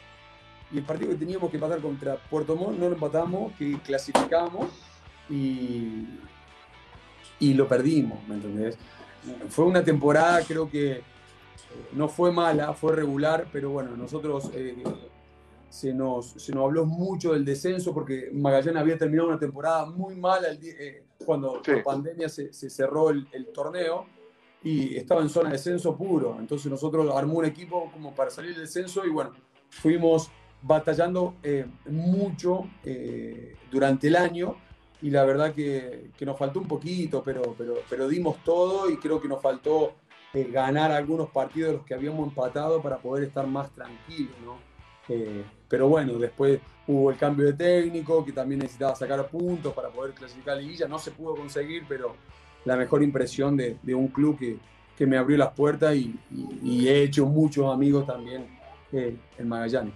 y 0.73 0.79
el 0.79 0.85
partido 0.85 1.11
que 1.11 1.17
teníamos 1.17 1.51
que 1.51 1.57
empatar 1.57 1.81
contra 1.81 2.17
Puerto 2.17 2.57
Montt 2.57 2.79
no 2.79 2.89
lo 2.89 2.95
empatamos, 2.95 3.53
que 3.59 3.79
clasificamos 3.81 4.71
y, 5.29 6.07
y 7.39 7.55
lo 7.55 7.69
perdimos, 7.69 8.19
¿me 8.27 8.37
entendés? 8.37 8.79
fue 9.49 9.65
una 9.65 9.83
temporada, 9.83 10.43
creo 10.47 10.71
que 10.71 10.93
eh, 10.93 11.03
no 11.93 12.09
fue 12.09 12.33
mala, 12.33 12.73
fue 12.75 12.95
regular, 12.95 13.47
pero 13.53 13.71
bueno, 13.71 13.97
nosotros 13.97 14.51
eh, 14.55 14.77
se, 15.77 15.93
nos, 15.93 16.31
se 16.33 16.53
nos 16.53 16.65
habló 16.65 16.87
mucho 16.87 17.33
del 17.33 17.45
descenso 17.45 17.93
porque 17.93 18.31
Magallanes 18.33 18.81
había 18.81 18.99
terminado 18.99 19.29
una 19.29 19.39
temporada 19.39 19.87
muy 19.87 20.15
mala 20.17 20.49
eh, 20.53 21.05
cuando 21.25 21.61
la 21.67 21.83
pandemia 21.83 22.29
se, 22.29 22.53
cerró 22.53 23.11
el, 23.11 23.49
torneo 23.53 24.07
y 24.63 24.97
estaba 24.97 25.23
en 25.23 25.29
zona 25.29 25.51
de 25.51 25.57
descenso 25.57 25.97
puro. 25.97 26.37
Entonces 26.39 26.71
nosotros 26.71 27.15
armó 27.15 27.39
un 27.39 27.45
equipo 27.45 27.91
como 27.93 28.15
para 28.15 28.31
salir 28.31 28.53
del 28.53 28.63
descenso 28.63 29.05
y 29.05 29.11
bueno, 29.11 29.33
fuimos 29.71 30.31
batallando 30.63 31.35
mucho 31.87 32.65
durante 33.71 34.09
el 34.09 34.17
año 34.17 34.57
y 35.03 35.11
la 35.11 35.25
verdad 35.25 35.55
que, 35.55 36.11
nos 36.21 36.39
faltó 36.39 36.61
un 36.61 36.69
poquito, 36.69 37.23
pero, 37.23 37.55
pero, 37.57 37.75
pero 37.89 38.09
dimos 38.09 38.43
todo 38.45 38.91
y 38.91 38.97
creo 38.97 39.21
que 39.21 39.29
nos 39.29 39.43
faltó 39.43 39.95
eh, 40.33 40.45
ganar 40.51 40.91
algunos 40.91 41.31
partidos 41.31 41.71
de 41.71 41.77
los 41.79 41.87
que 41.87 41.95
habíamos 41.95 42.29
empatado 42.29 42.83
para 42.83 42.99
poder 42.99 43.25
estar 43.25 43.47
más 43.47 43.71
tranquilos, 43.71 44.35
¿no? 44.45 44.59
Eh, 45.09 45.45
pero 45.69 45.89
bueno, 45.89 46.15
después 46.15 46.61
hubo 46.87 47.11
el 47.11 47.17
cambio 47.17 47.47
de 47.47 47.53
técnico, 47.53 48.25
que 48.25 48.33
también 48.33 48.61
necesitaba 48.61 48.95
sacar 48.95 49.27
puntos 49.29 49.73
para 49.75 49.89
poder 49.89 50.15
clasificar 50.15 50.57
a 50.57 50.61
Liguilla, 50.61 50.87
no 50.87 50.99
se 50.99 51.11
pudo 51.11 51.35
conseguir, 51.35 51.85
pero 51.89 52.15
la 52.65 52.77
mejor 52.77 53.03
impresión 53.03 53.57
de, 53.57 53.77
un 53.95 54.09
club 54.09 54.39
que, 54.39 54.57
que, 54.97 55.07
me 55.07 55.17
abrió 55.17 55.39
las 55.39 55.53
puertas 55.53 55.95
y, 55.95 56.89
he 56.89 57.03
hecho 57.03 57.27
muchos 57.27 57.73
amigos 57.73 58.07
también 58.07 58.47
eh, 58.93 59.17
en 59.39 59.49
Magallanes. 59.49 59.95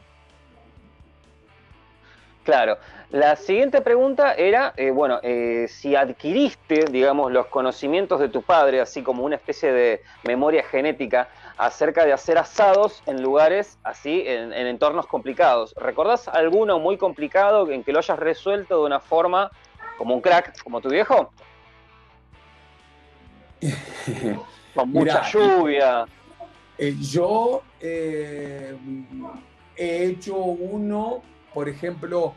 Claro. 2.45 2.79
La 3.11 3.37
siguiente 3.37 3.81
pregunta 3.81 4.35
era, 4.35 4.73
eh, 4.77 4.91
bueno, 4.91 5.19
eh, 5.23 5.67
si 5.69 5.97
adquiriste, 5.97 6.85
digamos, 6.91 7.33
los 7.33 7.47
conocimientos 7.47 8.21
de 8.21 8.29
tu 8.29 8.43
padre, 8.43 8.81
así 8.81 9.03
como 9.03 9.25
una 9.25 9.37
especie 9.37 9.73
de 9.73 10.03
memoria 10.25 10.63
genética 10.63 11.29
acerca 11.67 12.05
de 12.05 12.13
hacer 12.13 12.39
asados 12.39 13.03
en 13.07 13.23
lugares 13.23 13.79
así, 13.83 14.23
en, 14.27 14.53
entornos 14.53 15.07
complicados. 15.07 15.75
¿Recordás 15.77 16.29
alguno 16.29 16.79
muy 16.79 16.97
complicado 16.97 17.71
en 17.71 17.85
que 17.85 17.93
lo 17.93 17.99
hayas 17.99 18.19
resuelto 18.19 18.81
de 18.81 18.87
una 18.87 19.01
forma 19.01 19.51
como 19.99 20.15
un 20.15 20.21
crack, 20.21 20.63
como 20.63 20.81
tu 20.81 20.89
viejo? 20.89 21.31
Con 24.75 24.91
mucha 24.91 25.23
lluvia. 25.31 26.07
Eh, 26.79 26.97
yo 27.01 27.63
he 27.81 28.77
hecho 29.77 30.37
uno 30.37 31.23
por 31.53 31.69
ejemplo, 31.69 32.35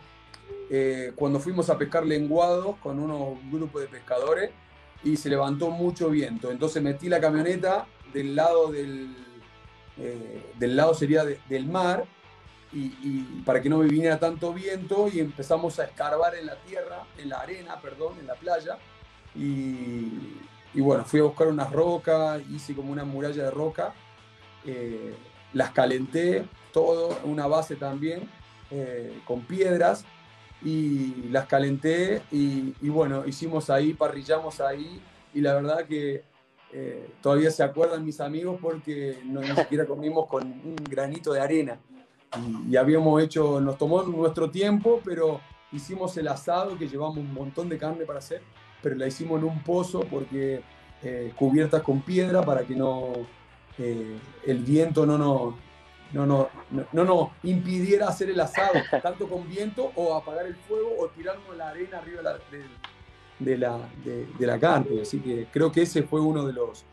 eh, 0.70 1.12
cuando 1.16 1.40
fuimos 1.40 1.70
a 1.70 1.78
pescar 1.78 2.06
lenguados 2.06 2.76
con 2.78 3.00
unos 3.00 3.38
grupos 3.52 3.82
de 3.82 3.88
pescadores 3.88 4.52
y 5.04 5.18
se 5.18 5.30
levantó 5.30 5.70
mucho 5.70 6.10
viento. 6.10 6.52
Entonces 6.52 6.82
metí 6.82 7.10
la 7.10 7.20
camioneta 7.20 7.86
del 8.14 8.36
lado 8.36 8.72
del, 8.72 9.16
eh, 9.98 10.54
del 10.58 10.76
lado 10.76 10.94
sería 10.94 11.24
del 11.24 11.66
mar 11.68 12.06
y, 12.72 13.22
para 13.46 13.62
que 13.62 13.70
no 13.70 13.78
me 13.78 13.88
viniera 13.88 14.18
tanto 14.18 14.52
viento 14.52 15.08
y 15.08 15.20
empezamos 15.20 15.80
a 15.80 15.86
escarbar 15.86 16.34
en 16.36 16.48
la 16.48 16.56
tierra, 16.56 17.06
en 17.18 17.30
la 17.30 17.38
arena, 17.38 17.80
perdón, 17.80 18.18
en 18.20 18.26
la 18.26 18.34
playa. 18.34 18.78
Y, 19.36 20.10
bueno, 20.74 21.06
fui 21.06 21.20
a 21.20 21.24
buscar 21.24 21.48
unas 21.48 21.72
rocas, 21.72 22.42
hice 22.50 22.74
como 22.74 22.92
una 22.92 23.04
muralla 23.04 23.44
de 23.44 23.52
roca, 23.52 23.94
eh, 24.66 25.14
las 25.54 25.72
calenté, 25.72 26.46
todo, 26.72 27.20
una 27.26 27.46
base 27.46 27.76
también, 27.76 28.28
eh, 28.72 29.20
con 29.26 29.42
piedras, 29.42 30.04
y 30.64 31.28
las 31.30 31.46
calenté 31.46 32.24
y, 32.32 32.90
bueno, 32.90 33.26
hicimos 33.28 33.70
ahí, 33.70 33.94
parrillamos 33.94 34.62
ahí, 34.62 35.00
y 35.34 35.42
la 35.42 35.54
verdad 35.54 35.86
que 35.86 36.24
todavía 37.22 37.52
se 37.52 37.64
acuerdan 37.64 38.06
mis 38.06 38.20
amigos 38.20 38.58
porque 38.62 39.20
no, 39.26 39.42
ni 39.42 39.56
siquiera 39.56 39.86
comimos 39.86 40.28
con 40.28 40.44
un 40.44 40.76
granito 40.90 41.34
de 41.34 41.40
arena. 41.40 41.80
Y, 42.38 42.74
y, 42.74 42.78
habíamos 42.78 43.22
hecho, 43.22 43.62
nos 43.62 43.78
tomó 43.78 44.02
nuestro 44.04 44.50
tiempo, 44.50 45.02
pero 45.06 45.40
hicimos 45.72 46.18
el 46.18 46.28
asado 46.28 46.78
que 46.78 46.88
llevamos 46.88 47.18
un 47.18 47.34
montón 47.34 47.70
de 47.70 47.78
carne 47.78 48.06
para 48.06 48.20
hacer 48.20 48.42
pero 48.84 48.96
la 48.96 49.08
hicimos 49.08 49.40
en 49.40 49.46
un 49.46 49.64
pozo 49.64 50.02
porque 50.02 50.62
eh, 51.02 51.32
cubiertas 51.36 51.82
con 51.82 52.02
piedra 52.02 52.44
para 52.44 52.64
que 52.64 52.76
no 52.76 53.14
eh, 53.80 54.20
el 54.46 54.60
viento 54.60 55.06
no 55.06 55.18
nos 55.18 55.56
no, 56.12 56.28
no, 56.28 56.50
no, 56.92 57.04
no, 57.04 57.32
impidiera 57.42 58.08
hacer 58.08 58.30
el 58.30 58.40
asado, 58.40 58.74
tanto 59.02 59.28
con 59.28 59.50
viento 59.50 59.92
o 59.96 60.14
apagar 60.14 60.46
el 60.46 60.56
fuego 60.56 60.92
o 61.00 61.08
tirarnos 61.08 61.58
la 61.58 61.70
arena 61.70 61.98
arriba 61.98 62.18
de 62.18 62.24
la, 62.24 62.34
de, 62.34 62.66
la, 63.58 64.60
carne. 64.60 65.02
Así 65.02 65.20
que 65.20 65.48
creo 65.52 65.72
que 65.72 65.84
ese 65.84 66.04
fue 66.04 66.22
uno 66.22 66.46
de 66.46 66.54
los, 66.54 66.86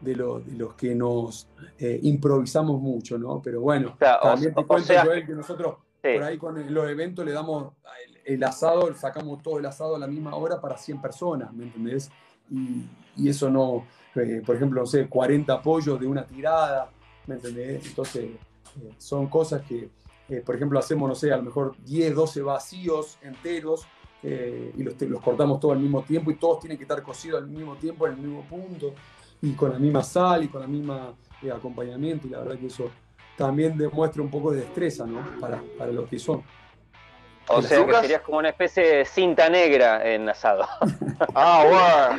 de 0.00 0.16
los, 0.16 0.46
de 0.46 0.56
los 0.56 0.74
que 0.74 0.94
nos 0.94 1.48
eh, 1.78 1.98
improvisamos 2.02 2.80
mucho, 2.80 3.18
¿no? 3.18 3.40
Pero 3.42 3.60
bueno, 3.60 3.96
también 3.98 4.54
te 4.54 4.64
cuento, 4.64 4.92
Joel, 5.04 5.26
que 5.26 5.32
nosotros 5.32 5.76
por 6.00 6.22
ahí 6.22 6.36
con 6.36 6.74
los 6.74 6.90
eventos 6.90 7.24
le 7.24 7.32
damos 7.32 7.72
el, 8.24 8.44
asado, 8.44 8.94
sacamos 8.94 9.42
todo 9.42 9.58
el 9.58 9.66
asado 9.66 9.96
a 9.96 9.98
la 9.98 10.06
misma 10.06 10.34
hora 10.36 10.60
para 10.60 10.76
100 10.76 11.00
personas, 11.00 11.52
¿me 11.52 11.64
entendés? 11.64 12.10
Y, 12.50 12.84
y 13.16 13.28
eso 13.30 13.48
no, 13.48 13.86
eh, 14.14 14.42
por 14.44 14.56
ejemplo, 14.56 14.80
no 14.80 14.86
sé, 14.86 15.08
40 15.08 15.62
pollos 15.62 15.98
de 15.98 16.06
una 16.06 16.26
tirada, 16.26 16.90
¿me 17.26 17.36
entendés? 17.36 17.86
Entonces, 17.86 18.24
eh, 18.24 18.90
son 18.98 19.28
cosas 19.28 19.62
que, 19.62 19.88
eh, 20.28 20.42
por 20.44 20.54
ejemplo, 20.54 20.78
hacemos, 20.78 21.08
no 21.08 21.14
sé, 21.14 21.32
a 21.32 21.36
lo 21.36 21.42
mejor 21.42 21.76
10, 21.84 22.14
12 22.14 22.42
vacíos 22.42 23.18
enteros 23.22 23.86
y 24.24 24.82
los, 24.82 25.00
los, 25.02 25.20
cortamos 25.20 25.60
todos 25.60 25.74
al 25.74 25.80
mismo 25.80 26.02
tiempo 26.02 26.30
y 26.30 26.36
todos 26.36 26.60
tienen 26.60 26.78
que 26.78 26.84
estar 26.84 27.02
cocidos 27.02 27.42
al 27.42 27.48
mismo 27.48 27.76
tiempo, 27.76 28.06
en 28.06 28.14
el 28.14 28.18
mismo 28.20 28.42
punto 28.42 28.94
y 29.42 29.52
con 29.52 29.72
la 29.72 29.78
misma 29.78 30.02
sal 30.02 30.44
y 30.44 30.48
con 30.48 30.62
la 30.62 30.66
misma 30.66 31.14
acompañamiento 31.54 32.26
y 32.26 32.30
la 32.30 32.38
verdad 32.38 32.58
que 32.58 32.66
eso 32.66 32.90
también 33.36 33.76
demuestra 33.76 34.22
un 34.22 34.30
poco 34.30 34.52
de 34.52 34.60
destreza, 34.60 35.04
¿no? 35.06 35.22
Para, 35.40 35.62
para 35.76 35.92
lo 35.92 36.06
que 36.06 36.18
son. 36.18 36.42
O 37.48 37.60
sea 37.60 37.84
que 37.84 37.94
serías 37.94 38.22
como 38.22 38.38
una 38.38 38.48
especie 38.48 38.82
de 38.82 39.04
cinta 39.04 39.48
negra 39.50 40.08
en 40.08 40.28
asado. 40.28 40.66
ah, 41.34 42.18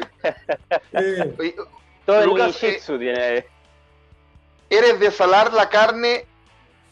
bueno. 0.93 1.65
Todo 2.05 2.21
el 2.21 2.33
ninjitsu 2.35 2.95
eh, 2.95 2.99
tiene. 2.99 3.45
¿Eres 4.69 4.99
de 4.99 5.09
salar 5.11 5.53
la 5.53 5.69
carne 5.69 6.25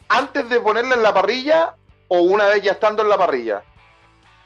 antes 0.07 0.49
de 0.49 0.59
ponerla 0.59 0.95
en 0.95 1.03
la 1.03 1.14
parrilla 1.14 1.76
o 2.07 2.22
una 2.22 2.47
vez 2.47 2.64
ya 2.64 2.72
estando 2.72 3.03
en 3.03 3.09
la 3.09 3.18
parrilla? 3.18 3.64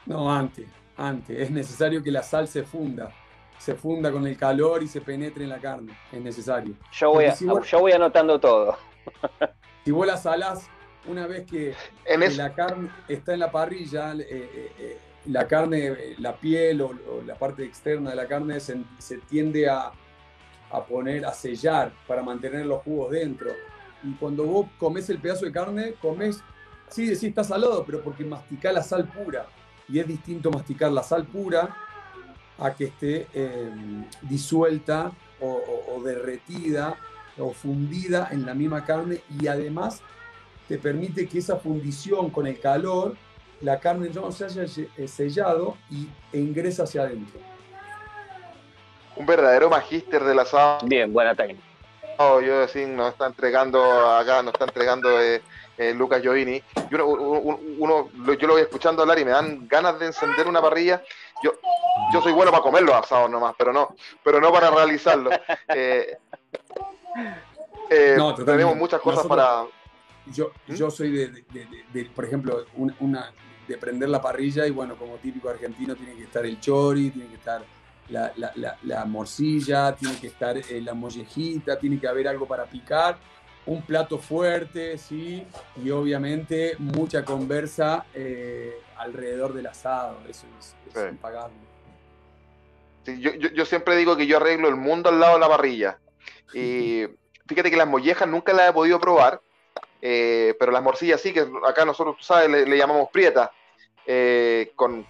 No, 0.08 0.32
antes, 0.32 0.66
antes. 0.96 1.38
Es 1.38 1.50
necesario 1.50 2.02
que 2.02 2.10
la 2.10 2.22
sal 2.22 2.48
se 2.48 2.62
funda. 2.62 3.12
Se 3.58 3.74
funda 3.74 4.10
con 4.10 4.26
el 4.26 4.38
calor 4.38 4.82
y 4.82 4.88
se 4.88 5.02
penetre 5.02 5.44
en 5.44 5.50
la 5.50 5.58
carne. 5.58 5.98
Es 6.10 6.20
necesario. 6.20 6.74
Yo 6.92 7.12
voy, 7.12 7.26
yo 7.70 7.80
voy 7.80 7.92
anotando 7.92 8.40
todo. 8.40 8.76
Si 9.84 9.92
vos 9.92 10.06
la 10.06 10.18
salás 10.18 10.68
una 11.06 11.26
vez 11.26 11.46
que, 11.46 11.74
la 12.36 12.52
carne 12.52 12.90
está 13.08 13.32
en 13.32 13.40
la 13.40 13.50
parrilla, 13.50 14.12
eh, 14.12 14.26
eh, 14.28 14.72
eh, 14.78 14.98
la 15.24 15.46
carne, 15.46 16.14
la 16.18 16.36
piel 16.36 16.82
o, 16.82 16.92
la 17.24 17.34
parte 17.36 17.64
externa 17.64 18.10
de 18.10 18.16
la 18.16 18.26
carne 18.26 18.60
se, 18.60 18.76
tiende 19.30 19.66
a, 19.66 19.90
poner, 20.86 21.24
a 21.24 21.32
sellar 21.32 21.90
para 22.06 22.22
mantener 22.22 22.66
los 22.66 22.82
jugos 22.82 23.12
dentro. 23.12 23.50
Y 24.02 24.12
cuando 24.16 24.44
vos 24.44 24.66
comes 24.76 25.08
el 25.08 25.18
pedazo 25.18 25.46
de 25.46 25.52
carne, 25.52 25.94
comes, 26.02 26.42
sí, 26.88 27.16
sí 27.16 27.28
está 27.28 27.42
salado, 27.42 27.82
pero 27.86 28.02
porque 28.02 28.26
masticás 28.26 28.74
la 28.74 28.82
sal 28.82 29.08
pura. 29.08 29.46
Y 29.88 29.98
es 29.98 30.06
distinto 30.06 30.50
masticar 30.50 30.92
la 30.92 31.02
sal 31.02 31.24
pura 31.24 31.76
a 32.58 32.74
que 32.74 32.84
esté 32.84 33.26
disuelta 34.22 35.12
o 35.40 36.02
derretida 36.04 36.96
o 37.38 37.52
fundida 37.52 38.28
en 38.32 38.44
la 38.44 38.54
misma 38.54 38.84
carne 38.84 39.22
y 39.40 39.46
además 39.46 40.02
te 40.68 40.78
permite 40.78 41.26
que 41.26 41.38
esa 41.38 41.56
fundición 41.56 42.30
con 42.30 42.46
el 42.46 42.60
calor, 42.60 43.16
la 43.62 43.80
carne 43.80 44.10
no 44.10 44.30
se 44.30 44.44
haya 44.44 44.64
eh, 44.96 45.08
sellado 45.08 45.76
y 45.90 46.08
ingresa 46.36 46.82
hacia 46.84 47.02
adentro. 47.02 47.40
Un 49.16 49.26
verdadero 49.26 49.70
magíster 49.70 50.22
del 50.22 50.38
asado. 50.38 50.86
Bien, 50.86 51.12
buena 51.12 51.34
técnica. 51.34 51.62
Oh, 52.18 52.40
yo 52.40 52.60
decir, 52.60 52.86
nos 52.88 53.12
está 53.12 53.26
entregando 53.26 53.82
acá, 53.82 54.42
nos 54.42 54.52
está 54.52 54.66
entregando 54.66 55.20
eh, 55.20 55.40
eh, 55.78 55.94
Lucas 55.94 56.20
Giovini. 56.22 56.62
Uno, 56.92 57.58
uno, 57.78 58.10
yo 58.36 58.46
lo 58.46 58.54
voy 58.54 58.62
escuchando 58.62 59.02
hablar 59.02 59.18
y 59.18 59.24
me 59.24 59.30
dan 59.30 59.66
ganas 59.66 59.98
de 59.98 60.06
encender 60.06 60.46
una 60.46 60.60
parrilla. 60.60 61.02
Yo, 61.42 61.52
yo 62.12 62.20
soy 62.20 62.32
bueno 62.32 62.50
para 62.50 62.62
comer 62.62 62.82
los 62.82 62.94
asados 62.94 63.30
nomás, 63.30 63.54
pero 63.56 63.72
no, 63.72 63.94
pero 64.22 64.40
no 64.40 64.52
para 64.52 64.70
realizarlo. 64.70 65.30
tenemos 68.44 68.76
muchas 68.76 69.00
cosas 69.00 69.26
para, 69.26 69.64
yo, 70.32 70.52
¿Mm? 70.66 70.74
yo 70.74 70.90
soy 70.90 71.10
de, 71.12 72.10
por 72.14 72.24
ejemplo, 72.24 72.64
una, 73.00 73.32
de 73.66 73.76
prender 73.76 74.08
la 74.08 74.20
parrilla 74.20 74.66
y 74.66 74.70
bueno, 74.70 74.96
como 74.96 75.16
típico 75.16 75.48
argentino 75.48 75.94
tiene 75.94 76.14
que 76.14 76.24
estar 76.24 76.44
el 76.44 76.60
chori, 76.60 77.10
tiene 77.10 77.28
que 77.28 77.36
estar 77.36 77.62
la, 78.08 79.04
morcilla, 79.06 79.94
tiene 79.94 80.18
que 80.18 80.28
estar 80.28 80.56
eh, 80.56 80.80
la 80.82 80.94
mollejita, 80.94 81.78
tiene 81.78 82.00
que 82.00 82.08
haber 82.08 82.28
algo 82.28 82.46
para 82.46 82.64
picar, 82.64 83.18
un 83.68 83.82
plato 83.82 84.18
fuerte, 84.18 84.96
sí, 84.96 85.46
y 85.76 85.90
obviamente 85.90 86.74
mucha 86.78 87.22
conversa 87.22 88.06
eh, 88.14 88.80
alrededor 88.96 89.52
del 89.52 89.66
asado, 89.66 90.18
eso 90.26 90.46
es, 90.58 90.74
impagable. 91.10 91.54
yo, 93.04 93.32
yo, 93.34 93.66
siempre 93.66 93.96
digo 93.96 94.16
que 94.16 94.26
yo 94.26 94.38
arreglo 94.38 94.68
el 94.68 94.76
mundo 94.76 95.10
al 95.10 95.20
lado 95.20 95.34
de 95.34 95.40
la 95.40 95.48
parrilla. 95.48 95.98
Y 96.54 97.04
fíjate 97.46 97.70
que 97.70 97.76
las 97.76 97.86
mollejas 97.86 98.26
nunca 98.26 98.54
las 98.54 98.70
he 98.70 98.72
podido 98.72 98.98
probar, 98.98 99.42
eh, 100.00 100.56
pero 100.58 100.72
las 100.72 100.82
morcillas 100.82 101.20
sí, 101.20 101.34
que 101.34 101.46
acá 101.68 101.84
nosotros, 101.84 102.16
tú 102.16 102.24
sabes, 102.24 102.48
le, 102.48 102.76
llamamos 102.76 103.10
prieta, 103.10 103.52
eh, 104.06 104.72
con, 104.76 105.04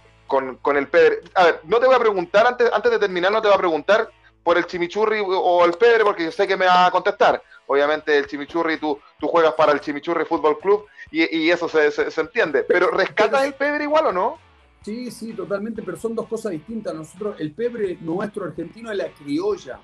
el 0.75 0.87
pebre. 0.89 1.19
A 1.33 1.45
ver, 1.45 1.61
no 1.63 1.79
te 1.79 1.85
voy 1.85 1.95
a 1.95 1.99
preguntar, 1.99 2.45
antes, 2.45 2.69
antes 2.73 2.91
de 2.91 2.99
terminar, 2.99 3.31
no 3.31 3.41
te 3.41 3.47
voy 3.47 3.55
a 3.55 3.59
preguntar 3.59 4.09
por 4.43 4.57
el 4.57 4.65
chimichurri 4.65 5.19
o 5.23 5.65
el 5.65 5.73
pebre, 5.73 6.03
porque 6.03 6.31
sé 6.31 6.47
que 6.47 6.57
me 6.57 6.65
va 6.65 6.87
a 6.87 6.91
contestar. 6.91 7.41
Obviamente 7.67 8.17
el 8.17 8.25
chimichurri, 8.25 8.77
tú, 8.77 8.99
tú 9.19 9.27
juegas 9.27 9.53
para 9.53 9.71
el 9.73 9.79
chimichurri 9.79 10.25
Fútbol 10.25 10.57
Club 10.59 10.87
y, 11.11 11.49
eso 11.49 11.69
se, 11.69 11.91
se, 11.91 12.21
entiende. 12.21 12.63
Pero 12.63 12.89
¿rescatas 12.89 13.43
el 13.43 13.53
pebre 13.53 13.83
igual 13.83 14.07
o 14.07 14.11
no? 14.11 14.39
Sí, 14.81 15.11
sí, 15.11 15.33
totalmente, 15.33 15.83
pero 15.83 15.97
son 15.97 16.15
dos 16.15 16.27
cosas 16.27 16.51
distintas. 16.51 16.95
Nosotros, 16.95 17.35
el 17.39 17.51
pebre 17.51 17.97
nuestro 18.01 18.45
argentino 18.45 18.91
es 18.91 18.97
la 18.97 19.09
criolla. 19.09 19.79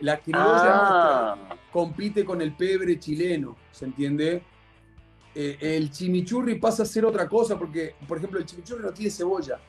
La 0.00 0.18
criolla 0.18 1.32
ah. 1.32 1.56
compite 1.70 2.24
con 2.24 2.40
el 2.40 2.52
pebre 2.56 2.98
chileno, 2.98 3.56
¿se 3.70 3.84
entiende? 3.84 4.42
Eh, 5.32 5.56
el 5.60 5.92
chimichurri 5.92 6.58
pasa 6.58 6.82
a 6.82 6.86
ser 6.86 7.04
otra 7.04 7.28
cosa 7.28 7.56
porque, 7.56 7.94
por 8.08 8.18
ejemplo, 8.18 8.40
el 8.40 8.46
chimichurri 8.46 8.82
no 8.82 8.92
tiene 8.92 9.10
cebolla. 9.10 9.60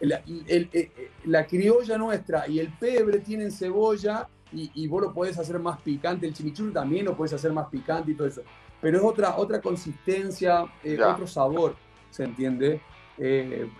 Eh, 0.00 1.10
la, 1.24 1.46
criolla 1.46 1.98
nuestra 1.98 2.46
y 2.48 2.60
el 2.60 2.72
pebre 2.74 3.18
tienen 3.18 3.50
cebolla 3.50 4.28
y, 4.52 4.86
vos 4.86 5.02
lo 5.02 5.12
podés 5.12 5.38
hacer 5.38 5.58
más 5.58 5.80
picante. 5.80 6.26
El 6.26 6.32
chimichurri 6.32 6.72
también 6.72 7.04
lo 7.04 7.16
podés 7.16 7.32
hacer 7.34 7.52
más 7.52 7.66
picante 7.68 8.12
y 8.12 8.14
todo 8.14 8.28
eso. 8.28 8.42
Pero 8.80 8.98
es 8.98 9.04
otra, 9.04 9.36
otra 9.36 9.60
consistencia, 9.60 10.64
eh, 10.84 10.98
otro 11.02 11.26
sabor, 11.26 11.76
¿se 12.10 12.24
entiende? 12.24 12.80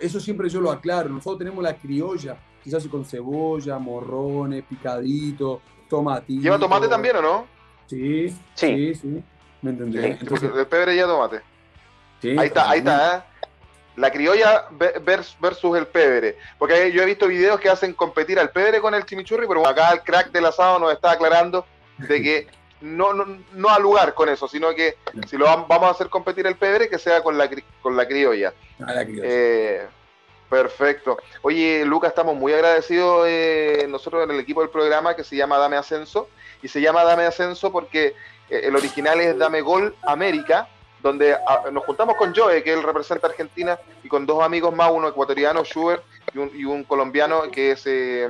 eso 0.00 0.18
siempre 0.18 0.48
yo 0.48 0.60
lo 0.60 0.72
aclaro. 0.72 1.08
Nosotros 1.08 1.38
tenemos 1.38 1.62
la 1.62 1.76
criolla, 1.76 2.36
quizás 2.62 2.84
con 2.88 3.04
cebolla, 3.04 3.78
morrones, 3.78 4.64
picadito, 4.64 5.62
tomatito. 5.88 6.42
¿Lleva 6.42 6.58
tomate 6.58 6.88
también 6.88 7.16
o 7.16 7.22
no? 7.22 7.46
Sí, 7.86 8.28
sí, 8.54 8.94
sí. 8.96 9.22
¿Me 9.62 9.70
entendés? 9.70 10.20
el 10.20 10.66
pebre 10.66 10.96
y 10.96 11.00
tomate. 11.00 11.40
Sí, 12.20 12.30
ahí 12.30 12.48
está, 12.48 12.70
ahí 12.70 12.78
está, 12.80 13.16
¿eh? 13.16 13.22
La 13.98 14.10
criolla 14.10 14.66
versus 15.40 15.76
el 15.76 15.86
pebre. 15.86 16.38
Porque 16.58 16.92
yo 16.92 17.02
he 17.02 17.06
visto 17.06 17.26
videos 17.26 17.60
que 17.60 17.68
hacen 17.68 17.92
competir 17.92 18.38
al 18.38 18.50
pebre 18.50 18.80
con 18.80 18.94
el 18.94 19.04
chimichurri, 19.04 19.46
pero 19.46 19.66
acá 19.66 19.92
el 19.92 20.02
crack 20.02 20.30
del 20.30 20.46
asado 20.46 20.78
nos 20.78 20.92
está 20.92 21.12
aclarando 21.12 21.66
de 21.98 22.22
que 22.22 22.46
no, 22.80 23.12
no, 23.12 23.38
no 23.52 23.68
al 23.68 23.82
lugar 23.82 24.14
con 24.14 24.28
eso, 24.28 24.46
sino 24.48 24.74
que 24.74 24.96
si 25.28 25.36
lo 25.36 25.44
vamos 25.44 25.88
a 25.88 25.90
hacer 25.90 26.08
competir 26.08 26.46
el 26.46 26.56
pebre, 26.56 26.88
que 26.88 26.98
sea 26.98 27.22
con 27.22 27.36
la, 27.36 27.50
con 27.82 27.96
la 27.96 28.06
criolla. 28.06 28.54
Ah, 28.80 28.92
la 28.92 29.04
criolla. 29.04 29.28
Eh, 29.28 29.86
Perfecto. 30.48 31.18
Oye, 31.42 31.84
Lucas, 31.84 32.10
estamos 32.10 32.34
muy 32.34 32.52
agradecidos 32.52 33.26
eh, 33.28 33.86
nosotros 33.88 34.24
en 34.24 34.30
el 34.30 34.40
equipo 34.40 34.62
del 34.62 34.70
programa 34.70 35.14
que 35.14 35.24
se 35.24 35.36
llama 35.36 35.58
Dame 35.58 35.76
Ascenso. 35.76 36.28
Y 36.62 36.68
se 36.68 36.80
llama 36.80 37.04
Dame 37.04 37.24
Ascenso 37.24 37.70
porque 37.70 38.14
eh, 38.48 38.60
el 38.64 38.74
original 38.74 39.20
es 39.20 39.36
Dame 39.36 39.60
Gol 39.60 39.94
América, 40.02 40.68
donde 41.02 41.34
ah, 41.34 41.64
nos 41.72 41.84
juntamos 41.84 42.16
con 42.16 42.34
Joe, 42.34 42.62
que 42.62 42.72
él 42.72 42.82
representa 42.82 43.28
Argentina, 43.28 43.78
y 44.02 44.08
con 44.08 44.26
dos 44.26 44.42
amigos 44.42 44.74
más, 44.74 44.90
uno 44.92 45.08
ecuatoriano, 45.08 45.64
Schubert, 45.64 46.02
y 46.34 46.64
un, 46.64 46.84
colombiano 46.84 47.42
que 47.50 47.72
es 47.72 47.86
eh, 47.86 48.28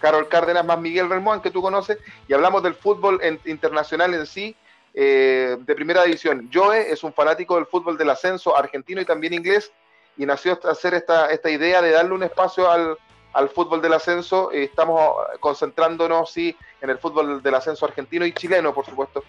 Carol 0.00 0.28
Cárdenas 0.28 0.64
más 0.64 0.78
Miguel 0.78 1.08
Relmón, 1.08 1.40
que 1.40 1.50
tú 1.50 1.62
conoces, 1.62 1.98
y 2.26 2.32
hablamos 2.32 2.62
del 2.62 2.74
fútbol 2.74 3.20
internacional 3.44 4.14
en 4.14 4.26
sí, 4.26 4.56
eh, 4.94 5.56
de 5.60 5.74
primera 5.74 6.04
división. 6.04 6.50
Joe 6.52 6.90
es 6.90 7.04
un 7.04 7.12
fanático 7.12 7.56
del 7.56 7.66
fútbol 7.66 7.98
del 7.98 8.10
ascenso 8.10 8.56
argentino 8.56 9.00
y 9.00 9.04
también 9.04 9.34
inglés, 9.34 9.70
y 10.16 10.24
nació 10.24 10.58
hacer 10.64 10.94
esta, 10.94 11.30
esta 11.30 11.50
idea 11.50 11.82
de 11.82 11.90
darle 11.90 12.14
un 12.14 12.22
espacio 12.22 12.70
al, 12.70 12.96
al 13.34 13.50
fútbol 13.50 13.82
del 13.82 13.92
ascenso. 13.92 14.50
estamos 14.50 15.14
concentrándonos, 15.40 16.30
sí, 16.30 16.56
en 16.80 16.90
el 16.90 16.98
fútbol 16.98 17.42
del 17.42 17.54
ascenso 17.54 17.84
argentino 17.84 18.24
y 18.24 18.32
chileno, 18.32 18.72
por 18.72 18.86
supuesto. 18.86 19.22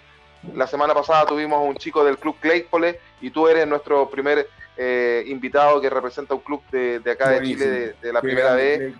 La 0.56 0.68
semana 0.68 0.94
pasada 0.94 1.26
tuvimos 1.26 1.66
un 1.68 1.76
chico 1.76 2.04
del 2.04 2.18
club 2.18 2.36
Claypole 2.40 3.00
y 3.22 3.30
tú 3.32 3.48
eres 3.48 3.68
nuestro 3.68 4.10
primer 4.10 4.48
eh, 4.76 5.24
invitado 5.28 5.82
que 5.82 5.90
representa 5.90 6.34
un 6.36 6.42
club 6.42 6.62
de, 6.72 7.02
acá 7.12 7.30
de 7.32 7.42
Chile, 7.44 7.96
de, 8.02 8.14
la 8.14 8.22
primera 8.22 8.54
vez. 8.54 8.94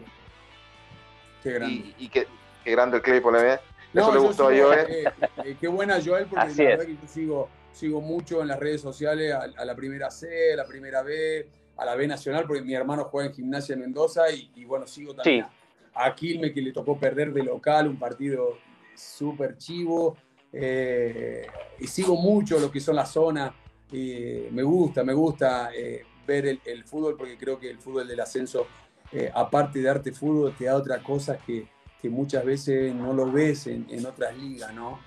Qué 1.44 1.52
grande. 1.52 1.94
Y, 1.98 2.10
qué, 2.10 2.28
grande 2.66 2.98
el 2.98 3.04
Claypole, 3.04 3.54
¿eh? 3.54 3.60
Eso 3.94 4.14
le 4.14 4.20
gustó 4.20 4.50
a 4.50 4.58
Joel. 4.58 4.88
Eh, 4.90 5.04
eh, 5.46 5.58
qué 5.60 5.68
buena 5.68 6.00
Joel, 6.04 6.28
porque 6.28 6.48
la 6.48 6.70
verdad 6.70 6.86
que 6.86 6.96
yo 6.96 7.08
sigo, 7.08 7.50
sigo 7.72 8.02
mucho 8.02 8.42
en 8.42 8.50
las 8.50 8.60
redes 8.60 8.82
sociales 8.82 9.34
a, 9.34 9.66
la 9.66 9.76
primera 9.76 10.12
C, 10.12 10.54
a 10.54 10.58
la 10.58 10.66
primera 10.66 11.02
B, 11.02 11.48
a 11.78 11.86
la 11.86 11.96
B 11.96 12.08
Nacional, 12.08 12.46
porque 12.46 12.62
mi 12.62 12.74
hermano 12.74 13.06
juega 13.06 13.30
en 13.30 13.36
Gimnasia 13.36 13.76
de 13.76 13.82
Mendoza 13.82 14.30
y, 14.32 14.66
bueno, 14.66 14.86
sigo 14.88 15.16
también 15.16 15.46
a 15.98 16.14
Quilme, 16.14 16.54
que 16.54 16.62
le 16.62 16.72
tocó 16.72 17.00
perder 17.00 17.34
de 17.34 17.44
local 17.44 17.88
un 17.88 17.98
partido 17.98 18.58
súper 18.96 19.58
chivo. 19.58 20.16
Y 20.54 21.88
sigo 21.88 22.16
mucho 22.16 22.60
lo 22.60 22.72
que 22.72 22.80
son 22.80 22.96
las 22.96 23.12
zonas 23.12 23.54
me 23.92 24.64
gusta, 24.64 25.04
me 25.04 25.14
gusta 25.14 25.70
eh, 25.74 26.06
ver 26.26 26.60
el, 26.64 26.84
fútbol 26.84 27.16
porque 27.18 27.38
creo 27.38 27.60
que 27.60 27.70
el 27.70 27.80
fútbol 27.80 28.08
del 28.08 28.20
ascenso, 28.20 28.68
eh, 29.12 29.32
aparte 29.34 29.80
de 29.80 29.86
darte 29.86 30.12
fútbol, 30.12 30.54
te 30.58 30.66
da 30.66 30.76
otras 30.76 31.02
cosas 31.04 31.40
que, 31.46 31.68
muchas 32.10 32.46
veces 32.46 32.96
no 32.96 33.12
lo 33.12 33.30
ves 33.30 33.68
en, 33.68 34.06
otras 34.06 34.34
ligas, 34.38 34.74
¿no? 34.74 34.98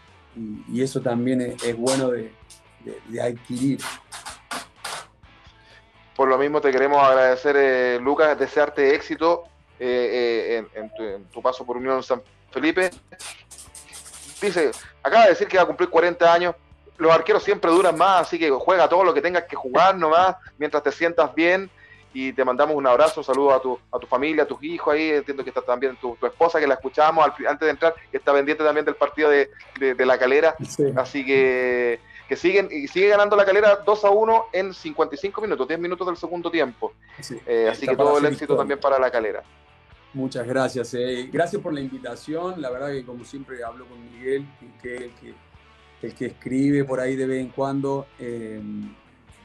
Y, 0.71 0.83
eso 0.83 1.01
también 1.01 1.41
es, 1.41 1.75
bueno 1.75 2.11
de, 2.11 2.31
adquirir. 3.23 3.81
Por 6.15 6.29
lo 6.29 6.37
mismo 6.37 6.61
te 6.61 6.71
queremos 6.71 7.03
agradecer, 7.03 7.57
eh, 7.59 7.99
Lucas, 8.03 8.39
desearte 8.39 8.95
éxito 8.95 9.45
en, 9.79 10.93
tu, 11.33 11.41
paso 11.41 11.65
por 11.65 11.79
Unión 11.79 12.03
San 12.03 12.21
Felipe. 12.51 12.91
Dice, 14.41 14.71
acaba 15.03 15.25
de 15.25 15.31
decir 15.31 15.49
que 15.49 15.57
va 15.57 15.65
a 15.65 15.67
cumplir 15.67 15.89
40 15.89 16.33
años 16.33 16.55
los 17.01 17.11
arqueros 17.11 17.43
siempre 17.43 17.71
duran 17.71 17.97
más, 17.97 18.21
así 18.21 18.39
que 18.39 18.51
juega 18.51 18.89
todo 18.89 19.03
lo 19.03 19.15
que 19.15 19.23
tengas 19.23 19.45
que 19.45 19.57
jugar 19.57 19.97
nomás, 19.97 20.37
mientras 20.59 20.83
te 20.83 20.93
sientas 20.93 21.35
bien. 21.35 21.71
Y 22.13 22.33
te 22.33 22.45
mandamos 22.45 22.75
un 22.75 22.87
abrazo, 22.87 23.21
un 23.21 23.25
saludo 23.25 23.55
a 23.55 23.63
tu, 23.63 23.79
a 23.93 23.99
tu 23.99 24.07
familia, 24.07 24.43
a 24.43 24.47
tus 24.47 24.63
hijos 24.65 24.93
ahí. 24.93 25.11
Entiendo 25.11 25.45
que 25.45 25.51
está 25.51 25.63
también 25.63 25.97
tu, 25.97 26.17
esposa, 26.27 26.59
que 26.59 26.67
la 26.67 26.75
escuchamos 26.75 27.25
antes 27.25 27.61
de 27.61 27.71
entrar, 27.71 27.95
que 28.11 28.17
está 28.17 28.33
pendiente 28.33 28.65
también 28.65 28.85
del 28.85 28.97
partido 28.97 29.31
de, 29.31 29.49
la 29.79 30.19
calera. 30.19 30.57
Así 30.97 31.25
que, 31.25 32.01
que 32.29 32.37
siguen 32.37 32.69
y 32.71 32.89
sigue 32.89 33.09
ganando 33.09 33.37
la 33.37 33.45
calera 33.45 33.77
2 33.77 34.05
a 34.05 34.11
1 34.11 34.47
en 34.53 34.75
55 34.75 35.41
minutos, 35.41 35.69
10 35.69 35.79
minutos 35.79 36.07
del 36.07 36.17
segundo 36.17 36.51
tiempo. 36.51 36.93
Eh, 37.47 37.69
así 37.71 37.87
que 37.87 37.97
todo 37.97 38.19
el 38.19 38.27
éxito 38.27 38.57
también 38.57 38.81
para 38.81 38.99
la 38.99 39.11
calera. 39.11 39.45
Muchas 40.13 40.47
gracias. 40.47 40.95
Eh. 40.95 41.29
Gracias 41.33 41.63
por 41.63 41.73
la 41.73 41.81
invitación. 41.81 42.61
La 42.61 42.71
verdad 42.71 42.91
que 42.91 43.05
como 43.05 43.25
siempre 43.25 43.63
hablo 43.63 43.87
con 43.87 44.03
Miguel, 44.13 44.47
que, 44.83 45.13
que 45.21 45.35
el 46.03 46.15
que 46.15 46.27
escribe 46.27 46.85
por 46.85 47.01
ahí 47.01 47.17
de 47.17 47.27
vez 47.27 47.41
en 47.41 47.49
cuando. 47.49 48.07
Eh, 48.19 48.61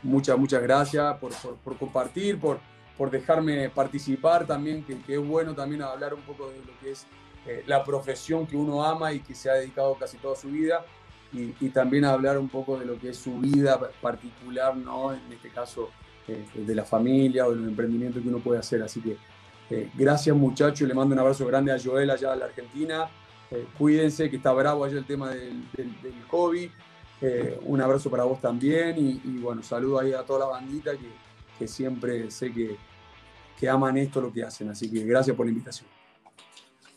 muchas, 0.03 0.37
muchas 0.37 0.61
gracias 0.61 1.17
por, 1.17 1.77
compartir, 1.77 2.39
por, 2.39 2.59
por 2.97 3.11
dejarme 3.11 3.69
participar 3.69 4.45
también, 4.45 4.83
que, 4.83 5.13
es 5.13 5.27
bueno 5.27 5.53
también 5.53 5.81
hablar 5.81 6.13
un 6.13 6.21
poco 6.21 6.49
de 6.49 6.57
lo 6.59 6.79
que 6.79 6.91
es 6.91 7.05
eh, 7.47 7.63
la 7.67 7.83
profesión 7.83 8.47
que 8.47 8.55
uno 8.55 8.83
ama 8.83 9.11
y 9.13 9.19
que 9.19 9.35
se 9.35 9.49
ha 9.49 9.53
dedicado 9.53 9.95
casi 9.95 10.17
toda 10.17 10.35
su 10.35 10.49
vida, 10.49 10.85
y, 11.33 11.51
también 11.69 12.05
hablar 12.05 12.37
un 12.37 12.47
poco 12.47 12.79
de 12.79 12.85
lo 12.85 12.97
que 12.97 13.09
es 13.09 13.17
su 13.17 13.37
vida 13.39 13.77
particular, 14.01 14.77
¿no? 14.77 15.11
en 15.11 15.33
este 15.33 15.49
caso 15.49 15.89
eh, 16.29 16.45
de 16.55 16.75
la 16.75 16.85
familia 16.85 17.45
o 17.45 17.49
de 17.49 17.57
los 17.57 17.67
emprendimientos 17.67 18.23
que 18.23 18.29
uno 18.29 18.39
puede 18.39 18.59
hacer. 18.59 18.81
Así 18.81 19.01
que 19.01 19.17
gracias 19.95 20.35
muchachos, 20.35 20.87
le 20.87 20.93
mando 20.93 21.13
un 21.13 21.19
abrazo 21.19 21.45
grande 21.45 21.71
a 21.73 21.77
Joel 21.83 22.09
allá 22.09 22.33
a 22.33 22.35
la 22.35 22.45
Argentina 22.45 23.09
eh, 23.51 23.67
cuídense, 23.77 24.29
que 24.29 24.37
está 24.37 24.51
bravo 24.53 24.83
allá 24.83 24.97
el 24.97 25.05
tema 25.05 25.29
del, 25.29 25.63
hobby. 26.29 26.71
Eh, 27.21 27.59
un 27.63 27.81
abrazo 27.81 28.09
para 28.09 28.23
vos 28.23 28.41
también 28.41 28.95
y, 28.97 29.37
bueno, 29.39 29.63
saludo 29.63 29.99
ahí 29.99 30.13
a 30.13 30.23
toda 30.23 30.39
la 30.39 30.45
bandita 30.47 30.91
que, 31.57 31.67
siempre 31.67 32.29
sé 32.29 32.51
que, 32.51 32.75
que, 33.57 33.69
aman 33.69 33.97
esto 33.97 34.19
lo 34.19 34.33
que 34.33 34.43
hacen. 34.43 34.69
Así 34.69 34.91
que 34.91 35.03
gracias 35.05 35.35
por 35.35 35.45
la 35.45 35.51
invitación. 35.51 35.89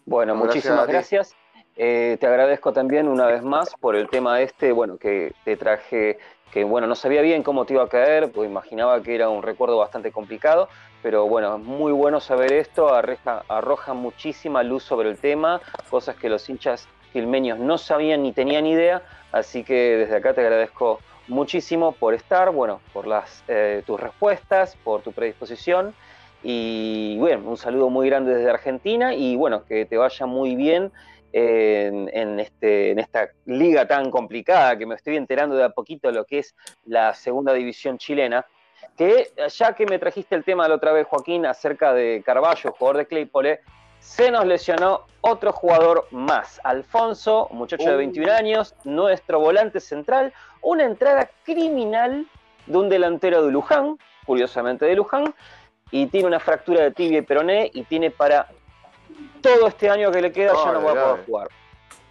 Bueno, 0.07 0.35
muchísimas 0.35 0.87
gracias. 0.87 1.35
Eh, 1.77 2.17
te 2.19 2.27
agradezco 2.27 2.73
también 2.73 3.07
una 3.07 3.27
vez 3.27 3.43
más 3.43 3.73
por 3.79 3.95
el 3.95 4.09
tema 4.09 4.41
este, 4.41 4.73
bueno, 4.73 4.97
que 4.97 5.33
te 5.45 5.57
traje, 5.57 6.19
que 6.51 6.65
bueno, 6.65 6.89
no 6.89 6.97
sabía 6.97 7.23
bien 7.23 7.45
cómo 7.45 7.65
te 7.67 7.75
iba 7.75 7.85
a 7.85 7.89
caer, 7.89 8.33
pues 8.33 8.51
imaginaba 8.51 9.01
que 9.01 9.15
era 9.15 9.29
un 9.29 9.45
recuerdo 9.45 9.79
bastante 9.79 10.11
complicado, 10.11 10.69
pero 11.03 11.27
bueno, 11.27 11.57
es 11.57 11.63
muy 11.63 11.93
bueno 11.93 12.21
saber 12.21 12.53
esto, 12.53 12.93
arroja, 12.95 13.45
arroja 13.49 13.95
muchísima 13.95 14.63
luz 14.63 14.83
sobre 14.83 15.11
el 15.11 15.19
tema, 15.19 15.61
cosas 15.91 16.17
que 16.17 16.29
los 16.29 16.49
hinchas 16.49 16.89
filmeños 17.13 17.59
no 17.59 17.79
sabían 17.79 18.23
ni 18.23 18.33
tenían 18.33 18.67
idea, 18.67 19.03
así 19.33 19.65
que 19.65 19.97
desde 19.97 20.17
acá 20.17 20.35
te 20.35 20.41
agradezco 20.41 21.01
muchísimo 21.27 21.93
por 21.93 22.15
estar, 22.15 22.51
bueno, 22.51 22.81
por 22.93 23.07
las, 23.07 23.45
eh, 23.49 23.83
tus 23.87 24.01
respuestas, 24.01 24.77
por 24.77 25.03
tu 25.03 25.13
predisposición 25.13 25.95
y 26.43 27.17
bueno, 27.19 27.49
un 27.49 27.57
saludo 27.57 27.91
muy 27.91 28.09
grande 28.09 28.35
desde 28.35 28.51
Argentina 28.51 29.15
y 29.15 29.37
bueno, 29.37 29.65
que 29.65 29.87
te 29.87 29.97
vaya 29.97 30.27
muy 30.27 30.55
bien 30.55 30.93
en, 31.33 32.41
este, 32.41 32.91
en 32.91 32.99
esta 32.99 33.31
liga 33.45 33.87
tan 33.87 34.11
complicada 34.11 34.79
que 34.79 34.87
me 34.87 34.95
estoy 34.95 35.17
enterando 35.17 35.57
de 35.57 35.65
a 35.65 35.71
poquito 35.71 36.11
lo 36.11 36.25
que 36.25 36.39
es 36.39 36.55
la 36.87 37.15
segunda 37.15 37.53
división 37.53 37.99
chilena. 37.99 38.47
Que 38.97 39.33
ya 39.49 39.75
que 39.75 39.87
me 39.87 39.99
trajiste 39.99 40.35
el 40.35 40.45
tema 40.45 40.69
la 40.69 40.75
otra 40.75 40.93
vez, 40.93 41.07
Joaquín, 41.07 41.47
acerca 41.47 41.93
de 41.93 42.23
Carballo, 42.25 42.73
jugador 42.73 42.99
de 42.99 43.07
Claypole, 43.07 43.61
se 44.01 44.31
nos 44.31 44.47
lesionó 44.47 45.07
otro 45.21 45.53
jugador 45.53 46.07
más, 46.11 46.61
Alfonso, 46.65 47.49
muchacho 47.51 47.91
de 47.91 47.97
21 47.97 48.33
años, 48.33 48.75
nuestro 48.85 49.41
volante 49.41 49.81
central, 49.81 50.33
una 50.63 50.85
entrada 50.85 51.31
criminal 51.45 52.27
de 52.67 52.79
un 52.79 52.89
delantero 52.89 53.45
de 53.45 53.53
Luján, 53.53 53.99
curiosamente 54.25 54.87
de 54.87 54.95
Luján, 54.95 55.35
y 55.91 56.07
tiene 56.07 56.29
una 56.29 56.41
fractura 56.41 56.83
de 56.83 56.91
tibia 56.93 57.19
y 57.19 57.23
peroné 57.23 57.71
y 57.73 57.83
tiene 57.85 58.11
para 58.11 58.49
todo 59.41 59.69
este 59.69 59.89
año 59.89 60.11
que 60.11 60.21
le 60.21 60.33
queda 60.33 60.53
ya 60.53 60.73
no 60.73 60.83
va 60.83 60.93
a 60.93 60.95
poder 60.95 61.27
jugar. 61.27 61.49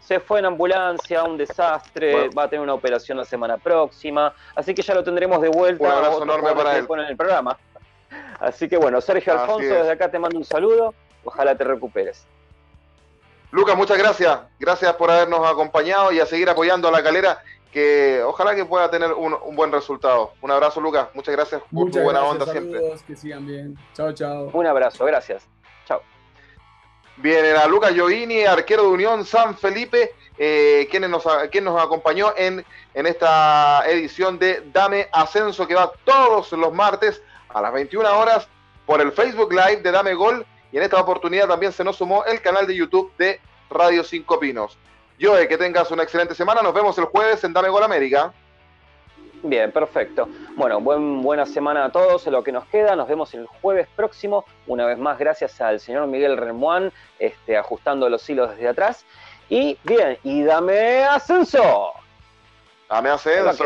Se 0.08 0.22
fue 0.22 0.40
en 0.40 0.46
ambulancia, 0.46 1.22
un 1.26 1.36
desastre, 1.36 2.30
va 2.30 2.44
a 2.44 2.50
tener 2.50 2.64
una 2.64 2.74
operación 2.74 3.18
la 3.18 3.26
semana 3.26 3.58
próxima, 3.58 4.34
así 4.56 4.74
que 4.74 4.82
ya 4.82 4.94
lo 4.94 5.04
tendremos 5.04 5.42
de 5.42 5.50
vuelta. 5.50 5.84
Un 5.84 5.92
abrazo 5.92 6.24
enorme 6.24 6.54
para 6.54 6.78
él. 6.78 6.88
En 6.90 7.00
el 7.02 7.18
programa. 7.18 7.58
Así 8.40 8.70
que 8.70 8.78
bueno, 8.78 9.02
Sergio 9.02 9.34
Alfonso, 9.34 9.68
desde 9.68 9.92
acá 9.92 10.10
te 10.10 10.18
mando 10.18 10.38
un 10.38 10.46
saludo, 10.46 10.94
ojalá 11.26 11.58
te 11.58 11.66
recuperes. 11.66 12.26
Lucas, 13.52 13.76
muchas 13.76 13.98
gracias. 13.98 14.40
Gracias 14.58 14.94
por 14.94 15.12
habernos 15.12 15.46
acompañado 15.46 16.14
y 16.14 16.22
a 16.22 16.26
seguir 16.26 16.50
apoyando 16.50 16.88
a 16.88 16.92
la 16.92 17.04
calera, 17.04 17.40
que 17.74 18.22
ojalá 18.24 18.56
que 18.56 18.64
pueda 18.64 18.90
tener 18.90 19.12
un, 19.12 19.36
buen 19.58 19.74
resultado. 19.74 20.32
Un 20.42 20.52
abrazo, 20.52 20.80
Lucas. 20.80 21.10
Muchas 21.16 21.36
gracias 21.36 21.62
por 21.70 21.92
tu 21.92 22.00
buena 22.00 22.24
onda 22.24 22.46
siempre. 22.46 22.80
Que 23.06 23.16
sigan 23.18 23.46
bien. 23.46 23.78
Chao, 23.94 24.14
chao. 24.14 24.52
Un 24.54 24.68
abrazo, 24.68 25.04
gracias. 25.04 25.46
Bien, 27.18 27.44
era 27.44 27.66
Lucas 27.66 27.94
Giovini, 27.94 28.44
arquero 28.46 28.84
de 28.84 28.90
Unión 28.90 29.26
San 29.26 29.58
Felipe, 29.58 30.14
eh, 30.38 30.88
quien, 30.92 31.10
nos, 31.10 31.24
quien 31.52 31.64
nos 31.64 31.82
acompañó 31.82 32.32
en, 32.38 32.64
en 32.94 33.08
esta 33.08 33.84
edición 33.90 34.38
de 34.38 34.64
Dame 34.72 35.10
Ascenso, 35.12 35.68
que 35.68 35.74
va 35.74 35.92
todos 36.04 36.52
los 36.52 36.74
martes 36.74 37.24
a 37.50 37.60
las 37.60 37.74
21 37.74 38.20
horas 38.20 38.48
por 38.86 39.02
el 39.02 39.12
Facebook 39.12 39.52
Live 39.52 39.78
de 39.78 39.92
Dame 39.92 40.14
Gol. 40.14 40.46
Y 40.72 40.78
en 40.78 40.84
esta 40.84 41.00
oportunidad 41.00 41.48
también 41.48 41.72
se 41.72 41.84
nos 41.84 41.96
sumó 41.96 42.24
el 42.26 42.40
canal 42.42 42.68
de 42.68 42.76
YouTube 42.76 43.12
de 43.18 43.42
Radio 43.70 44.04
Cinco 44.04 44.40
Pinos. 44.40 44.78
Joe, 45.20 45.48
que 45.48 45.58
tengas 45.58 45.90
una 45.90 46.04
excelente 46.04 46.36
semana. 46.36 46.62
Nos 46.62 46.74
vemos 46.74 46.98
el 47.00 47.06
jueves 47.06 47.44
en 47.44 47.54
Dame 47.54 47.70
Gol 47.70 47.84
América. 47.84 48.32
Bien, 49.48 49.72
perfecto. 49.72 50.28
Bueno, 50.56 50.82
buen, 50.82 51.22
buena 51.22 51.46
semana 51.46 51.86
a 51.86 51.92
todos 51.92 52.28
en 52.28 52.34
lo 52.34 52.44
que 52.44 52.52
nos 52.52 52.66
queda. 52.66 52.98
Nos 52.98 53.08
vemos 53.08 53.34
el 53.34 53.48
jueves 53.48 53.88
próximo. 53.96 54.44
Una 54.66 54.86
vez 54.86 54.98
más, 54.98 55.18
gracias 55.18 55.62
al 55.62 55.80
señor 55.80 56.06
Miguel 56.08 56.36
Remuán, 56.36 56.92
este, 57.18 57.56
ajustando 57.56 58.10
los 58.10 58.30
hilos 58.30 58.50
desde 58.52 58.68
atrás. 58.68 59.06
Y 59.48 59.78
bien, 59.84 60.18
y 60.24 60.44
dame 60.44 61.04
ascenso. 61.06 61.94
Dame 62.90 63.10
ascenso, 63.10 63.64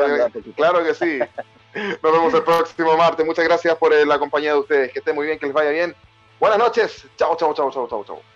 claro 0.55 0.83
que 0.83 0.93
sí. 0.93 1.19
Nos 1.73 2.11
vemos 2.11 2.33
el 2.35 2.43
próximo 2.43 2.95
martes. 2.95 3.25
Muchas 3.25 3.45
gracias 3.45 3.75
por 3.77 3.91
la 4.05 4.19
compañía 4.19 4.53
de 4.53 4.59
ustedes. 4.59 4.93
Que 4.93 4.99
estén 4.99 5.15
muy 5.15 5.25
bien, 5.25 5.39
que 5.39 5.47
les 5.47 5.55
vaya 5.55 5.71
bien. 5.71 5.95
Buenas 6.39 6.59
noches. 6.59 7.07
Chao, 7.17 7.35
chao, 7.37 7.53
chao, 7.55 7.71
chao, 7.71 7.87
chao, 7.87 8.03
chao. 8.03 8.30